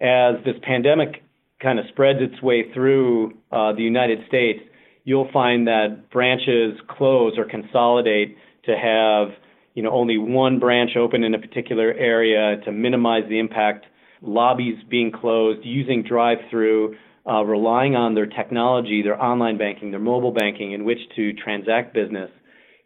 As 0.00 0.36
this 0.44 0.54
pandemic 0.62 1.24
kind 1.60 1.80
of 1.80 1.86
spreads 1.88 2.20
its 2.22 2.40
way 2.40 2.72
through 2.72 3.32
uh, 3.50 3.72
the 3.72 3.82
United 3.82 4.20
States, 4.28 4.60
you'll 5.02 5.28
find 5.32 5.66
that 5.66 6.10
branches 6.12 6.78
close 6.96 7.32
or 7.36 7.44
consolidate 7.44 8.36
to 8.66 8.76
have 8.76 9.36
you 9.74 9.82
know 9.82 9.90
only 9.90 10.16
one 10.16 10.60
branch 10.60 10.92
open 10.96 11.24
in 11.24 11.34
a 11.34 11.40
particular 11.40 11.92
area 11.94 12.60
to 12.64 12.70
minimize 12.70 13.24
the 13.28 13.40
impact 13.40 13.86
lobbies 14.26 14.76
being 14.90 15.12
closed, 15.12 15.60
using 15.64 16.02
drive-through, 16.02 16.96
uh, 17.28 17.42
relying 17.42 17.96
on 17.96 18.14
their 18.14 18.26
technology, 18.26 19.02
their 19.02 19.20
online 19.20 19.58
banking, 19.58 19.90
their 19.90 20.00
mobile 20.00 20.32
banking, 20.32 20.72
in 20.72 20.84
which 20.84 20.98
to 21.16 21.32
transact 21.32 21.94
business. 21.94 22.30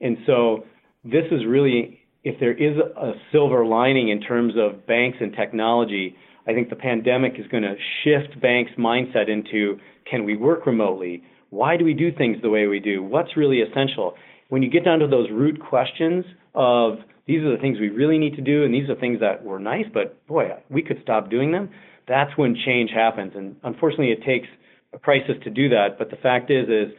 And 0.01 0.17
so 0.27 0.65
this 1.05 1.25
is 1.31 1.45
really, 1.47 2.01
if 2.25 2.41
there 2.41 2.53
is 2.53 2.77
a 2.79 3.13
silver 3.33 3.67
lining 3.67 4.09
in 4.09 4.21
terms 4.21 4.55
of 4.57 4.87
banks 4.87 5.19
and 5.21 5.35
technology, 5.35 6.17
I 6.47 6.53
think 6.53 6.71
the 6.71 6.77
pandemic 6.77 7.35
is 7.39 7.47
going 7.49 7.63
to 7.63 7.75
shift 8.03 8.41
banks' 8.41 8.73
mindset 8.79 9.29
into 9.29 9.79
can 10.11 10.25
we 10.25 10.37
work 10.37 10.67
remotely? 10.67 11.23
Why 11.51 11.77
do 11.77 11.85
we 11.85 11.95
do 11.95 12.11
things 12.13 12.39
the 12.43 12.51
way 12.51 12.67
we 12.67 12.81
do? 12.81 13.03
What's 13.03 13.37
really 13.37 13.61
essential? 13.61 14.15
When 14.49 14.63
you 14.63 14.71
get 14.71 14.85
down 14.85 14.99
to 15.01 15.07
those 15.07 15.29
root 15.31 15.61
questions 15.61 16.25
of 16.55 16.99
these 17.27 17.43
are 17.43 17.51
the 17.51 17.61
things 17.61 17.79
we 17.79 17.89
really 17.89 18.19
need 18.19 18.35
to 18.37 18.43
do, 18.43 18.65
and 18.65 18.75
these 18.75 18.89
are 18.89 18.95
things 18.95 19.21
that 19.21 19.45
were 19.45 19.59
nice, 19.59 19.87
but 19.93 20.27
boy, 20.27 20.49
we 20.69 20.83
could 20.83 20.99
stop 21.03 21.31
doing 21.31 21.53
them. 21.53 21.71
That's 22.09 22.37
when 22.37 22.57
change 22.65 22.91
happens, 22.91 23.33
and 23.37 23.57
unfortunately, 23.63 24.11
it 24.13 24.25
takes 24.25 24.49
a 24.93 24.99
crisis 24.99 25.37
to 25.45 25.51
do 25.51 25.69
that. 25.69 25.99
But 25.99 26.11
the 26.11 26.17
fact 26.17 26.51
is, 26.51 26.69
is 26.69 26.93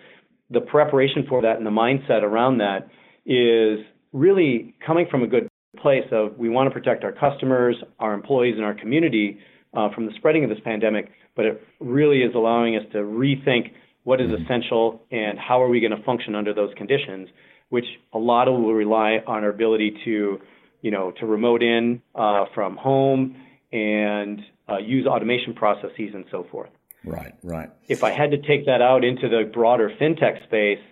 the 0.49 0.61
preparation 0.61 1.25
for 1.27 1.41
that 1.41 1.57
and 1.57 1.65
the 1.65 1.71
mindset 1.71 2.23
around 2.23 2.59
that 2.59 2.87
is 3.25 3.85
really 4.13 4.75
coming 4.85 5.07
from 5.09 5.23
a 5.23 5.27
good 5.27 5.47
place 5.77 6.05
of 6.11 6.37
we 6.37 6.49
want 6.49 6.67
to 6.67 6.73
protect 6.73 7.03
our 7.03 7.11
customers, 7.11 7.75
our 7.99 8.13
employees, 8.13 8.55
and 8.55 8.65
our 8.65 8.73
community 8.73 9.39
uh, 9.73 9.89
from 9.93 10.05
the 10.05 10.11
spreading 10.17 10.43
of 10.43 10.49
this 10.49 10.59
pandemic. 10.63 11.11
But 11.35 11.45
it 11.45 11.67
really 11.79 12.19
is 12.19 12.33
allowing 12.35 12.75
us 12.75 12.83
to 12.91 12.99
rethink 12.99 13.71
what 14.03 14.19
is 14.19 14.29
mm-hmm. 14.29 14.43
essential 14.43 15.01
and 15.11 15.39
how 15.39 15.61
are 15.61 15.69
we 15.69 15.79
going 15.79 15.95
to 15.95 16.03
function 16.03 16.35
under 16.35 16.53
those 16.53 16.73
conditions 16.75 17.29
which 17.71 17.85
a 18.11 18.19
lot 18.19 18.49
of 18.49 18.53
will 18.55 18.73
rely 18.73 19.19
on 19.25 19.45
our 19.45 19.49
ability 19.49 19.97
to, 20.03 20.39
you 20.81 20.91
know, 20.91 21.11
to 21.11 21.25
remote 21.25 21.63
in 21.63 22.01
uh, 22.13 22.43
from 22.53 22.75
home 22.75 23.35
and 23.71 24.41
uh, 24.69 24.77
use 24.77 25.07
automation 25.07 25.53
processes 25.53 26.11
and 26.13 26.25
so 26.29 26.45
forth. 26.51 26.69
Right, 27.05 27.33
right. 27.41 27.69
If 27.87 28.03
I 28.03 28.11
had 28.11 28.31
to 28.31 28.37
take 28.37 28.65
that 28.65 28.81
out 28.81 29.05
into 29.05 29.29
the 29.29 29.49
broader 29.51 29.89
fintech 29.89 30.43
space, 30.43 30.83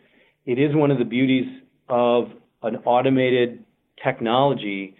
it 0.45 0.57
is 0.57 0.73
one 0.73 0.89
of 0.89 0.99
the 0.99 1.03
beauties 1.03 1.47
of 1.89 2.31
an 2.63 2.77
automated 2.85 3.65
technology, 4.01 4.95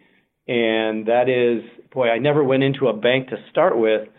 and 0.50 1.06
that 1.08 1.30
is, 1.30 1.64
boy, 1.94 2.10
I 2.10 2.18
never 2.18 2.44
went 2.44 2.64
into 2.64 2.90
a 2.90 2.94
bank 2.94 3.30
to 3.30 3.38
start 3.50 3.80
with. 3.80 4.10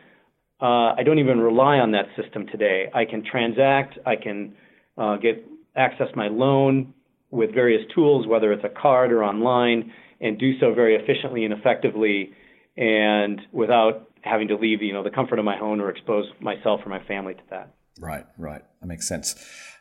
Uh, 0.63 0.95
I 0.97 1.03
don't 1.05 1.19
even 1.19 1.41
rely 1.41 1.77
on 1.79 1.93
that 1.93 2.07
system 2.21 2.47
today. 2.47 2.87
I 2.95 3.05
can 3.05 3.23
transact, 3.23 3.99
I 4.07 4.17
can 4.17 4.55
uh, 4.97 5.17
get 5.17 5.47
access 5.77 6.09
my 6.17 6.29
loan 6.29 6.95
with 7.31 7.55
various 7.55 7.83
tools, 7.95 8.27
whether 8.27 8.53
it's 8.53 8.65
a 8.65 8.81
card 8.81 9.13
or 9.13 9.23
online, 9.25 9.93
and 10.21 10.39
do 10.39 10.59
so 10.59 10.75
very 10.75 10.97
efficiently 10.97 11.45
and 11.45 11.55
effectively, 11.55 12.33
and 12.77 13.41
without 13.53 14.11
having 14.23 14.49
to 14.49 14.57
leave, 14.57 14.83
you 14.83 14.93
know, 14.93 15.03
the 15.03 15.11
comfort 15.11 15.39
of 15.39 15.45
my 15.45 15.57
home 15.57 15.81
or 15.81 15.91
expose 15.91 16.27
myself 16.41 16.81
or 16.85 16.91
my 16.91 17.03
family 17.05 17.35
to 17.35 17.43
that. 17.51 17.75
Right, 17.99 18.27
right. 18.39 18.63
That 18.81 18.87
makes 18.87 19.07
sense. 19.07 19.35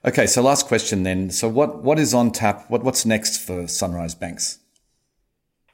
Okay, 0.05 0.27
so 0.27 0.41
last 0.41 0.67
question 0.67 1.03
then. 1.03 1.29
So 1.29 1.47
what 1.47 1.83
what 1.83 1.99
is 1.99 2.13
on 2.13 2.31
tap? 2.31 2.65
What 2.69 2.83
what's 2.83 3.05
next 3.05 3.37
for 3.37 3.67
Sunrise 3.67 4.15
Banks? 4.15 4.59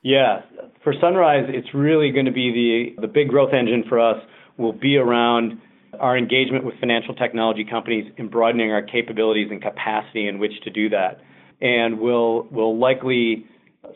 Yeah, 0.02 0.42
for 0.84 0.94
Sunrise, 1.00 1.46
it's 1.50 1.74
really 1.74 2.12
going 2.12 2.26
to 2.26 2.32
be 2.32 2.96
the 2.98 3.02
the 3.02 3.08
big 3.08 3.30
growth 3.30 3.54
engine 3.54 3.84
for 3.88 4.00
us 4.00 4.18
will 4.58 4.74
be 4.74 4.98
around 4.98 5.60
our 6.00 6.18
engagement 6.18 6.66
with 6.66 6.76
financial 6.80 7.16
technology 7.16 7.66
companies 7.70 8.12
and 8.18 8.30
broadening 8.30 8.72
our 8.72 8.82
capabilities 8.82 9.48
and 9.50 9.62
capacity 9.62 10.28
in 10.28 10.40
which 10.40 10.52
to 10.64 10.70
do 10.70 10.90
that 10.90 11.20
and 11.62 12.00
will 12.00 12.48
will 12.52 12.78
likely 12.78 13.46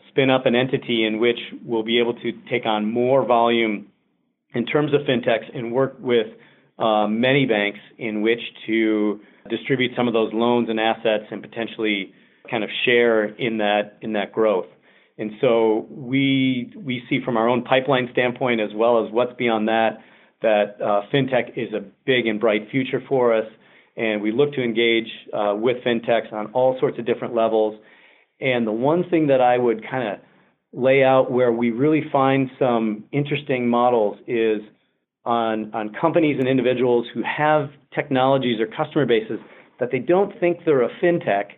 spin 0.08 0.30
up 0.30 0.46
an 0.46 0.54
entity 0.54 1.04
in 1.04 1.18
which 1.18 1.38
we'll 1.64 1.82
be 1.82 1.98
able 2.00 2.14
to 2.14 2.32
take 2.50 2.66
on 2.66 2.90
more 2.90 3.24
volume 3.24 3.86
in 4.54 4.66
terms 4.66 4.92
of 4.94 5.00
fintechs 5.02 5.54
and 5.54 5.72
work 5.72 5.96
with 6.00 6.26
uh, 6.78 7.06
many 7.06 7.46
banks 7.46 7.78
in 7.98 8.22
which 8.22 8.40
to 8.66 9.20
distribute 9.48 9.92
some 9.96 10.08
of 10.08 10.14
those 10.14 10.32
loans 10.32 10.68
and 10.68 10.80
assets 10.80 11.24
and 11.30 11.42
potentially 11.42 12.12
kind 12.50 12.64
of 12.64 12.70
share 12.84 13.26
in 13.26 13.58
that 13.58 13.98
in 14.00 14.12
that 14.14 14.32
growth. 14.32 14.66
And 15.18 15.32
so 15.40 15.86
we 15.90 16.72
we 16.76 17.02
see 17.08 17.20
from 17.24 17.36
our 17.36 17.48
own 17.48 17.62
pipeline 17.62 18.08
standpoint 18.12 18.60
as 18.60 18.70
well 18.74 19.04
as 19.04 19.12
what's 19.12 19.34
beyond 19.34 19.68
that 19.68 19.98
that 20.42 20.76
uh, 20.82 21.02
fintech 21.12 21.56
is 21.56 21.72
a 21.74 21.80
big 22.06 22.26
and 22.26 22.40
bright 22.40 22.68
future 22.70 23.02
for 23.08 23.34
us, 23.34 23.44
and 24.00 24.22
we 24.22 24.32
look 24.32 24.54
to 24.54 24.62
engage 24.62 25.08
uh, 25.34 25.54
with 25.54 25.76
fintechs 25.84 26.32
on 26.32 26.46
all 26.52 26.78
sorts 26.80 26.98
of 26.98 27.04
different 27.04 27.34
levels. 27.34 27.78
And 28.40 28.66
the 28.66 28.72
one 28.72 29.04
thing 29.10 29.26
that 29.26 29.42
I 29.42 29.58
would 29.58 29.82
kind 29.88 30.08
of 30.08 30.18
lay 30.72 31.04
out 31.04 31.30
where 31.30 31.52
we 31.52 31.70
really 31.70 32.04
find 32.10 32.50
some 32.58 33.04
interesting 33.12 33.68
models 33.68 34.16
is 34.26 34.62
on 35.26 35.74
on 35.74 35.92
companies 36.00 36.36
and 36.38 36.48
individuals 36.48 37.06
who 37.12 37.22
have 37.22 37.68
technologies 37.94 38.58
or 38.58 38.66
customer 38.66 39.04
bases 39.04 39.38
that 39.80 39.90
they 39.92 39.98
don't 39.98 40.32
think 40.40 40.60
they're 40.64 40.82
a 40.82 40.94
fintech. 41.02 41.50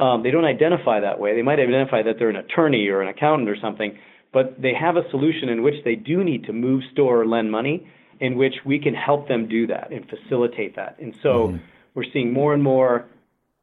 Um, 0.00 0.24
they 0.24 0.32
don't 0.32 0.44
identify 0.44 0.98
that 1.00 1.20
way. 1.20 1.36
They 1.36 1.42
might 1.42 1.60
identify 1.60 2.02
that 2.02 2.16
they're 2.18 2.30
an 2.30 2.36
attorney 2.36 2.88
or 2.88 3.00
an 3.00 3.08
accountant 3.08 3.48
or 3.48 3.56
something, 3.62 3.96
but 4.32 4.60
they 4.60 4.74
have 4.74 4.96
a 4.96 5.08
solution 5.10 5.48
in 5.48 5.62
which 5.62 5.84
they 5.84 5.94
do 5.94 6.24
need 6.24 6.44
to 6.44 6.52
move, 6.52 6.82
store, 6.92 7.22
or 7.22 7.26
lend 7.26 7.50
money, 7.50 7.86
in 8.20 8.36
which 8.36 8.56
we 8.64 8.78
can 8.78 8.94
help 8.94 9.28
them 9.28 9.48
do 9.48 9.66
that 9.68 9.92
and 9.92 10.04
facilitate 10.08 10.74
that. 10.76 10.96
And 10.98 11.14
so 11.22 11.48
mm-hmm. 11.48 11.56
We're 11.96 12.04
seeing 12.12 12.32
more 12.32 12.54
and 12.54 12.62
more 12.62 13.06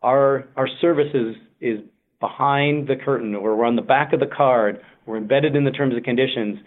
our 0.02 0.46
our 0.58 0.68
services 0.82 1.38
is 1.62 1.80
behind 2.20 2.88
the 2.88 2.96
curtain 2.96 3.36
or 3.36 3.56
we're 3.56 3.66
on 3.66 3.78
the 3.78 3.82
back 3.82 4.12
of 4.12 4.20
the 4.20 4.26
card, 4.26 4.82
we're 5.06 5.18
embedded 5.18 5.56
in 5.56 5.64
the 5.64 5.72
terms 5.72 5.94
and 5.96 6.04
conditions, 6.04 6.58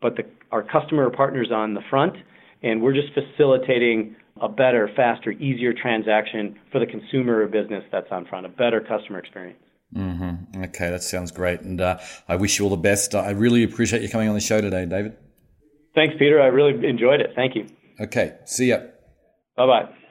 but 0.00 0.16
the, 0.16 0.22
our 0.52 0.62
customer 0.62 1.06
or 1.06 1.10
partners 1.10 1.50
on 1.52 1.74
the 1.74 1.80
front, 1.90 2.14
and 2.62 2.82
we're 2.82 2.92
just 2.92 3.08
facilitating 3.14 4.16
a 4.40 4.48
better, 4.48 4.90
faster, 4.94 5.32
easier 5.32 5.72
transaction 5.72 6.56
for 6.70 6.78
the 6.78 6.86
consumer 6.86 7.42
or 7.42 7.46
business 7.46 7.84
that's 7.90 8.08
on 8.10 8.26
front, 8.26 8.46
a 8.46 8.48
better 8.48 8.80
customer 8.80 9.18
experience. 9.18 9.58
Mm-hmm. 9.94 10.64
Okay, 10.64 10.90
that 10.90 11.02
sounds 11.02 11.30
great. 11.30 11.60
And 11.60 11.80
uh, 11.80 11.98
I 12.28 12.36
wish 12.36 12.58
you 12.58 12.64
all 12.64 12.70
the 12.70 12.76
best. 12.76 13.14
I 13.14 13.30
really 13.30 13.62
appreciate 13.62 14.02
you 14.02 14.08
coming 14.08 14.28
on 14.28 14.34
the 14.34 14.40
show 14.40 14.60
today, 14.60 14.84
David. 14.84 15.16
Thanks, 15.94 16.14
Peter. 16.18 16.42
I 16.42 16.46
really 16.46 16.86
enjoyed 16.86 17.20
it. 17.20 17.30
Thank 17.34 17.54
you. 17.54 17.66
Okay, 18.00 18.34
see 18.44 18.66
ya. 18.66 18.78
Bye 19.56 19.66
bye. 19.66 20.05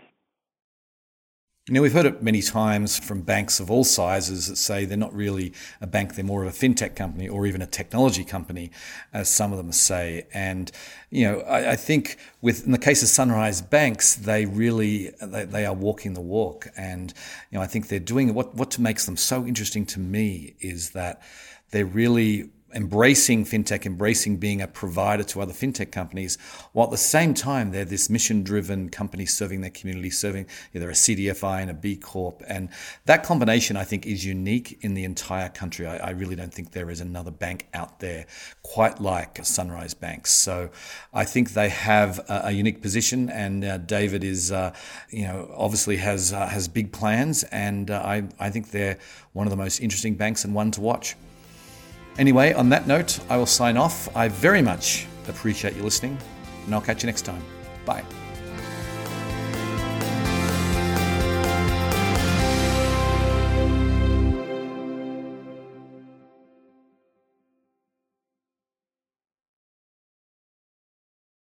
Now, 1.68 1.82
we've 1.82 1.94
heard 1.94 2.06
it 2.06 2.22
many 2.22 2.44
times 2.44 3.00
from 3.00 3.24
banks 3.24 3.60
of 3.60 3.72
all 3.72 3.84
sizes 3.84 4.46
that 4.46 4.58
say 4.58 4.86
they're 4.86 5.00
not 5.00 5.16
really 5.16 5.52
a 5.82 5.88
bank, 5.88 6.14
they're 6.14 6.24
more 6.24 6.44
of 6.44 6.48
a 6.48 6.56
fintech 6.56 6.96
company 6.96 7.28
or 7.28 7.48
even 7.48 7.60
a 7.60 7.66
technology 7.66 8.24
company, 8.24 8.70
as 9.12 9.34
some 9.34 9.52
of 9.52 9.58
them 9.58 9.72
say. 9.72 10.28
And, 10.32 10.72
you 11.10 11.26
know, 11.26 11.40
I, 11.40 11.72
I 11.72 11.76
think 11.76 12.20
with, 12.40 12.68
in 12.68 12.72
the 12.72 12.78
case 12.78 13.02
of 13.02 13.10
Sunrise 13.10 13.64
Banks, 13.64 14.14
they 14.14 14.46
really, 14.46 15.10
they, 15.20 15.46
they, 15.46 15.66
are 15.66 15.74
walking 15.74 16.14
the 16.14 16.22
walk. 16.22 16.68
And, 16.78 17.12
you 17.50 17.58
know, 17.58 17.64
I 17.64 17.68
think 17.68 17.88
they're 17.88 17.98
doing 18.00 18.36
what, 18.36 18.54
what 18.54 18.78
makes 18.78 19.08
them 19.08 19.18
so 19.18 19.44
interesting 19.44 19.88
to 19.88 20.00
me 20.00 20.58
is 20.60 20.92
that 20.92 21.24
they're 21.72 21.84
really 21.84 22.52
embracing 22.76 23.46
fintech, 23.46 23.86
embracing 23.86 24.38
being 24.38 24.62
a 24.62 24.68
provider 24.68 25.24
to 25.24 25.42
other 25.42 25.54
fintech 25.54 25.92
companies, 25.92 26.38
while 26.74 26.86
at 26.86 26.92
the 26.92 26.98
same 26.98 27.34
time 27.34 27.72
they're 27.72 27.86
this 27.86 28.10
mission-driven 28.10 28.90
company 28.90 29.26
serving 29.26 29.62
their 29.62 29.72
community, 29.72 30.10
serving 30.10 30.46
either 30.74 30.90
a 30.90 30.94
CDFI 30.94 31.62
and 31.62 31.72
a 31.72 31.74
B 31.74 31.96
Corp, 31.96 32.44
and 32.48 32.70
that 33.06 33.24
combination 33.24 33.78
I 33.78 33.84
think 33.84 34.06
is 34.06 34.26
unique 34.26 34.78
in 34.82 34.94
the 34.94 35.06
entire 35.06 35.50
country. 35.50 35.88
I, 35.88 35.98
I 35.98 36.10
really 36.12 36.36
don't 36.36 36.54
think 36.54 36.72
there 36.72 36.90
is 36.90 37.02
another 37.02 37.32
bank 37.32 37.68
out 37.74 38.00
there 38.00 38.26
quite 38.62 39.00
like 39.00 39.40
Sunrise 39.44 39.94
Banks. 39.94 40.32
So 40.32 40.70
I 41.14 41.24
think 41.24 41.52
they 41.54 41.70
have 41.70 42.20
a, 42.30 42.42
a 42.46 42.52
unique 42.52 42.82
position, 42.82 43.30
and 43.30 43.64
uh, 43.64 43.78
David 43.78 44.24
is, 44.24 44.52
uh, 44.52 44.74
you 45.10 45.24
know, 45.24 45.50
obviously 45.56 45.98
has 45.98 46.34
uh, 46.34 46.48
has 46.48 46.68
big 46.68 46.92
plans, 46.92 47.44
and 47.46 47.90
uh, 47.90 48.02
I 48.04 48.28
I 48.40 48.50
think 48.50 48.72
they're 48.72 48.98
one 49.34 49.48
of 49.48 49.52
the 49.52 49.58
most 49.58 49.80
interesting 49.80 50.16
banks 50.16 50.44
and 50.44 50.54
one 50.54 50.72
to 50.72 50.82
watch. 50.82 51.16
Anyway, 52.18 52.54
on 52.54 52.70
that 52.70 52.88
note, 52.88 53.20
I 53.30 53.38
will 53.38 53.46
sign 53.46 53.78
off. 53.78 54.16
I 54.16 54.28
very 54.30 54.62
much 54.62 55.08
appreciate 55.28 55.76
you 55.76 55.84
listening, 55.84 56.18
and 56.66 56.74
I'll 56.74 56.82
catch 56.82 57.04
you 57.04 57.08
next 57.08 57.24
time. 57.24 57.44
Bye. 57.86 58.04